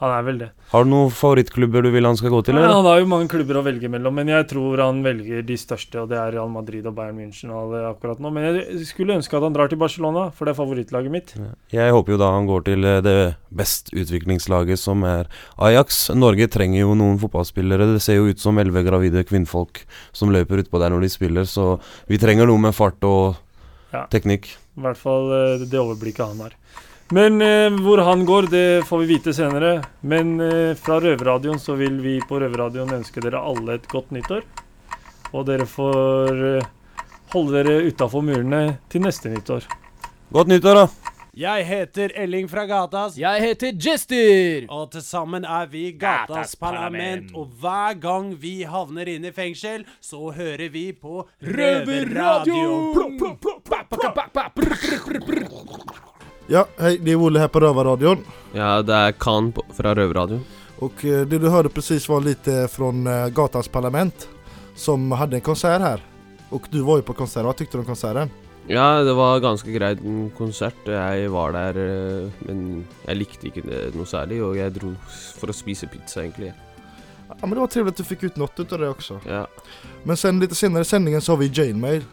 han 0.00 0.10
er 0.10 0.22
vel 0.26 0.38
det. 0.40 0.48
Har 0.72 0.82
du 0.84 0.88
noen 0.90 1.10
favorittklubber 1.14 1.84
du 1.86 1.90
vil 1.94 2.04
han 2.08 2.16
skal 2.18 2.32
gå 2.34 2.40
til? 2.44 2.56
Eller? 2.56 2.66
Ja, 2.66 2.78
han 2.80 2.86
har 2.88 2.98
jo 2.98 3.06
mange 3.06 3.28
klubber 3.30 3.60
å 3.60 3.62
velge 3.62 3.86
mellom, 3.92 4.16
men 4.18 4.26
jeg 4.32 4.48
tror 4.50 4.80
han 4.82 5.02
velger 5.04 5.44
de 5.46 5.56
største, 5.60 6.00
og 6.02 6.08
det 6.10 6.18
er 6.18 6.32
Real 6.34 6.50
Madrid 6.50 6.86
og 6.90 6.96
Bayern 6.96 7.14
München 7.20 7.52
og 7.54 7.76
akkurat 7.92 8.18
nå. 8.18 8.32
Men 8.34 8.48
jeg 8.48 8.82
skulle 8.88 9.14
ønske 9.20 9.36
at 9.38 9.46
han 9.46 9.54
drar 9.54 9.70
til 9.70 9.78
Barcelona, 9.78 10.24
for 10.34 10.44
det 10.48 10.54
er 10.56 10.58
favorittlaget 10.58 11.14
mitt. 11.14 11.34
Jeg 11.70 11.94
håper 11.94 12.16
jo 12.16 12.18
da 12.24 12.32
han 12.34 12.48
går 12.50 12.66
til 12.66 12.88
eh, 12.90 12.98
det 13.06 13.16
best 13.54 13.92
utviklingslaget 13.94 14.82
som 14.82 15.06
er 15.06 15.30
Ajax. 15.62 16.08
Norge 16.18 16.50
trenger 16.50 16.82
jo 16.82 16.96
noen 16.98 17.20
fotballspillere. 17.22 17.86
Det 17.94 18.02
ser 18.02 18.18
jo 18.18 18.26
ut 18.34 18.42
som 18.42 18.58
elleve 18.58 18.82
gravide 18.86 19.22
kvinnfolk 19.30 19.84
som 20.12 20.34
løper 20.34 20.64
utpå 20.64 20.82
der 20.82 20.90
når 20.90 21.06
de 21.06 21.12
spiller, 21.14 21.46
så 21.46 21.76
vi 22.10 22.18
trenger 22.18 22.50
noe 22.50 22.58
med 22.66 22.74
fart 22.74 22.98
og 23.06 23.36
Ja. 23.94 24.08
teknikk. 24.10 24.48
I 24.74 24.82
hvert 24.82 24.98
fall 24.98 25.30
eh, 25.30 25.64
det 25.70 25.78
overblikket 25.78 26.26
han 26.26 26.40
har. 26.42 26.58
Men 27.12 27.42
eh, 27.42 27.70
hvor 27.84 27.98
han 27.98 28.24
går, 28.24 28.42
det 28.50 28.86
får 28.88 28.98
vi 28.98 29.06
vite 29.06 29.34
senere. 29.36 29.82
Men 30.00 30.40
eh, 30.40 30.72
fra 30.80 31.00
Røverradioen 31.00 31.60
så 31.60 31.76
vil 31.76 32.00
vi 32.00 32.20
på 32.28 32.40
Røverradioen 32.40 32.94
ønske 32.96 33.20
dere 33.24 33.42
alle 33.44 33.76
et 33.78 33.88
godt 33.90 34.10
nyttår. 34.14 34.42
Og 35.34 35.44
dere 35.48 35.66
får 35.68 36.44
eh, 36.54 36.68
holde 37.34 37.58
dere 37.58 37.82
utafor 37.90 38.24
murene 38.24 38.78
til 38.88 39.04
neste 39.04 39.28
nyttår. 39.32 39.66
Godt 40.32 40.48
nyttår, 40.54 40.74
da! 40.84 40.86
Jeg 41.34 41.64
heter 41.66 42.12
Elling 42.14 42.46
fra 42.46 42.62
Gatas. 42.70 43.16
Jeg 43.18 43.42
heter 43.42 43.72
Jester. 43.74 44.68
Og 44.70 44.92
til 44.92 45.02
sammen 45.02 45.44
er 45.44 45.66
vi 45.66 45.90
Gatas 45.90 46.28
Gatas 46.30 46.54
Parlament. 46.56 47.32
Parlament. 47.32 47.34
Og 47.34 47.46
hver 47.60 47.98
gang 47.98 48.30
vi 48.38 48.62
havner 48.62 49.10
inn 49.10 49.26
i 49.26 49.34
fengsel, 49.34 49.82
så 50.00 50.30
hører 50.30 50.70
vi 50.70 50.92
på 50.94 51.26
Røverradio. 51.42 52.94
Ja, 56.46 56.66
hej, 56.78 56.98
det 56.98 57.10
är 57.10 57.16
Olle 57.16 57.38
här 57.38 57.48
på 57.48 57.60
Rövarradion. 57.60 58.18
Ja, 58.52 58.82
det 58.82 58.94
er 58.94 59.12
Khan 59.12 59.52
från 59.52 59.64
fra 59.74 59.94
Røverradioen. 59.94 60.44
Och 60.78 61.04
eh, 61.04 61.26
det 61.26 61.38
du 61.38 61.48
hörde 61.48 61.68
precis 61.68 62.08
var 62.08 62.20
lite 62.20 62.68
från 62.68 63.06
eh, 63.06 63.28
Gatans 63.28 63.68
parlament 63.68 64.28
som 64.74 65.12
hade 65.12 65.36
en 65.36 65.40
konsert 65.40 65.80
här. 65.80 66.00
Och 66.48 66.62
du 66.70 66.80
var 66.80 66.96
ju 66.96 67.02
på 67.02 67.12
konsert, 67.12 67.44
vad 67.44 67.56
tyckte 67.56 67.76
du 67.76 67.80
om 67.80 67.86
konserten? 67.86 68.30
Ja, 68.66 69.02
det 69.02 69.12
var 69.12 69.40
ganske 69.40 69.72
greit 69.72 69.98
konsert. 70.36 70.86
Jeg 70.86 71.30
var 71.30 71.52
der, 71.52 71.76
eh, 71.76 72.30
men 72.38 72.84
jeg 73.06 73.16
likte 73.16 73.46
ikke 73.48 73.64
det 73.64 73.94
noe 73.94 74.06
særlig, 74.06 74.42
og 74.44 74.56
jeg 74.56 74.74
dro 74.74 74.92
for 75.40 75.48
å 75.48 75.56
spise 75.56 75.86
pizza, 75.86 76.20
egentlig. 76.20 76.52
Ja 77.28 77.46
men 77.46 77.50
det 77.50 77.60
var 77.60 77.66
trevligt 77.66 77.92
att 77.92 77.96
du 77.96 78.04
fick 78.04 78.22
ut 78.22 78.36
något 78.36 78.60
utav 78.60 78.78
det 78.78 78.88
också. 78.88 79.20
Ja. 79.28 79.46
Men 80.02 80.16
sen 80.16 80.40
lite 80.40 80.54
senare 80.54 80.82
i 80.82 80.84
sändningen 80.84 81.20
så 81.20 81.32
har 81.32 81.36
vi 81.36 81.50
Jane 81.54 81.80
Mail. 81.80 82.04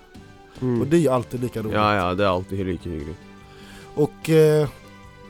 Mm. 0.62 0.82
Och 0.82 0.88
det 0.88 0.98
är 0.98 1.02
ju 1.02 1.10
alltid 1.10 1.42
lika 1.42 1.60
roligt. 1.60 1.74
Ja, 1.74 1.96
ja, 1.96 2.14
det 2.14 2.24
er 2.24 2.28
alltid 2.28 2.66
like 2.66 2.90
hyggelig. 2.90 3.16
Och 3.96 4.30
eh, 4.30 4.68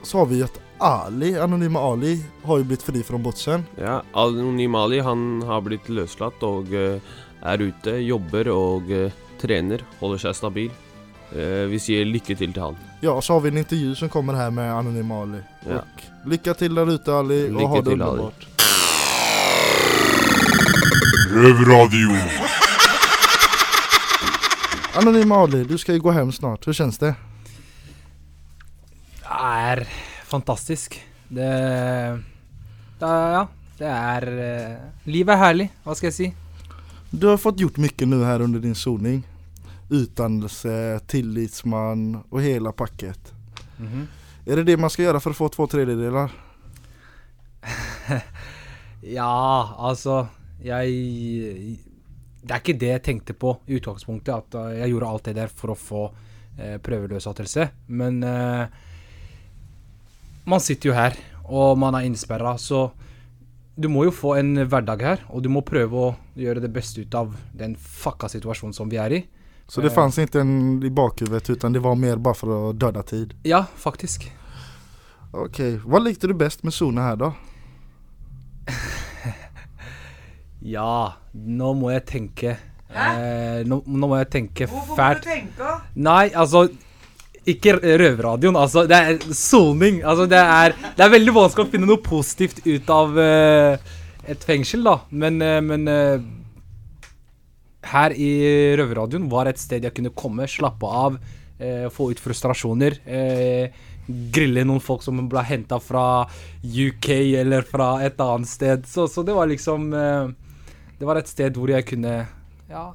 så 0.03 0.17
har 0.17 0.25
vi 0.25 0.43
att 0.43 0.59
Ali, 0.77 1.39
Anonyma 1.39 1.79
Ali, 1.79 2.25
har 2.43 2.57
ju 2.57 2.63
blivit 2.63 2.83
fri 2.83 3.03
från 3.03 3.23
botsen. 3.23 3.65
Ja, 3.75 4.03
Anonyme 4.13 4.77
Ali 4.77 4.99
han 4.99 5.41
har 5.41 5.61
blitt 5.61 5.89
løslatt 5.89 6.43
og 6.43 6.73
eh, 6.73 6.97
er 7.41 7.61
ute, 7.61 7.91
jobber 8.01 8.49
og 8.49 8.91
eh, 8.91 9.11
trener, 9.41 9.83
holder 9.99 10.17
seg 10.17 10.35
stabil. 10.35 10.71
Eh, 11.31 11.67
vi 11.69 11.79
sier 11.79 12.05
lykke 12.05 12.35
til 12.35 12.53
til 12.53 12.61
han. 12.61 12.77
Ja, 13.01 13.21
så 13.21 13.33
har 13.33 13.41
vi 13.41 13.49
en 13.49 13.57
intervju 13.57 13.95
som 13.95 14.09
kommer 14.09 14.33
här 14.33 14.51
med 14.51 14.73
Anonyma 14.73 15.21
Ali. 15.21 15.37
Ja. 15.69 15.75
Och 15.75 16.29
lycka 16.29 16.53
till 16.53 16.75
där 16.75 16.91
ute 16.91 17.13
Ali 17.13 17.47
och 17.47 17.51
Lycka 17.51 17.65
ha 17.65 17.81
det 17.81 17.91
underbart. 17.91 18.47
Rövradio. 21.33 22.09
Anonyma 24.95 25.35
Ali, 25.35 25.63
du 25.63 25.77
ska 25.77 25.93
ju 25.93 25.99
gå 25.99 26.11
hem 26.11 26.31
snart. 26.31 26.67
Hur 26.67 26.73
känns 26.73 26.97
det? 26.97 27.15
Er 29.31 29.83
fantastisk. 30.27 30.99
Det, 31.27 31.49
det 32.99 33.11
Ja, 33.35 33.47
det 33.77 33.89
er 33.89 34.27
eh, 34.45 34.77
Livet 35.09 35.35
er 35.35 35.41
herlig, 35.41 35.67
hva 35.83 35.95
skal 35.97 36.11
jeg 36.11 36.17
si. 36.17 36.31
Du 37.11 37.27
har 37.27 37.39
fått 37.41 37.59
gjort 37.59 37.79
mye 37.81 38.07
nå 38.07 38.21
her 38.23 38.43
under 38.45 38.59
din 38.63 38.75
soning. 38.75 39.23
Utdannelse, 39.91 41.01
tillitsmann 41.11 42.21
og 42.29 42.41
hele 42.41 42.71
pakket. 42.71 43.33
Mm 43.79 43.87
-hmm. 43.87 44.05
Er 44.45 44.55
det 44.55 44.63
det 44.63 44.79
man 44.79 44.89
skal 44.89 45.05
gjøre 45.05 45.19
for 45.19 45.31
å 45.31 45.39
få 45.39 45.49
to 45.49 45.67
tredjedeler? 45.67 46.31
Ja, 49.01 49.75
altså 49.77 50.27
Jeg 50.63 50.87
Det 52.41 52.51
er 52.51 52.59
ikke 52.59 52.79
det 52.79 52.87
jeg 52.87 53.03
tenkte 53.03 53.33
på 53.33 53.59
i 53.67 53.75
utgangspunktet. 53.77 54.33
At 54.33 54.77
jeg 54.77 54.89
gjorde 54.89 55.07
alt 55.07 55.25
det 55.25 55.35
der 55.35 55.47
for 55.47 55.73
å 55.73 55.75
få 55.75 56.13
eh, 56.57 56.77
prøveløslatelse. 56.77 57.69
Men 57.87 58.23
uh, 58.23 58.65
man 60.45 60.63
sitter 60.63 60.91
jo 60.91 60.95
her, 60.97 61.17
og 61.45 61.77
man 61.79 61.95
er 61.97 62.07
innsperra, 62.07 62.55
så 62.57 62.89
du 63.75 63.87
må 63.89 64.05
jo 64.05 64.13
få 64.13 64.35
en 64.39 64.55
hverdag 64.67 65.03
her. 65.05 65.23
Og 65.29 65.43
du 65.43 65.49
må 65.49 65.63
prøve 65.65 65.95
å 65.97 66.09
gjøre 66.39 66.63
det 66.63 66.71
beste 66.73 67.01
ut 67.03 67.15
av 67.17 67.33
den 67.57 67.75
fucka 67.75 68.29
situasjonen 68.31 68.75
som 68.75 68.91
vi 68.91 68.99
er 69.01 69.15
i. 69.15 69.21
Så 69.71 69.79
det 69.81 69.93
fantes 69.93 70.17
fanns 70.17 70.27
inte 70.27 70.41
en 70.43 70.83
i 70.83 70.89
bakhodet, 70.91 71.49
utan 71.49 71.73
det 71.73 71.79
var 71.79 71.95
mer 71.95 72.19
bare 72.19 72.35
for 72.35 72.51
å 72.51 72.73
døde 72.75 73.03
tid? 73.07 73.35
Ja, 73.47 73.63
faktisk. 73.79 74.27
Ok. 75.31 75.61
Hva 75.85 76.01
likte 76.03 76.27
du 76.27 76.35
best 76.35 76.65
med 76.67 76.75
Sona 76.75 77.11
her, 77.11 77.21
da? 77.21 77.31
Ja, 80.61 81.17
nå 81.33 81.71
må 81.73 81.89
jeg 81.89 82.03
tenke. 82.05 82.51
Eh, 82.91 83.61
nå, 83.65 83.79
nå 83.87 84.09
må 84.11 84.19
jeg 84.19 84.27
tenke 84.29 84.67
fælt. 84.67 84.75
Hvorfor 84.75 84.99
må 85.01 85.13
du 85.17 85.25
tenke? 85.25 85.71
Nei, 85.95 86.25
altså 86.37 86.67
Ikke 87.49 87.73
røverradioen. 87.81 88.57
Altså, 88.59 88.83
det 88.89 88.97
er 88.97 89.23
soning. 89.33 90.03
Altså, 90.05 90.27
det 90.29 90.37
er, 90.37 90.75
det 90.97 91.05
er 91.05 91.13
veldig 91.15 91.33
vanskelig 91.33 91.65
å 91.65 91.71
finne 91.73 91.89
noe 91.89 92.03
positivt 92.05 92.61
ut 92.67 92.91
av 92.93 93.17
uh, 93.17 93.93
et 94.29 94.45
fengsel, 94.45 94.83
da. 94.85 94.99
Men, 95.09 95.41
uh, 95.41 95.57
men 95.65 95.89
uh, 95.89 96.21
her 97.89 98.13
i 98.13 98.31
røverradioen 98.77 99.25
var 99.31 99.49
et 99.49 99.61
sted 99.61 99.87
jeg 99.87 99.95
kunne 99.97 100.13
komme, 100.13 100.49
slappe 100.49 100.85
av, 101.05 101.21
få 101.93 102.07
ut 102.09 102.17
frustrasjoner. 102.17 102.95
Grille 104.33 104.63
noen 104.65 104.81
folk 104.81 105.03
som 105.05 105.19
ble 105.29 105.43
henta 105.45 105.77
fra 105.77 106.23
UK 106.65 107.09
eller 107.37 107.67
fra 107.69 107.91
et 108.01 108.17
annet 108.21 108.49
sted. 108.49 108.87
Så, 108.89 109.05
så 109.05 109.21
det 109.25 109.35
var 109.37 109.49
liksom 109.49 109.91
Det 109.91 111.05
var 111.05 111.21
et 111.21 111.29
sted 111.29 111.57
hvor 111.57 111.69
jeg 111.69 111.85
kunne 111.91 112.15
ja, 112.69 112.87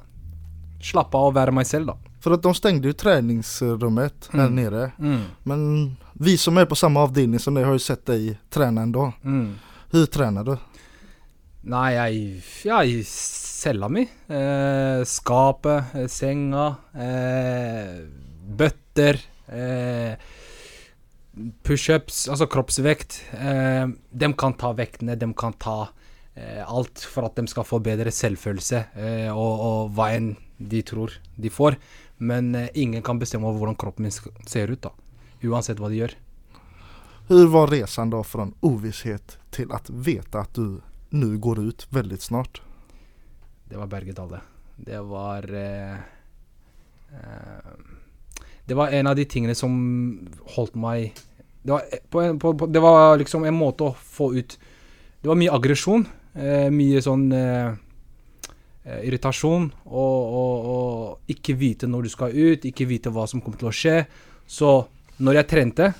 slappe 0.83 1.15
av 1.15 1.31
og 1.31 1.37
være 1.39 1.55
meg 1.55 1.69
selv, 1.69 1.93
da. 1.93 2.06
För 2.27 2.33
att 2.33 2.43
de 2.43 2.53
stängde 2.55 2.87
ju 2.87 2.93
träningsrummet 2.93 4.29
här 4.31 4.39
Mm. 4.39 4.55
nere. 4.55 4.91
Mm. 4.99 5.21
Men 5.43 5.95
vi 6.13 6.37
som 6.37 6.57
är 6.57 6.65
på 6.65 6.75
samma 6.75 6.99
avdelning 7.03 7.39
som 7.39 7.53
dig 7.53 7.63
har 7.63 7.73
ju 7.73 7.79
sett 7.79 8.05
dig 8.05 8.39
träna 8.49 8.81
ändå. 8.81 9.13
Mm. 9.23 9.55
Hur 9.91 10.05
tränar 10.05 10.43
du? 10.43 10.57
Nei, 11.61 11.93
jeg 12.63 12.89
i 12.89 13.03
cella 13.03 13.89
mi. 13.89 14.01
Eh, 14.27 15.03
skapet, 15.05 15.95
eh, 15.95 16.07
senga, 16.07 16.75
eh, 16.93 18.03
bøtter. 18.47 19.21
Eh, 19.47 20.17
Pushups, 21.63 22.27
altså 22.29 22.45
kroppsvekt. 22.47 23.21
Eh, 23.39 23.87
de 24.11 24.33
kan 24.33 24.53
ta 24.53 24.73
vektene, 24.73 25.15
de 25.15 25.33
kan 25.33 25.53
ta 25.53 25.87
eh, 26.35 26.71
alt 26.71 26.99
for 26.99 27.25
at 27.25 27.35
de 27.35 27.47
skal 27.47 27.63
få 27.63 27.79
bedre 27.79 28.11
selvfølelse 28.11 28.83
eh, 28.95 29.31
og, 29.31 29.59
og 29.59 29.95
hva 29.95 30.11
enn 30.17 30.35
de 30.59 30.81
tror 30.81 31.11
de 31.37 31.49
får. 31.49 31.75
Men 32.17 32.55
eh, 32.55 32.69
ingen 32.73 33.03
kan 33.03 33.19
bestemme 33.19 33.47
over 33.47 33.61
hvordan 33.61 33.77
kroppen 33.79 34.07
min 34.07 34.15
ser 34.45 34.71
ut, 34.73 34.81
da. 34.81 34.91
Uansett 35.43 35.79
hva 35.79 35.89
de 35.89 36.01
gjør. 36.01 36.15
Hvordan 37.27 37.51
var 37.51 37.71
reisen 37.71 38.09
da 38.13 38.21
fra 38.23 38.47
ovisshet 38.65 39.37
til 39.51 39.73
å 39.73 39.79
vite 39.91 40.39
at 40.39 40.55
du 40.55 40.79
nå 41.11 41.33
går 41.43 41.59
ut 41.59 41.87
veldig 41.91 42.19
snart? 42.23 42.61
Det 43.67 43.77
var 43.77 43.89
berg-og-dal. 43.91 44.37
Det 44.77 44.99
var 45.09 45.47
eh, 45.53 45.97
eh, 47.11 47.71
Det 48.65 48.75
var 48.77 48.93
en 48.93 49.07
av 49.07 49.15
de 49.15 49.25
tingene 49.25 49.55
som 49.55 49.73
holdt 50.55 50.75
meg 50.77 51.17
Det 51.63 51.71
var, 51.71 51.83
eh, 51.91 52.03
på 52.09 52.21
en, 52.21 52.39
på, 52.39 52.53
på, 52.53 52.67
det 52.69 52.79
var 52.79 53.17
liksom 53.17 53.43
en 53.43 53.57
måte 53.57 53.89
å 53.89 53.95
få 53.97 54.31
ut 54.37 54.57
Det 55.21 55.27
var 55.27 55.39
mye 55.39 55.51
aggresjon. 55.51 56.05
Eh, 56.37 56.69
mye 56.71 57.01
sånn 57.01 57.31
eh, 57.33 57.73
irritasjon. 59.03 59.69
Og, 59.85 60.35
og, 60.41 60.67
og 60.73 61.33
ikke 61.33 61.57
vite 61.59 61.89
når 61.89 62.07
du 62.07 62.13
skal 62.13 62.35
ut, 62.35 62.67
ikke 62.67 62.87
vite 62.89 63.13
hva 63.13 63.27
som 63.29 63.43
kommer 63.43 63.61
til 63.61 63.71
å 63.71 63.75
skje. 63.75 63.97
Så 64.47 64.71
når 65.23 65.41
jeg 65.41 65.49
trente, 65.51 65.91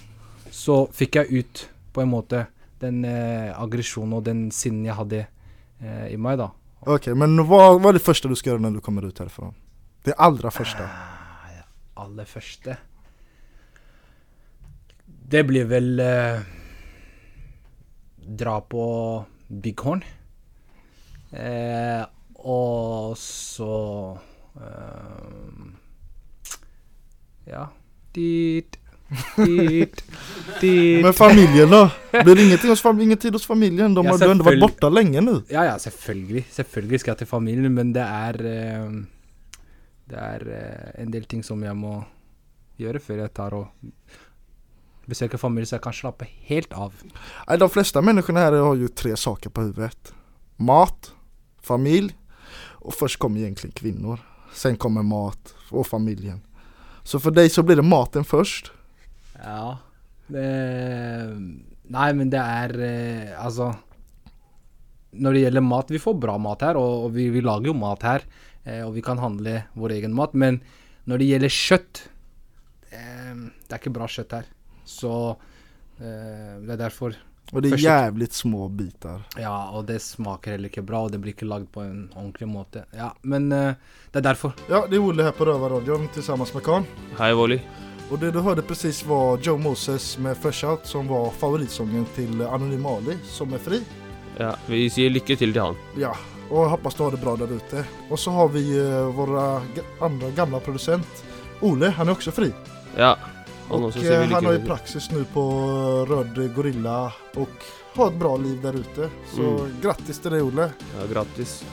så 0.54 0.86
fikk 0.94 1.20
jeg 1.20 1.42
ut 1.42 1.66
på 1.94 2.04
en 2.04 2.12
måte 2.12 2.46
den 2.82 3.02
eh, 3.08 3.52
aggresjonen 3.58 4.20
og 4.20 4.26
den 4.28 4.48
sinnen 4.54 4.86
jeg 4.86 4.98
hadde 4.98 5.22
eh, 5.26 6.08
i 6.14 6.18
meg, 6.22 6.38
da. 6.40 6.52
Ok, 6.88 7.10
men 7.18 7.34
hva, 7.42 7.74
hva, 7.76 7.90
er 7.90 7.98
det 7.98 8.06
første 8.06 8.30
du 8.30 8.36
skal 8.38 8.54
gjøre 8.54 8.68
når 8.68 8.78
du 8.78 8.84
kommer 8.86 9.08
ut 9.08 9.20
herfra? 9.20 9.50
Det 10.06 10.14
allra 10.14 10.52
första. 10.52 10.86
aller 11.96 12.26
første 12.26 12.78
Det 15.28 15.44
blir 15.44 15.66
vel 15.66 16.00
eh, 16.00 16.40
Dra 18.18 18.62
på 18.62 19.26
Bighorn. 19.48 20.04
Eh, 21.32 22.04
og 22.38 23.18
så 23.18 24.18
eh, 24.62 25.74
Ja. 27.48 27.68
Dit, 28.14 28.78
dit, 29.38 30.04
dit. 30.62 31.04
Men 31.04 31.14
familjen 31.16 31.70
da? 31.72 31.84
Blir 32.24 32.36
det 32.36 32.44
ingenting 32.48 32.72
hos 32.74 32.82
fam- 32.84 33.00
ingen 33.02 33.18
tid 33.22 33.36
hos 33.38 33.46
familjen? 33.48 33.94
De 33.96 34.04
har 34.04 34.20
ja, 34.20 34.34
vært 34.36 34.60
borte 34.64 34.90
lenge 34.92 35.22
nu. 35.24 35.36
Ja, 35.54 35.64
ja, 35.70 35.78
selvfølgelig. 35.80 36.44
Selvfølgelig 36.52 37.00
skal 37.04 37.14
jeg 37.14 37.22
til 37.24 37.30
familien, 37.30 37.72
men 37.78 37.94
det 37.96 38.04
er 38.04 38.42
eh, 38.52 38.88
Det 40.08 40.18
er 40.24 40.44
uh, 40.48 41.02
en 41.04 41.12
del 41.12 41.26
ting 41.28 41.44
som 41.44 41.64
jeg 41.64 41.76
må 41.76 41.98
gjøre 42.80 43.00
før 43.04 43.24
jeg 43.26 43.34
tar 43.36 43.56
og 43.58 43.68
besøker 45.08 45.40
familien, 45.40 45.68
så 45.68 45.76
jeg 45.78 45.84
kan 45.84 45.96
slappe 45.96 46.28
helt 46.48 46.74
av. 46.76 46.94
De 47.60 47.70
fleste 47.72 48.02
menneskene 48.04 48.44
her 48.44 48.56
har 48.60 48.76
jo 48.80 48.88
tre 48.92 49.16
saker 49.20 49.52
på 49.52 49.66
huvudet. 49.70 50.14
Mat, 50.60 51.12
familj 51.64 52.14
och 52.56 52.94
först 52.94 53.20
kommer 53.20 53.40
egentligen 53.40 53.74
kvinnor. 53.74 54.20
Sen 54.54 54.78
kommer 54.78 55.04
mat 55.04 55.56
och 55.70 55.88
familjen. 55.88 56.42
Så 57.04 57.20
för 57.20 57.32
dig 57.32 57.50
så 57.50 57.64
blir 57.64 57.76
det 57.76 57.82
maten 57.82 58.24
først 58.24 58.72
Ja. 59.44 59.78
Det, 60.28 60.48
nei, 61.88 62.08
men 62.18 62.32
det 62.34 62.42
er 62.42 62.74
eh, 62.84 63.30
Altså 63.40 63.70
Når 65.16 65.38
det 65.38 65.44
gjelder 65.46 65.64
mat 65.64 65.94
Vi 65.94 66.02
får 66.04 66.18
bra 66.20 66.36
mat 66.42 66.66
her, 66.68 66.80
og, 66.80 67.06
og 67.06 67.14
vi, 67.16 67.30
vi 67.32 67.40
lager 67.42 67.72
jo 67.72 67.78
mat 67.78 68.04
her. 68.04 68.26
Eh, 68.66 68.82
og 68.84 68.92
vi 68.98 69.04
kan 69.06 69.22
handle 69.22 69.62
vår 69.78 69.96
egen 70.00 70.16
mat. 70.18 70.36
Men 70.36 70.60
når 71.08 71.22
det 71.22 71.30
gjelder 71.30 71.54
kjøtt 71.54 72.02
eh, 72.92 73.32
Det 73.64 73.72
er 73.72 73.80
ikke 73.80 73.96
bra 73.96 74.10
kjøtt 74.12 74.36
her. 74.40 74.52
Så 74.88 75.14
det 75.98 76.70
er 76.70 76.78
derfor 76.78 77.16
Och 77.52 77.62
det 77.62 77.70
er 77.72 77.78
jævlig 77.78 78.34
små 78.34 78.68
biter. 78.68 79.22
Ja, 79.40 79.70
og 79.72 79.86
det 79.88 80.02
smaker 80.04 80.52
heller 80.52 80.68
ikke 80.68 80.84
bra, 80.84 81.06
og 81.06 81.14
det 81.14 81.22
blir 81.24 81.32
ikke 81.32 81.48
lagd 81.48 81.70
på 81.72 81.84
en 81.86 82.10
ordentlig 82.12 82.48
måte. 82.52 82.84
Ja, 82.92 83.14
men 83.24 83.48
uh, 83.54 83.72
det 84.12 84.20
er 84.20 84.26
derfor. 84.34 84.56
Ja, 84.68 84.84
det 84.90 85.00
er 85.00 85.06
Olle 85.06 85.28
her 85.30 85.36
på 85.36 85.48
Røverradioen 85.48 86.10
sammen 86.16 86.48
med 86.54 86.66
Khan. 86.66 86.88
Hei, 87.20 87.32
Wally. 87.34 87.62
Og 88.12 88.20
det 88.20 88.34
du 88.36 88.42
hørte 88.44 88.64
precis 88.68 89.00
var 89.08 89.40
Joe 89.44 89.60
Moses 89.60 90.18
med 90.24 90.36
Fresh 90.40 90.68
Out 90.68 90.88
som 90.88 91.08
var 91.12 91.32
favoritsången 91.40 92.06
til 92.16 92.44
Anonym 92.48 92.86
Ali 92.88 93.16
som 93.28 93.56
er 93.56 93.64
fri. 93.64 93.80
Ja, 94.40 94.54
vi 94.68 94.86
sier 94.92 95.12
lykke 95.12 95.36
til 95.40 95.56
til 95.56 95.64
han. 95.64 95.80
Ja, 96.00 96.12
og 96.50 96.62
jeg 96.66 96.74
hoppas 96.76 97.00
du 97.00 97.04
har 97.04 97.16
det 97.16 97.24
bra 97.24 97.36
der 97.40 97.52
ute. 97.52 97.86
Og 98.10 98.20
så 98.20 98.36
har 98.36 98.52
vi 98.52 98.68
uh, 98.76 99.08
vår 99.16 99.34
andre 100.04 100.36
gamle 100.36 100.60
produsent 100.64 101.26
Ole, 101.66 101.90
han 101.90 102.08
er 102.08 102.14
også 102.14 102.32
fri. 102.36 102.52
Ja. 103.00 103.16
Han 103.70 103.84
Och 103.84 103.98
eh, 103.98 104.30
han 104.30 104.46
har 104.46 104.54
i 104.54 104.60
praxis 104.60 105.12
nu 105.12 105.24
på 105.34 105.42
Röd 106.10 106.56
Gorilla 106.56 107.14
och 107.34 107.50
har 107.96 108.08
ett 108.08 108.14
bra 108.20 108.38
liv 108.38 108.62
där 108.62 108.74
ute. 108.74 109.10
Så 109.36 109.42
Mm. 109.42 109.82
grattis 109.82 110.20
till 110.20 110.32
dig 110.32 110.42
Olle. 110.42 110.70
Ja, 111.00 111.14
grattis. 111.14 111.64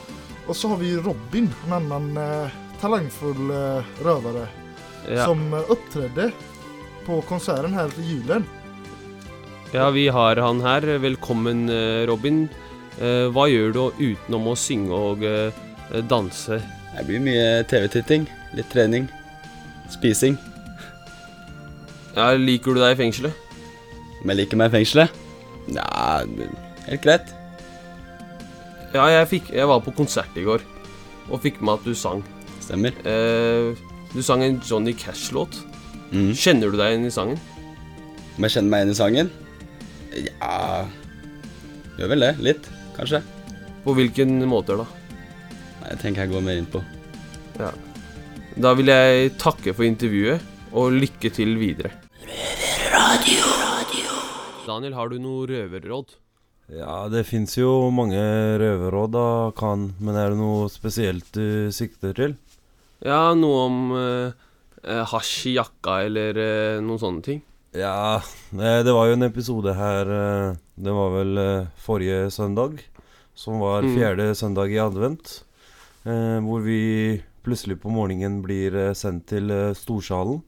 Och 0.46 0.56
så 0.56 0.68
har 0.68 0.76
vi 0.76 0.96
Robin, 0.96 1.50
en 1.66 1.72
annan 1.72 2.16
eh, 2.16 2.48
talangfull 2.80 3.50
eh, 3.50 3.82
rövare 4.04 4.48
Ja. 5.10 5.24
som 5.24 5.54
eh, 5.54 5.60
uppträdde 5.68 6.30
på 7.06 7.20
konserten 7.20 7.74
här 7.74 7.88
till 7.88 8.04
julen. 8.04 8.44
Ja, 9.72 9.90
vi 9.90 10.08
har 10.08 10.36
han 10.36 10.60
her. 10.60 10.80
Velkommen, 10.98 11.68
eh, 11.68 12.06
Robin. 12.06 12.48
Eh, 13.00 13.30
Hva 13.32 13.48
gjør 13.48 13.72
du 13.72 13.90
utenom 13.98 14.46
å 14.46 14.54
synge 14.56 14.94
og 14.94 15.24
eh, 15.24 15.52
danse? 16.08 16.60
Det 16.96 17.04
blir 17.08 17.20
mye 17.20 17.64
TV-titting, 17.66 18.26
litt 18.54 18.70
trening, 18.70 19.08
spising. 19.90 20.36
Ja, 22.14 22.30
Liker 22.38 22.76
du 22.76 22.80
deg 22.82 22.94
i 22.94 23.00
fengselet? 23.00 23.34
Om 24.22 24.30
jeg 24.30 24.38
liker 24.38 24.60
meg 24.60 24.70
i 24.70 24.76
fengselet? 24.78 25.16
Ja, 25.74 26.22
helt 26.86 27.02
greit. 27.04 27.32
Ja, 28.94 29.08
jeg, 29.10 29.26
fikk, 29.32 29.50
jeg 29.56 29.66
var 29.66 29.82
på 29.82 29.94
konsert 29.96 30.36
i 30.38 30.44
går 30.46 30.62
og 31.32 31.40
fikk 31.42 31.58
med 31.64 31.80
at 31.80 31.86
du 31.88 31.94
sang. 31.98 32.20
Stemmer. 32.62 32.94
Eh, 33.08 33.72
du 34.12 34.20
sang 34.22 34.44
en 34.44 34.60
Johnny 34.62 34.94
Cash-låt. 34.96 35.56
Mm. 36.12 36.30
Kjenner 36.38 36.70
du 36.70 36.78
deg 36.78 36.92
igjen 36.92 37.08
i 37.08 37.14
sangen? 37.14 37.40
Om 38.36 38.46
jeg 38.46 38.54
kjenner 38.54 38.70
meg 38.70 38.84
igjen 38.84 38.94
i 38.94 38.98
sangen? 38.98 39.32
Ja 40.14 40.84
Gjør 41.98 42.10
vel 42.12 42.24
det. 42.26 42.32
Litt, 42.42 42.68
kanskje. 42.94 43.22
På 43.84 43.94
hvilken 43.98 44.36
måter, 44.50 44.78
da? 44.82 44.86
Nei, 45.80 45.90
Jeg 45.90 46.00
tenker 46.04 46.24
jeg 46.24 46.34
går 46.34 46.46
mer 46.46 46.60
inn 46.60 46.70
på. 46.70 46.82
Ja. 47.58 47.72
Da 48.54 48.74
vil 48.78 48.90
jeg 48.90 49.34
takke 49.42 49.74
for 49.74 49.86
intervjuet, 49.86 50.42
og 50.74 50.94
lykke 50.94 51.30
til 51.34 51.54
videre. 51.58 51.92
Daniel, 54.66 54.94
har 54.96 55.10
du 55.12 55.18
noe 55.20 55.46
røverråd? 55.48 56.14
Ja, 56.72 57.04
det 57.12 57.26
fins 57.28 57.52
jo 57.58 57.90
mange 57.92 58.18
røverråd, 58.60 59.10
da, 59.12 59.24
kan. 59.58 59.90
Men 60.00 60.16
er 60.16 60.32
det 60.32 60.38
noe 60.40 60.70
spesielt 60.72 61.28
du 61.36 61.68
sikter 61.74 62.14
til? 62.16 62.34
Ja, 63.04 63.34
noe 63.36 63.58
om 63.68 63.76
eh, 63.98 64.46
eh, 64.82 65.02
hasj 65.10 65.50
i 65.52 65.56
jakka, 65.58 65.98
eller 66.08 66.40
eh, 66.40 66.78
noen 66.84 67.00
sånne 67.02 67.24
ting. 67.26 67.42
Ja, 67.76 68.16
eh, 68.56 68.80
det 68.86 68.94
var 68.96 69.10
jo 69.10 69.18
en 69.18 69.26
episode 69.26 69.72
her 69.76 70.10
eh, 70.14 70.56
Det 70.78 70.92
var 70.94 71.10
vel 71.18 71.40
forrige 71.84 72.30
søndag, 72.34 72.80
som 73.36 73.60
var 73.62 73.82
Mm. 73.84 73.94
fjerde 73.98 74.30
søndag 74.38 74.72
i 74.72 74.80
advent. 74.80 75.42
eh, 76.06 76.40
Hvor 76.40 76.64
vi 76.64 77.20
plutselig 77.44 77.76
på 77.82 77.92
morgenen 77.92 78.40
blir 78.42 78.94
sendt 78.96 79.26
til 79.28 79.52
Storsalen. 79.76 80.40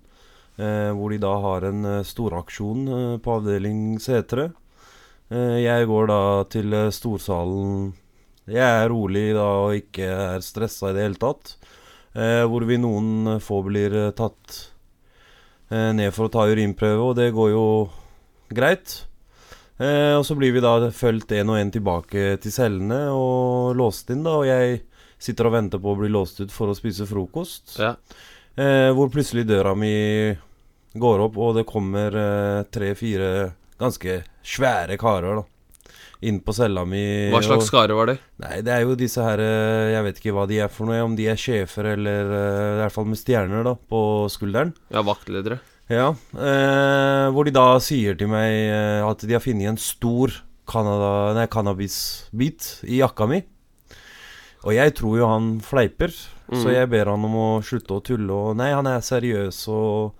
Eh, 0.58 0.90
Hvor 0.96 1.12
de 1.12 1.18
da 1.22 1.32
har 1.42 1.66
en 1.68 1.84
eh, 1.84 2.04
storaksjon 2.06 2.88
eh, 2.88 3.16
på 3.22 3.36
avdeling 3.40 3.98
Setre. 4.02 4.52
Jeg 5.26 5.88
går 5.90 6.04
da 6.06 6.18
til 6.46 6.74
Storsalen 6.94 7.88
Jeg 8.46 8.62
er 8.62 8.84
rolig 8.92 9.32
da 9.34 9.46
og 9.64 9.72
ikke 9.74 10.06
er 10.06 10.44
stressa 10.46 10.92
i 10.92 10.94
det 10.94 11.02
hele 11.02 11.18
tatt. 11.18 11.56
Hvor 12.14 12.62
vi 12.62 12.78
noen 12.78 13.40
få 13.42 13.58
blir 13.66 13.96
tatt 14.14 14.54
ned 15.98 16.14
for 16.14 16.28
å 16.28 16.30
ta 16.30 16.44
urinprøve, 16.46 17.08
og 17.08 17.18
det 17.18 17.32
går 17.34 17.50
jo 17.50 17.66
greit. 18.54 18.94
Og 19.82 20.22
så 20.30 20.38
blir 20.38 20.54
vi 20.54 20.62
da 20.62 20.92
fulgt 20.94 21.34
én 21.34 21.50
og 21.50 21.58
én 21.58 21.74
tilbake 21.74 22.36
til 22.46 22.54
cellene 22.54 23.08
og 23.10 23.74
låst 23.82 24.14
inn, 24.14 24.22
da. 24.22 24.38
Og 24.38 24.46
jeg 24.46 24.84
sitter 25.18 25.50
og 25.50 25.56
venter 25.58 25.82
på 25.82 25.90
å 25.90 25.98
bli 25.98 26.14
låst 26.14 26.38
ut 26.38 26.54
for 26.54 26.70
å 26.70 26.78
spise 26.78 27.10
frokost. 27.10 27.74
Eh, 28.56 28.88
hvor 28.96 29.10
plutselig 29.12 29.44
døra 29.48 29.74
mi 29.76 29.92
går 30.96 31.20
opp, 31.26 31.36
og 31.36 31.54
det 31.58 31.66
kommer 31.68 32.14
eh, 32.16 32.62
tre-fire 32.72 33.52
ganske 33.78 34.22
svære 34.46 34.96
karer, 35.00 35.36
da. 35.42 35.46
Inn 36.24 36.38
på 36.40 36.48
cella 36.56 36.80
mi. 36.88 37.28
Hva 37.28 37.42
slags 37.44 37.66
og- 37.68 37.74
karer 37.74 37.92
var 37.98 38.06
det? 38.08 38.14
Nei, 38.40 38.62
det 38.64 38.72
er 38.72 38.80
jo 38.86 38.94
disse 38.96 39.20
her 39.20 39.36
eh, 39.44 39.90
Jeg 39.92 40.00
vet 40.06 40.16
ikke 40.22 40.32
hva 40.32 40.46
de 40.48 40.56
er 40.64 40.70
for 40.72 40.88
noe. 40.88 40.96
Om 41.04 41.12
de 41.18 41.26
er 41.28 41.36
sjefer 41.36 41.84
eller 41.92 42.24
eh, 42.32 42.72
I 42.72 42.78
hvert 42.80 42.94
fall 42.96 43.04
med 43.10 43.20
stjerner 43.20 43.60
da 43.68 43.74
på 43.76 44.00
skulderen. 44.32 44.72
Ja, 44.90 45.02
vaktledere. 45.04 45.58
Ja. 45.92 46.08
Eh, 46.34 47.26
hvor 47.36 47.44
de 47.46 47.52
da 47.54 47.66
sier 47.84 48.16
til 48.18 48.26
meg 48.32 48.72
at 49.06 49.20
de 49.28 49.36
har 49.36 49.44
funnet 49.44 49.68
en 49.68 49.76
stor 49.78 50.32
cannabisbit 50.66 52.80
i 52.88 52.96
jakka 53.02 53.28
mi. 53.30 53.42
Og 54.66 54.74
jeg 54.74 54.94
tror 54.98 55.16
jo 55.20 55.26
han 55.30 55.60
fleiper, 55.62 56.10
så 56.50 56.64
Mhm. 56.66 56.72
jeg 56.74 56.90
ber 56.90 57.04
han 57.12 57.24
om 57.24 57.34
å 57.38 57.48
slutte 57.62 57.94
å 57.94 58.02
tulle. 58.02 58.30
Og 58.34 58.56
nei, 58.58 58.72
han 58.74 58.86
er 58.86 58.98
seriøs 59.00 59.68
og 59.70 60.12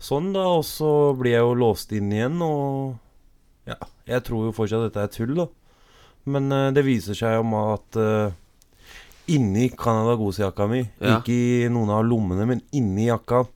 sånn, 0.00 0.32
da. 0.32 0.46
Og 0.58 0.64
så 0.64 1.14
blir 1.18 1.32
jeg 1.36 1.44
jo 1.44 1.54
låst 1.54 1.92
inn 1.92 2.10
igjen, 2.12 2.40
og 2.42 2.96
ja, 3.66 3.76
jeg 4.06 4.24
tror 4.24 4.46
jo 4.48 4.52
fortsatt 4.56 4.86
at 4.86 4.92
dette 4.92 5.04
er 5.04 5.12
tull, 5.26 5.34
da. 5.36 5.46
Men 6.24 6.50
uh, 6.52 6.70
det 6.70 6.84
viser 6.86 7.14
seg 7.18 7.40
om 7.40 7.52
at 7.54 7.96
uh, 7.98 8.30
inni 9.28 9.68
Canada 9.76 10.16
Goose-jakka 10.16 10.68
mi, 10.70 10.88
Ja. 11.00 11.20
ikke 11.20 11.32
i 11.66 11.68
noen 11.68 11.90
av 11.90 12.04
lommene, 12.04 12.46
men 12.46 12.62
inni 12.72 13.06
jakka, 13.08 13.46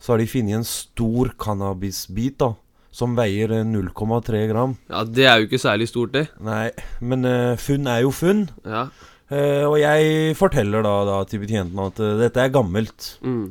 så 0.00 0.12
har 0.14 0.18
de 0.18 0.26
funnet 0.26 0.54
en 0.58 0.64
stor 0.64 1.32
cannabisbit, 1.38 2.38
da. 2.38 2.54
Som 2.94 3.16
veier 3.16 3.50
eh, 3.50 3.64
0,3 3.66 4.48
gram. 4.52 4.76
Ja, 4.88 5.02
Det 5.04 5.24
er 5.26 5.40
jo 5.40 5.46
ikke 5.48 5.58
særlig 5.58 5.88
stort, 5.88 6.12
det. 6.12 6.28
Nei, 6.40 6.70
men 7.00 7.24
uh, 7.24 7.56
funn 7.56 7.86
er 7.90 8.02
jo 8.02 8.10
funn. 8.14 8.48
Ja. 8.64 8.88
Eh, 9.32 9.64
og 9.64 9.78
jeg 9.80 10.34
forteller 10.36 10.84
da, 10.84 10.92
da 11.08 11.16
til 11.28 11.40
betjentene 11.40 11.88
at 11.88 12.00
uh, 12.02 12.12
dette 12.20 12.42
er 12.42 12.52
gammelt. 12.52 13.14
Mm. 13.24 13.46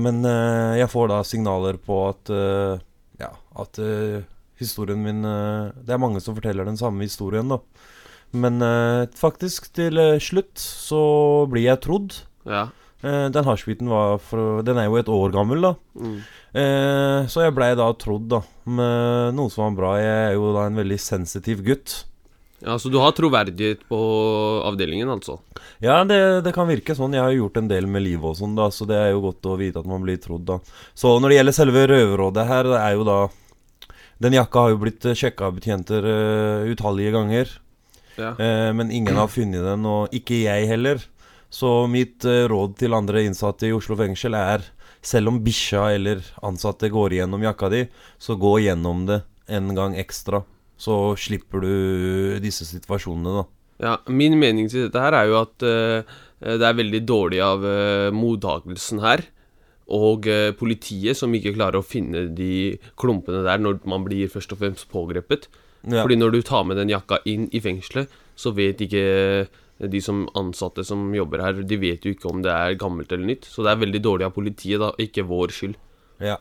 Men 0.00 0.22
uh, 0.24 0.72
jeg 0.78 0.88
får 0.92 1.10
da 1.12 1.20
signaler 1.26 1.80
på 1.80 2.02
at 2.08 2.32
Ja, 3.18 3.32
at 3.58 3.80
historien 4.58 5.00
min 5.02 5.22
Det 5.24 5.90
er 5.90 6.00
mange 6.00 6.20
som 6.22 6.36
forteller 6.36 6.64
den 6.64 6.78
samme 6.78 7.02
historien, 7.02 7.50
da. 7.50 7.58
Men 8.30 8.60
faktisk, 9.16 9.70
til 9.72 9.96
slutt 10.20 10.60
så 10.60 11.00
blir 11.50 11.64
jeg 11.64 11.80
trodd. 11.82 12.18
Ja. 12.46 12.68
Den 13.02 13.46
hasjbiten 13.46 13.88
var 13.90 14.18
for, 14.22 14.60
Den 14.62 14.78
er 14.78 14.86
jo 14.86 14.98
et 15.00 15.10
år 15.10 15.32
gammel, 15.34 15.64
da. 15.64 15.72
Mm. 15.98 16.18
Så 17.32 17.42
jeg 17.42 17.56
blei 17.56 17.72
da 17.78 17.88
trodd, 17.98 18.28
da. 18.30 18.42
Med 18.68 19.34
noe 19.38 19.50
som 19.50 19.64
var 19.64 19.78
bra. 19.80 19.94
Jeg 19.98 20.20
er 20.28 20.36
jo 20.36 20.52
da 20.54 20.68
en 20.68 20.78
veldig 20.78 21.00
sensitiv 21.02 21.64
gutt. 21.66 22.04
Ja, 22.60 22.78
Så 22.78 22.90
du 22.90 22.98
har 22.98 23.12
troverdighet 23.14 23.84
på 23.88 23.98
avdelingen, 24.66 25.10
altså? 25.12 25.38
Ja, 25.78 26.00
det, 26.04 26.42
det 26.42 26.52
kan 26.56 26.66
virke 26.66 26.96
sånn. 26.98 27.14
Jeg 27.14 27.22
har 27.22 27.34
gjort 27.36 27.60
en 27.60 27.68
del 27.70 27.86
med 27.86 28.02
livet 28.02 28.32
og 28.32 28.38
sånn, 28.40 28.56
da, 28.58 28.66
så 28.74 28.86
det 28.88 28.98
er 28.98 29.12
jo 29.12 29.22
godt 29.28 29.46
å 29.46 29.58
vite 29.60 29.78
at 29.78 29.86
man 29.86 30.02
blir 30.02 30.18
trodd, 30.22 30.42
da. 30.48 30.58
Så 30.98 31.14
når 31.22 31.30
det 31.30 31.38
gjelder 31.38 31.56
selve 31.60 31.84
røverrådet 31.92 32.46
her, 32.48 32.70
det 32.72 32.80
er 32.82 32.96
jo 32.98 33.06
da 33.08 33.20
Den 34.18 34.34
jakka 34.34 34.64
har 34.64 34.72
jo 34.72 34.80
blitt 34.82 35.04
sjekka 35.14 35.46
av 35.46 35.52
betjenter 35.54 36.02
uh, 36.02 36.66
utallige 36.66 37.12
ganger. 37.14 37.52
Ja. 38.18 38.32
Uh, 38.34 38.74
men 38.74 38.90
ingen 38.90 39.14
har 39.14 39.30
funnet 39.30 39.62
den, 39.62 39.84
og 39.86 40.10
ikke 40.10 40.40
jeg 40.40 40.66
heller. 40.66 41.04
Så 41.54 41.86
mitt 41.86 42.26
uh, 42.26 42.48
råd 42.50 42.74
til 42.80 42.98
andre 42.98 43.22
innsatte 43.28 43.68
i 43.68 43.76
Oslo 43.76 43.94
fengsel 44.00 44.34
er 44.34 44.66
selv 45.06 45.30
om 45.30 45.38
bikkja 45.44 45.92
eller 45.94 46.26
ansatte 46.42 46.90
går 46.90 47.14
igjennom 47.14 47.46
jakka 47.46 47.70
di, 47.70 47.84
så 48.18 48.34
gå 48.34 48.56
gjennom 48.66 49.06
det 49.06 49.22
en 49.46 49.70
gang 49.78 49.94
ekstra. 50.02 50.42
Så 50.78 50.94
slipper 51.18 51.64
du 51.64 51.72
disse 52.42 52.66
situasjonene, 52.68 53.40
da. 53.40 53.46
Ja, 53.78 53.94
Min 54.10 54.38
mening 54.38 54.70
til 54.70 54.86
dette 54.86 55.02
her 55.02 55.14
er 55.14 55.28
jo 55.30 55.38
at 55.40 55.66
uh, 55.66 56.16
det 56.38 56.66
er 56.66 56.78
veldig 56.78 57.02
dårlig 57.06 57.42
av 57.42 57.66
uh, 57.66 58.14
mottakelsen 58.14 59.02
her. 59.02 59.24
Og 59.94 60.26
uh, 60.30 60.50
politiet 60.58 61.18
som 61.18 61.34
ikke 61.34 61.54
klarer 61.56 61.80
å 61.80 61.86
finne 61.86 62.26
de 62.34 62.78
klumpene 62.98 63.44
der 63.46 63.62
når 63.62 63.80
man 63.90 64.04
blir 64.06 64.30
først 64.30 64.54
og 64.54 64.62
fremst 64.62 64.90
pågrepet. 64.92 65.48
Ja. 65.86 66.02
Fordi 66.02 66.18
når 66.18 66.34
du 66.34 66.42
tar 66.46 66.66
med 66.66 66.78
den 66.78 66.90
jakka 66.90 67.20
inn 67.30 67.46
i 67.54 67.62
fengselet, 67.62 68.10
så 68.38 68.52
vet 68.54 68.82
ikke 68.82 69.46
de 69.78 70.00
som 70.02 70.24
ansatte 70.38 70.82
som 70.86 71.04
jobber 71.14 71.42
her, 71.42 71.60
de 71.62 71.78
vet 71.78 72.02
jo 72.02 72.10
ikke 72.14 72.30
om 72.30 72.42
det 72.42 72.50
er 72.50 72.78
gammelt 72.78 73.14
eller 73.14 73.30
nytt. 73.30 73.46
Så 73.46 73.62
det 73.62 73.72
er 73.72 73.82
veldig 73.82 74.02
dårlig 74.02 74.26
av 74.26 74.34
politiet, 74.34 74.82
da, 74.82 74.90
ikke 74.98 75.26
vår 75.26 75.54
skyld. 75.54 75.78
Ja, 76.22 76.40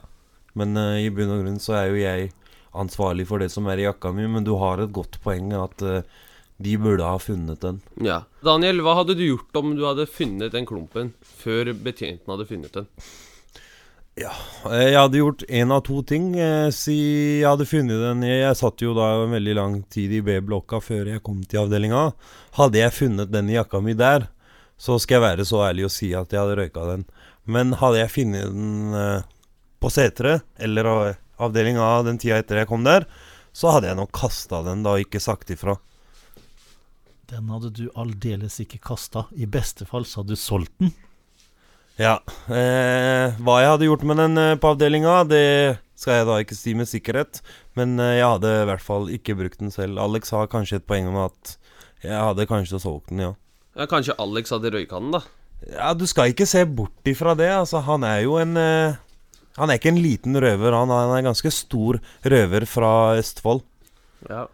men 0.57 0.73
i 0.73 1.09
bunn 1.13 1.35
og 1.35 1.43
grunn 1.43 1.61
så 1.61 1.77
er 1.77 1.91
jo 1.91 2.01
jeg 2.01 2.31
ansvarlig 2.77 3.27
for 3.29 3.41
det 3.43 3.49
som 3.53 3.67
er 3.71 3.81
i 3.81 3.87
jakka 3.87 4.11
mi, 4.15 4.27
men 4.29 4.45
du 4.47 4.53
har 4.61 4.79
et 4.83 4.93
godt 4.95 5.19
poeng 5.23 5.51
at 5.57 5.81
eh, 5.85 6.01
de 6.57 6.73
burde 6.81 7.05
ha 7.05 7.19
funnet 7.21 7.61
den. 7.61 7.81
Ja. 8.01 8.23
Daniel, 8.45 8.79
hva 8.85 8.95
hadde 9.01 9.13
du 9.19 9.23
gjort 9.27 9.59
om 9.59 9.75
du 9.77 9.83
hadde 9.85 10.07
funnet 10.09 10.53
den 10.55 10.65
klumpen 10.65 11.11
før 11.21 11.69
betjenten 11.73 12.33
hadde 12.33 12.47
funnet 12.49 12.73
den? 12.79 12.87
Ja, 14.17 14.31
Jeg 14.73 14.95
hadde 14.97 15.19
gjort 15.19 15.43
én 15.45 15.69
av 15.69 15.83
to 15.85 15.99
ting. 16.01 16.31
Eh, 16.41 16.71
Si 16.73 16.95
jeg 17.37 17.45
hadde 17.45 17.67
funnet 17.69 18.01
den 18.01 18.23
Jeg, 18.25 18.55
satt 18.57 18.81
jo 18.81 18.95
da 18.97 19.11
en 19.23 19.35
veldig 19.35 19.53
lang 19.59 19.75
tid 19.93 20.15
i 20.17 20.23
B-blokka 20.25 20.79
før 20.81 21.11
jeg 21.13 21.21
kom 21.21 21.43
til 21.45 21.61
avdelinga. 21.67 22.07
Hadde 22.57 22.81
jeg 22.81 22.95
funnet 22.97 23.29
den 23.31 23.51
i 23.53 23.59
jakka 23.59 23.81
mi 23.85 23.93
der, 23.93 24.25
så 24.77 24.97
skal 25.01 25.19
jeg 25.19 25.25
være 25.27 25.45
så 25.45 25.61
ærlig 25.69 25.85
og 25.85 25.93
si 25.93 26.09
at 26.17 26.33
jeg 26.33 26.41
hadde 26.41 26.57
røyka 26.57 26.87
den. 26.89 27.05
Men 27.45 27.77
hadde 27.77 28.01
jeg 28.01 28.13
funnet 28.15 28.49
den 28.49 28.97
eh, 28.97 29.21
på 29.77 29.93
seteret, 29.93 30.41
eller 30.57 30.89
av- 31.39 32.05
den 32.05 32.17
tida 32.17 32.37
etter 32.41 32.57
jeg 32.61 32.67
kom 32.67 32.83
der, 32.83 33.05
så 33.53 33.71
hadde 33.73 33.87
jeg 33.89 33.97
nok 33.97 34.11
kasta 34.13 34.63
den 34.65 34.83
da 34.83 34.95
og 34.97 35.03
ikke 35.05 35.19
sagt 35.21 35.49
ifra. 35.53 35.77
Den 37.27 37.49
hadde 37.51 37.71
du 37.75 37.89
aldeles 37.99 38.59
ikke 38.63 38.79
kasta. 38.79 39.25
I 39.35 39.45
beste 39.45 39.85
fall 39.89 40.05
så 40.07 40.21
hadde 40.21 40.35
du 40.35 40.39
solgt 40.39 40.71
den. 40.79 40.93
Ja. 41.97 42.19
Eh, 42.47 43.33
hva 43.41 43.55
jeg 43.63 43.71
hadde 43.73 43.87
gjort 43.89 44.03
med 44.07 44.19
den 44.21 44.37
eh, 44.37 44.55
på 44.61 44.69
avdelinga, 44.75 45.23
det 45.27 45.79
skal 45.97 46.19
jeg 46.19 46.27
da 46.29 46.35
ikke 46.43 46.55
si 46.55 46.75
med 46.77 46.87
sikkerhet. 46.87 47.41
Men 47.75 47.97
eh, 47.99 48.19
jeg 48.19 48.29
hadde 48.35 48.51
i 48.61 48.67
hvert 48.69 48.85
fall 48.85 49.09
ikke 49.11 49.35
brukt 49.39 49.59
den 49.59 49.73
selv. 49.73 49.97
Alex 49.99 50.31
har 50.35 50.47
kanskje 50.51 50.77
et 50.79 50.85
poeng 50.87 51.09
med 51.11 51.25
at 51.31 51.57
jeg 52.05 52.13
hadde 52.21 52.45
kanskje 52.47 52.79
solgt 52.79 53.09
den, 53.09 53.23
ja. 53.25 53.33
Ja, 53.77 53.85
Kanskje 53.89 54.15
Alex 54.21 54.49
hadde 54.53 54.71
røyka 54.73 54.97
den, 55.01 55.11
da? 55.13 55.19
Ja, 55.73 55.91
Du 55.97 56.05
skal 56.09 56.31
ikke 56.31 56.47
se 56.49 56.63
bort 56.69 57.05
ifra 57.09 57.33
det. 57.37 57.49
Altså, 57.53 57.81
han 57.85 58.05
er 58.07 58.21
jo 58.23 58.37
en 58.41 58.55
eh, 58.61 58.95
Han 59.57 59.71
er 59.71 59.79
ikke 59.79 59.89
en 59.89 60.01
liten 60.03 60.37
røver, 60.37 60.75
han, 60.77 60.91
han 60.93 61.11
er 61.15 61.23
en 61.23 61.29
ganske 61.31 61.51
stor 61.53 61.97
røver 62.21 62.65
fra 62.69 62.91
Østfold. 63.17 63.63
Ja. 64.29 64.45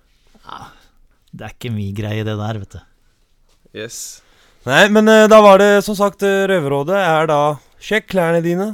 Det 1.33 1.47
er 1.47 1.55
ikke 1.55 1.73
min 1.73 1.91
greie, 1.97 2.23
det 2.23 2.37
der, 2.39 2.59
vet 2.61 2.77
du. 2.77 2.79
Yes. 3.75 3.97
Nei, 4.67 4.85
men 4.93 5.09
eh, 5.11 5.25
da 5.27 5.41
var 5.43 5.59
det 5.59 5.81
som 5.83 5.97
sagt 5.97 6.23
eh, 6.23 6.45
Røverrådet 6.47 6.95
er 6.95 7.27
da 7.27 7.39
Sjekk 7.83 8.05
klærne 8.13 8.39
dine, 8.45 8.69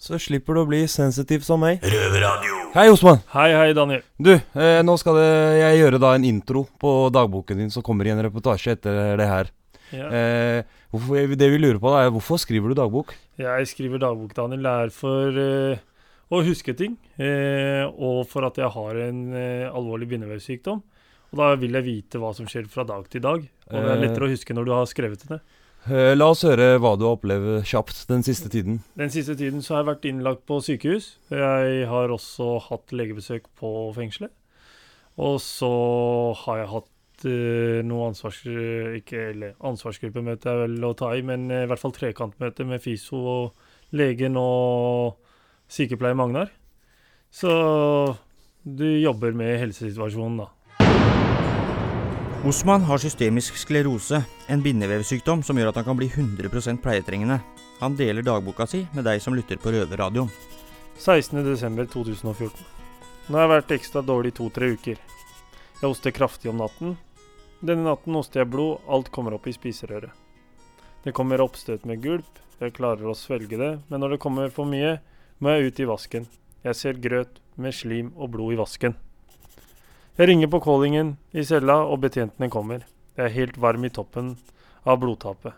så 0.00 0.16
slipper 0.20 0.56
du 0.56 0.62
å 0.62 0.68
bli 0.70 0.84
sensitiv 0.88 1.42
som 1.44 1.60
meg. 1.60 1.84
Hei, 1.84 2.86
Osman. 2.88 3.20
Hei, 3.34 3.50
hei, 3.52 3.74
Daniel. 3.76 4.00
Du, 4.16 4.32
eh, 4.32 4.78
nå 4.86 4.94
skal 5.00 5.18
det, 5.20 5.28
jeg 5.58 5.82
gjøre 5.82 6.00
da 6.00 6.14
en 6.16 6.24
intro 6.28 6.64
på 6.80 6.94
dagboken 7.12 7.60
din, 7.60 7.72
som 7.74 7.84
kommer 7.84 8.08
i 8.08 8.14
en 8.14 8.24
reportasje 8.24 8.78
etter 8.78 9.18
det 9.20 9.28
her. 9.28 9.52
Ja. 9.92 10.08
Eh, 10.08 10.80
hvorfor, 10.94 11.34
det 11.36 11.48
vi 11.52 11.58
lurer 11.60 11.80
på, 11.82 11.90
da, 11.92 12.04
er 12.06 12.12
hvorfor 12.14 12.38
skriver 12.40 12.70
du 12.72 12.78
dagbok? 12.78 13.14
Jeg 13.40 13.66
skriver 13.70 14.00
dagbok, 14.02 14.32
Daniel. 14.38 14.62
Det 14.64 14.74
er 14.86 14.94
for 14.94 15.42
eh, 15.42 15.82
å 16.30 16.40
huske 16.46 16.74
ting. 16.78 16.94
Eh, 17.18 17.82
og 17.90 18.22
for 18.30 18.46
at 18.48 18.56
jeg 18.62 18.70
har 18.74 19.00
en 19.08 19.20
eh, 19.34 19.66
alvorlig 19.74 20.08
bindevevsykdom. 20.14 20.80
Og 21.34 21.40
da 21.40 21.50
vil 21.58 21.74
jeg 21.74 21.86
vite 21.88 22.20
hva 22.22 22.30
som 22.36 22.46
skjer 22.46 22.68
fra 22.70 22.84
dag 22.86 23.08
til 23.10 23.20
dag. 23.24 23.42
Og 23.42 23.74
det 23.74 23.84
er 23.90 23.96
Eh. 23.98 24.02
lettere 24.06 24.28
å 24.28 24.30
huske 24.30 24.54
når 24.54 24.64
du 24.68 24.72
har 24.76 24.86
skrevet 24.86 25.26
det. 25.28 25.40
Eh, 25.90 26.14
La 26.16 26.30
oss 26.30 26.44
høre 26.46 26.78
hva 26.80 26.94
du 26.96 27.02
har 27.04 27.16
opplevd 27.18 27.64
kjapt 27.66 28.06
den 28.08 28.22
siste 28.24 28.48
tiden. 28.48 28.78
Den 28.96 29.10
siste 29.10 29.34
tiden 29.36 29.60
så 29.60 29.74
har 29.74 29.82
jeg 29.82 29.90
vært 29.90 30.06
innlagt 30.08 30.46
på 30.46 30.60
sykehus. 30.62 31.16
Jeg 31.28 31.86
har 31.90 32.08
også 32.14 32.54
hatt 32.70 32.94
legebesøk 32.94 33.50
på 33.58 33.92
fengselet. 33.98 34.30
Og 35.18 35.36
så 35.42 35.68
har 36.46 36.62
jeg 36.62 36.70
hatt 36.72 36.88
noe 37.28 38.08
ansvars... 38.10 38.42
Ikke 38.98 39.30
eller 39.30 39.54
ansvarsgruppemøte 39.64 40.50
er 40.50 40.60
vel 40.64 40.86
å 40.86 40.92
ta 40.98 41.12
i, 41.16 41.22
men 41.26 41.46
eh, 41.50 41.64
i 41.64 41.70
hvert 41.70 41.80
fall 41.80 41.94
trekantmøte 41.96 42.66
med 42.68 42.82
FISO 42.82 43.20
og 43.20 43.96
legen 43.96 44.38
og 44.40 45.16
sykepleier 45.70 46.18
Magnar. 46.18 46.52
Så 47.34 47.50
du 48.64 48.86
jobber 49.00 49.34
med 49.36 49.58
helsesituasjonen, 49.60 50.44
da. 50.44 50.50
Osman 52.44 52.84
har 52.84 53.00
systemisk 53.00 53.56
sklerose, 53.56 54.18
en 54.52 54.62
bindevevsykdom 54.62 55.40
som 55.46 55.56
gjør 55.56 55.70
at 55.70 55.78
han 55.80 55.86
kan 55.86 55.96
bli 55.96 56.10
100% 56.12 56.82
pleietrengende. 56.84 57.38
Han 57.80 57.96
deler 57.96 58.26
dagboka 58.26 58.66
si 58.68 58.82
med 58.92 59.06
deg 59.08 59.22
som 59.24 59.36
lytter 59.36 59.56
på 59.60 59.72
Røverradioen. 59.72 60.28
16.12.2014. 61.00 62.52
Nå 63.26 63.38
har 63.38 63.46
jeg 63.46 63.52
vært 63.54 63.74
ekstra 63.78 64.02
dårlig 64.04 64.34
i 64.34 64.36
to-tre 64.36 64.68
uker. 64.76 65.00
Jeg 65.80 65.88
hoster 65.88 66.12
kraftig 66.14 66.52
om 66.52 66.60
natten. 66.60 66.94
Denne 67.64 67.86
natten 67.86 68.12
hoster 68.12 68.42
jeg 68.42 68.50
blod, 68.52 68.82
alt 68.92 69.08
kommer 69.08 69.38
opp 69.38 69.46
i 69.48 69.54
spiserøret. 69.56 70.12
Det 71.04 71.14
kommer 71.16 71.40
oppstøt 71.40 71.86
med 71.88 72.02
gulp, 72.04 72.40
jeg 72.60 72.74
klarer 72.76 73.08
å 73.08 73.16
svelge 73.16 73.56
det, 73.56 73.70
men 73.88 74.02
når 74.02 74.14
det 74.14 74.20
kommer 74.20 74.52
for 74.52 74.68
mye, 74.68 74.98
må 75.40 75.54
jeg 75.54 75.70
ut 75.70 75.80
i 75.80 75.86
vasken. 75.88 76.26
Jeg 76.64 76.76
ser 76.76 77.00
grøt 77.00 77.40
med 77.56 77.72
slim 77.72 78.12
og 78.16 78.34
blod 78.36 78.52
i 78.52 78.60
vasken. 78.60 78.98
Jeg 80.18 80.28
ringer 80.28 80.52
på 80.52 80.60
callingen 80.66 81.16
i 81.32 81.44
cella, 81.48 81.80
og 81.88 82.04
betjentene 82.04 82.50
kommer. 82.52 82.84
Jeg 83.16 83.30
er 83.30 83.36
helt 83.38 83.58
varm 83.60 83.88
i 83.88 83.92
toppen 83.92 84.34
av 84.84 85.00
blodtapet. 85.00 85.56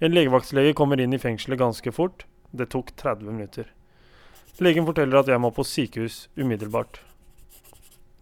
En 0.00 0.16
legevaktslege 0.16 0.72
kommer 0.74 1.00
inn 1.00 1.12
i 1.12 1.20
fengselet 1.20 1.60
ganske 1.60 1.92
fort. 1.92 2.24
Det 2.50 2.72
tok 2.72 2.96
30 2.96 3.36
minutter. 3.36 3.68
Legen 4.64 4.88
forteller 4.88 5.20
at 5.20 5.28
jeg 5.28 5.44
må 5.44 5.52
på 5.52 5.64
sykehus 5.64 6.26
umiddelbart. 6.40 7.02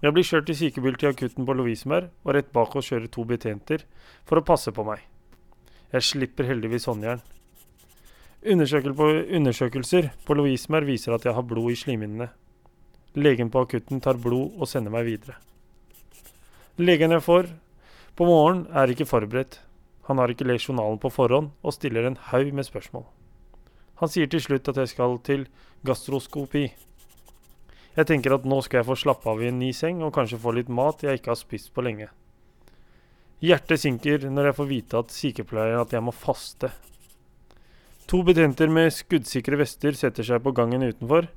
Jeg 0.00 0.14
blir 0.16 0.24
kjørt 0.24 0.48
i 0.48 0.56
sykebil 0.56 0.96
til 0.96 1.10
akutten 1.10 1.44
på 1.44 1.54
Lovisenberg, 1.56 2.08
og 2.24 2.32
rett 2.36 2.48
bak 2.56 2.76
oss 2.76 2.88
kjører 2.88 3.10
to 3.12 3.26
betjenter 3.28 3.84
for 4.28 4.40
å 4.40 4.44
passe 4.46 4.72
på 4.72 4.84
meg. 4.86 5.02
Jeg 5.92 6.06
slipper 6.06 6.48
heldigvis 6.48 6.88
håndjern. 6.88 7.20
Undersøkelser 8.40 10.12
på 10.24 10.36
Lovisenberg 10.38 10.88
viser 10.88 11.12
at 11.12 11.26
jeg 11.28 11.36
har 11.36 11.44
blod 11.44 11.74
i 11.74 11.76
slimhinnene. 11.76 12.30
Legen 13.18 13.50
på 13.52 13.66
akutten 13.66 14.00
tar 14.00 14.16
blod 14.22 14.54
og 14.56 14.70
sender 14.70 14.94
meg 14.94 15.04
videre. 15.08 15.36
Legen 16.80 17.12
jeg 17.12 17.26
får 17.26 17.50
på 18.16 18.24
morgenen, 18.24 18.68
er 18.72 18.88
ikke 18.88 19.08
forberedt. 19.08 19.58
Han 20.08 20.18
har 20.18 20.32
ikke 20.32 20.46
lest 20.48 20.70
journalen 20.70 20.98
på 21.02 21.10
forhånd 21.12 21.50
og 21.60 21.74
stiller 21.76 22.06
en 22.08 22.16
haug 22.30 22.54
med 22.56 22.64
spørsmål. 22.64 23.04
Han 24.00 24.08
sier 24.08 24.30
til 24.32 24.40
slutt 24.40 24.70
at 24.72 24.78
jeg 24.80 24.94
skal 24.94 25.18
til 25.26 25.44
gastroskopi. 25.84 26.70
Jeg 27.96 28.06
tenker 28.06 28.36
at 28.36 28.46
nå 28.46 28.60
skal 28.62 28.80
jeg 28.80 28.88
få 28.88 28.96
slappe 28.98 29.30
av 29.32 29.40
i 29.42 29.48
en 29.50 29.58
ny 29.58 29.72
seng 29.74 30.04
og 30.06 30.14
kanskje 30.14 30.38
få 30.40 30.54
litt 30.54 30.70
mat 30.70 31.02
jeg 31.02 31.18
ikke 31.18 31.32
har 31.32 31.40
spist 31.40 31.72
på 31.74 31.82
lenge. 31.82 32.06
Hjertet 33.40 33.80
synker 33.82 34.28
når 34.30 34.50
jeg 34.50 34.56
får 34.58 34.68
vite 34.68 35.00
at 35.00 35.14
sykepleieren 35.14 35.82
at 35.82 35.94
jeg 35.96 36.04
må 36.04 36.14
faste. 36.14 36.70
To 38.10 38.20
betjenter 38.26 38.70
med 38.70 38.92
skuddsikre 38.94 39.58
vester 39.58 39.96
setter 39.98 40.26
seg 40.26 40.42
på 40.44 40.52
gangen 40.54 40.84
utenfor. 40.84 41.28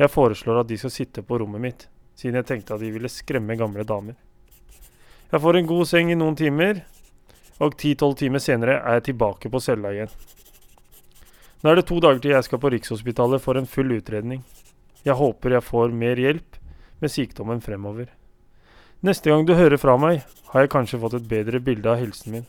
Jeg 0.00 0.10
foreslår 0.10 0.62
at 0.62 0.68
de 0.70 0.78
skal 0.80 0.92
sitte 0.92 1.22
på 1.22 1.38
rommet 1.40 1.62
mitt, 1.62 1.86
siden 2.18 2.40
jeg 2.40 2.48
tenkte 2.48 2.74
at 2.74 2.82
de 2.82 2.90
ville 2.90 3.10
skremme 3.12 3.56
gamle 3.60 3.84
damer. 3.86 4.16
Jeg 5.30 5.42
får 5.44 5.58
en 5.58 5.68
god 5.70 5.88
seng 5.88 6.10
i 6.12 6.18
noen 6.18 6.36
timer, 6.38 6.82
og 7.62 7.76
ti-tolv 7.78 8.18
timer 8.18 8.42
senere 8.42 8.80
er 8.80 8.98
jeg 8.98 9.10
tilbake 9.12 9.50
på 9.52 9.62
cella 9.62 9.94
igjen. 9.94 10.12
Nå 11.62 11.70
er 11.70 11.78
det 11.78 11.86
to 11.88 12.00
dager 12.02 12.20
til 12.20 12.34
jeg 12.34 12.48
skal 12.48 12.60
på 12.60 12.72
Rikshospitalet 12.74 13.42
for 13.42 13.56
en 13.56 13.70
full 13.70 13.94
utredning. 13.94 14.42
Jeg 15.04 15.18
håper 15.20 15.52
jeg 15.52 15.64
får 15.66 15.92
mer 15.92 16.16
hjelp 16.16 16.56
med 17.02 17.12
sykdommen 17.12 17.60
fremover. 17.60 18.08
Neste 19.04 19.28
gang 19.28 19.44
du 19.44 19.52
hører 19.52 19.76
fra 19.76 19.98
meg, 20.00 20.22
har 20.48 20.64
jeg 20.64 20.70
kanskje 20.72 21.00
fått 21.02 21.18
et 21.18 21.26
bedre 21.28 21.60
bilde 21.60 21.90
av 21.92 21.98
helsen 22.00 22.32
min. 22.32 22.46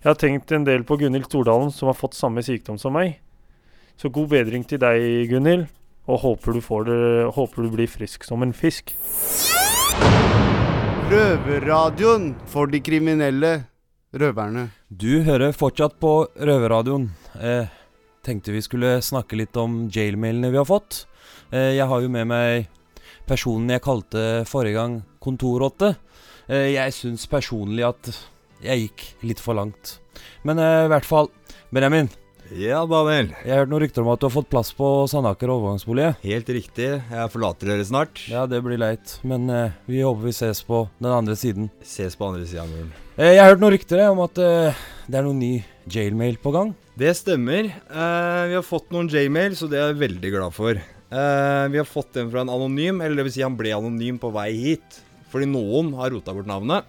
Jeg 0.00 0.08
har 0.08 0.16
tenkt 0.16 0.54
en 0.56 0.64
del 0.64 0.86
på 0.88 0.96
Gunhild 0.96 1.26
Stordalen, 1.28 1.68
som 1.68 1.90
har 1.90 1.98
fått 1.98 2.16
samme 2.16 2.40
sykdom 2.40 2.78
som 2.80 2.96
meg. 2.96 3.18
Så 4.00 4.08
god 4.08 4.30
bedring 4.32 4.64
til 4.64 4.80
deg, 4.80 5.28
Gunhild, 5.28 5.66
og 6.08 6.22
håper 6.22 6.56
du, 6.56 6.62
får 6.64 6.88
det, 6.88 7.00
håper 7.36 7.66
du 7.66 7.74
blir 7.74 7.92
frisk 7.92 8.24
som 8.24 8.40
en 8.40 8.56
fisk. 8.56 8.94
Røverradioen 11.12 12.32
for 12.48 12.72
de 12.72 12.80
kriminelle 12.80 13.52
røverne. 14.16 14.70
Du 14.88 15.20
hører 15.28 15.52
fortsatt 15.52 16.00
på 16.00 16.14
Røverradioen. 16.40 17.10
Eh, 17.36 17.68
tenkte 18.24 18.56
vi 18.56 18.64
skulle 18.64 18.96
snakke 19.04 19.36
litt 19.36 19.60
om 19.60 19.82
jailmailene 19.92 20.54
vi 20.54 20.62
har 20.62 20.68
fått. 20.70 21.04
Eh, 21.50 21.74
jeg 21.76 21.86
har 21.90 22.02
jo 22.04 22.10
med 22.12 22.28
meg 22.30 22.68
personen 23.28 23.70
jeg 23.74 23.82
kalte 23.84 24.44
forrige 24.48 24.78
gang 24.78 25.00
kontorrotte. 25.22 25.94
Eh, 26.48 26.72
jeg 26.76 26.94
syns 26.94 27.26
personlig 27.30 27.86
at 27.86 28.12
jeg 28.64 28.86
gikk 28.86 29.06
litt 29.26 29.42
for 29.42 29.58
langt. 29.58 29.98
Men 30.46 30.62
eh, 30.62 30.86
i 30.86 30.90
hvert 30.92 31.08
fall, 31.08 31.30
Benjamin. 31.74 32.10
Ja, 32.50 32.80
Daniel. 32.82 33.28
Jeg 33.44 33.52
har 33.52 33.60
hørt 33.62 33.70
noen 33.70 33.82
rykter 33.84 34.02
om 34.02 34.08
at 34.10 34.22
du 34.22 34.26
har 34.26 34.34
fått 34.34 34.48
plass 34.50 34.72
på 34.74 34.86
Sandaker 35.10 35.52
overgangsbolig. 35.54 36.08
Helt 36.24 36.48
riktig. 36.50 36.88
Jeg 36.98 37.30
forlater 37.30 37.70
dere 37.70 37.84
snart. 37.86 38.24
Ja, 38.30 38.42
det 38.50 38.58
blir 38.66 38.80
leit. 38.80 39.18
Men 39.22 39.46
eh, 39.54 39.76
vi 39.86 40.02
håper 40.02 40.26
vi 40.26 40.34
ses 40.34 40.64
på 40.66 40.82
den 40.98 41.12
andre 41.14 41.36
siden. 41.38 41.70
Ses 41.86 42.18
på 42.18 42.26
andre 42.26 42.48
sida 42.50 42.64
av 42.64 42.72
muren. 42.72 42.90
Eh, 43.14 43.36
jeg 43.36 43.42
har 43.44 43.52
hørt 43.52 43.62
noen 43.62 43.74
rykter 43.76 44.02
om 44.08 44.24
at 44.26 44.42
eh, 44.42 44.82
det 45.06 45.20
er 45.20 45.28
noen 45.28 45.38
ny 45.38 45.52
jailmail 45.90 46.40
på 46.42 46.54
gang. 46.56 46.74
Det 47.00 47.14
stemmer. 47.16 47.64
Eh, 47.64 48.42
vi 48.50 48.56
har 48.58 48.64
fått 48.66 48.90
noen 48.92 49.06
J-mail, 49.08 49.54
så 49.56 49.64
det 49.70 49.78
er 49.80 49.86
jeg 49.88 50.02
veldig 50.02 50.30
glad 50.34 50.52
for. 50.52 50.76
Eh, 50.76 51.62
vi 51.72 51.78
har 51.80 51.86
fått 51.88 52.18
en 52.20 52.28
fra 52.28 52.42
en 52.44 52.52
anonym, 52.52 53.00
eller 53.00 53.24
vil 53.24 53.32
si 53.32 53.44
han 53.44 53.56
ble 53.56 53.72
anonym 53.72 54.18
på 54.20 54.28
vei 54.34 54.50
hit. 54.52 54.98
Fordi 55.32 55.48
noen 55.48 55.94
har 55.96 56.12
rota 56.12 56.34
bort 56.36 56.50
navnet. 56.50 56.84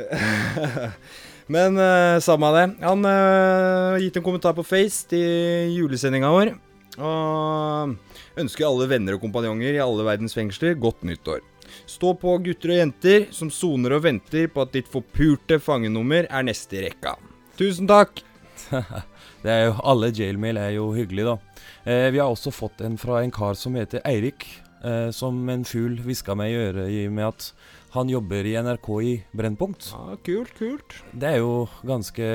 Men 1.54 1.76
uh, 1.76 2.22
samme 2.22 2.48
det. 2.54 2.64
Han 2.86 3.04
har 3.04 3.96
uh, 3.98 4.00
gitt 4.00 4.16
en 4.16 4.24
kommentar 4.24 4.54
på 4.56 4.64
Face 4.64 5.02
til 5.10 5.74
julesendinga 5.74 6.30
vår. 6.30 6.54
Og 7.02 8.40
ønsker 8.40 8.68
alle 8.70 8.88
venner 8.88 9.18
og 9.18 9.24
kompanjonger 9.26 9.74
i 9.74 9.82
alle 9.82 10.06
verdens 10.06 10.38
fengsler 10.38 10.78
godt 10.80 11.02
nyttår. 11.04 11.42
Stå 11.90 12.14
på, 12.22 12.38
gutter 12.46 12.72
og 12.72 12.82
jenter 12.84 13.28
som 13.34 13.50
soner 13.52 13.98
og 13.98 14.06
venter 14.06 14.48
på 14.48 14.64
at 14.64 14.72
ditt 14.78 14.88
forpurte 14.90 15.58
fangenummer 15.60 16.30
er 16.30 16.46
neste 16.46 16.78
i 16.78 16.86
rekka. 16.86 17.18
Tusen 17.58 17.90
takk! 17.90 18.22
det 19.42 19.52
er 19.52 19.62
jo, 19.68 19.76
alle 19.88 20.10
jailmail 20.12 20.60
er 20.60 20.74
jo 20.76 20.90
hyggelig, 20.96 21.24
da. 21.30 21.64
Eh, 21.88 22.08
vi 22.12 22.20
har 22.20 22.28
også 22.28 22.52
fått 22.52 22.82
en 22.84 22.98
fra 23.00 23.22
en 23.24 23.32
kar 23.32 23.56
som 23.56 23.76
heter 23.78 24.02
Eirik, 24.08 24.46
eh, 24.84 25.08
som 25.16 25.38
en 25.48 25.64
fugl 25.64 25.96
hviska 26.04 26.36
meg 26.36 26.52
i 26.52 26.58
øret 26.60 26.90
i 26.92 27.06
med 27.08 27.30
at 27.30 27.50
han 27.94 28.10
jobber 28.12 28.46
i 28.46 28.54
NRK 28.62 28.88
i 29.02 29.14
Brennpunkt. 29.34 29.90
Ja, 29.96 30.18
kult, 30.26 30.52
kult. 30.58 30.98
Det 31.10 31.32
er 31.32 31.40
jo 31.40 31.64
ganske 31.86 32.26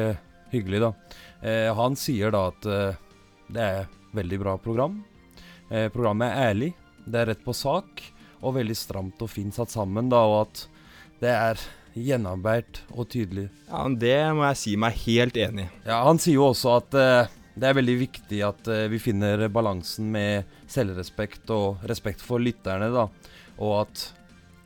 hyggelig, 0.51 0.81
da. 0.83 0.91
Eh, 1.45 1.69
han 1.77 1.95
sier 1.99 2.33
da 2.33 2.47
at 2.49 2.67
eh, 2.67 2.97
det 3.53 3.63
er 3.63 3.87
veldig 4.15 4.41
bra 4.41 4.57
program. 4.59 4.99
Eh, 5.69 5.87
programmet 5.93 6.31
er 6.31 6.51
ærlig, 6.51 6.73
det 7.05 7.21
er 7.21 7.31
rett 7.31 7.45
på 7.45 7.55
sak, 7.55 8.03
og 8.41 8.57
veldig 8.57 8.75
stramt 8.77 9.21
og 9.23 9.31
fint 9.31 9.55
satt 9.55 9.73
sammen, 9.73 10.09
da, 10.11 10.21
og 10.25 10.47
at 10.47 10.65
det 11.21 11.31
er 11.31 11.65
gjennomarbeidet 11.95 12.81
og 12.91 13.08
tydelig. 13.12 13.47
Ja, 13.69 13.84
men 13.86 13.97
Det 13.99 14.15
må 14.36 14.45
jeg 14.49 14.60
si 14.60 14.75
meg 14.79 14.99
helt 15.05 15.38
enig 15.39 15.67
i. 15.67 15.71
Ja, 15.88 16.03
Han 16.05 16.19
sier 16.21 16.39
jo 16.39 16.49
også 16.51 16.75
at 16.81 16.97
eh, 16.99 17.34
det 17.55 17.69
er 17.69 17.77
veldig 17.77 17.95
viktig 18.01 18.41
at 18.43 18.67
eh, 18.71 18.88
vi 18.91 18.99
finner 18.99 19.47
balansen 19.53 20.10
med 20.12 20.49
selvrespekt 20.71 21.51
og 21.55 21.84
respekt 21.88 22.24
for 22.24 22.43
lytterne, 22.43 22.91
da. 22.91 23.07
Og 23.63 23.78
at 23.86 24.01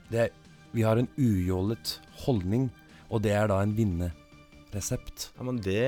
det, 0.09 0.29
vi 0.73 0.85
har 0.87 0.97
en 0.97 1.09
ujålet 1.17 1.99
holdning, 2.25 2.69
og 3.09 3.21
det 3.25 3.35
er 3.37 3.49
da 3.51 3.59
en 3.61 3.75
vinnerresept. 3.77 5.29
Ja, 5.37 5.45
men 5.45 5.61
det, 5.61 5.83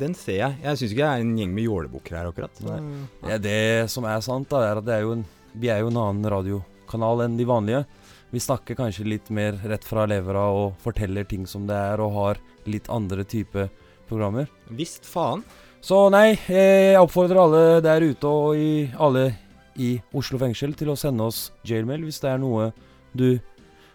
Den 0.00 0.16
ser 0.16 0.42
jeg. 0.42 0.58
Jeg 0.64 0.80
syns 0.82 0.92
ikke 0.92 1.06
det 1.06 1.08
er 1.14 1.24
en 1.24 1.38
gjeng 1.40 1.54
med 1.56 1.64
jålebukker 1.64 2.18
her, 2.20 2.28
akkurat. 2.28 2.60
Nei. 2.66 2.78
Det, 3.24 3.32
er 3.38 3.42
det 3.48 3.90
som 3.92 4.04
er 4.08 4.20
sant, 4.24 4.50
da, 4.52 4.66
er 4.68 4.82
at 4.82 4.88
det 4.88 4.98
er 4.98 5.06
jo 5.06 5.16
en, 5.16 5.24
vi 5.56 5.72
er 5.72 5.80
jo 5.80 5.88
en 5.94 6.02
annen 6.04 6.28
radiokanal 6.36 7.24
enn 7.24 7.40
de 7.40 7.48
vanlige. 7.48 7.86
Vi 8.30 8.40
snakker 8.40 8.76
kanskje 8.76 9.06
litt 9.08 9.30
mer 9.32 9.56
rett 9.64 9.84
fra 9.88 10.04
levra 10.08 10.44
og 10.52 10.76
forteller 10.82 11.24
ting 11.24 11.46
som 11.48 11.64
det 11.68 11.76
er, 11.76 12.00
og 12.00 12.12
har 12.12 12.40
litt 12.68 12.90
andre 12.92 13.24
type 13.24 13.68
programmer. 14.08 14.48
Visst 14.68 15.08
faen. 15.08 15.44
Så 15.80 16.08
nei, 16.12 16.34
jeg 16.50 16.98
oppfordrer 16.98 17.40
alle 17.40 17.62
der 17.84 18.04
ute 18.04 18.28
og 18.28 18.58
i, 18.58 18.88
alle 18.98 19.30
i 19.78 19.94
Oslo 20.18 20.40
fengsel 20.42 20.74
til 20.76 20.90
å 20.92 20.98
sende 20.98 21.28
oss 21.30 21.52
jailmail 21.68 22.02
hvis 22.04 22.18
det 22.24 22.32
er 22.32 22.40
noe 22.42 22.72
du 23.16 23.38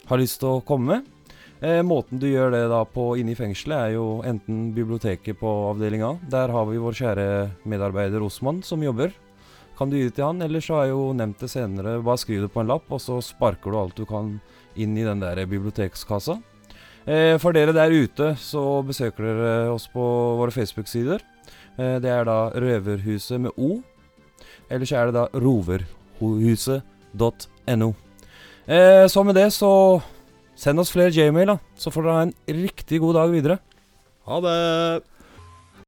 har 0.07 0.21
lyst 0.21 0.39
til 0.41 0.55
å 0.55 0.63
komme 0.65 0.95
med. 0.95 1.09
Eh, 1.63 1.79
måten 1.85 2.19
du 2.19 2.25
gjør 2.27 2.51
det 2.55 2.63
da 2.71 2.81
på 2.83 3.13
inne 3.19 3.31
i 3.31 3.39
fengselet, 3.39 3.77
er 3.77 3.91
jo 3.95 4.07
enten 4.27 4.71
biblioteket 4.75 5.37
på 5.39 5.51
avdelinga. 5.69 6.17
Der 6.31 6.51
har 6.51 6.65
vi 6.67 6.81
vår 6.81 6.97
kjære 6.97 7.27
medarbeider 7.69 8.25
Osman 8.25 8.63
som 8.67 8.83
jobber. 8.83 9.13
Kan 9.77 9.89
du 9.89 9.95
gi 9.97 10.07
det 10.07 10.15
til 10.17 10.25
han. 10.27 10.41
Eller 10.45 10.61
så 10.63 10.73
har 10.77 10.83
jeg 10.87 10.95
jo 10.95 11.03
nevnt 11.17 11.39
det 11.43 11.51
senere. 11.51 12.03
Bare 12.05 12.21
skriv 12.21 12.39
det 12.45 12.53
på 12.53 12.61
en 12.63 12.71
lapp, 12.71 12.87
og 12.93 12.99
så 13.01 13.15
sparker 13.23 13.69
du 13.71 13.77
alt 13.79 13.99
du 13.99 14.05
kan 14.09 14.25
inn 14.79 14.93
i 14.97 15.05
den 15.05 15.19
der 15.21 15.45
bibliotekskassa. 15.45 16.35
Eh, 17.03 17.35
for 17.41 17.51
dere 17.55 17.73
der 17.75 17.91
ute, 17.91 18.35
så 18.39 18.83
besøker 18.87 19.23
dere 19.27 19.71
oss 19.73 19.87
på 19.91 20.03
våre 20.39 20.51
Facebook-sider. 20.55 21.19
Eh, 21.77 21.97
det 21.99 22.09
er 22.09 22.23
da 22.29 22.51
Røverhuset 22.55 23.39
med 23.43 23.51
O. 23.57 23.83
Eller 24.71 24.85
så 24.87 24.95
er 24.97 25.05
det 25.09 25.15
da 25.17 25.25
roverhuset.no. 25.35 27.89
Eh, 28.63 29.05
så 29.11 29.23
med 29.23 29.35
det, 29.35 29.51
så 29.51 30.01
send 30.55 30.79
oss 30.79 30.91
flere 30.93 31.11
Gmail, 31.11 31.47
da. 31.51 31.57
Så 31.75 31.91
får 31.91 32.03
dere 32.03 32.15
ha 32.15 32.21
en 32.29 32.37
riktig 32.63 32.99
god 33.03 33.13
dag 33.19 33.27
videre. 33.33 33.57
Ha 34.29 34.35
det! 34.39 35.03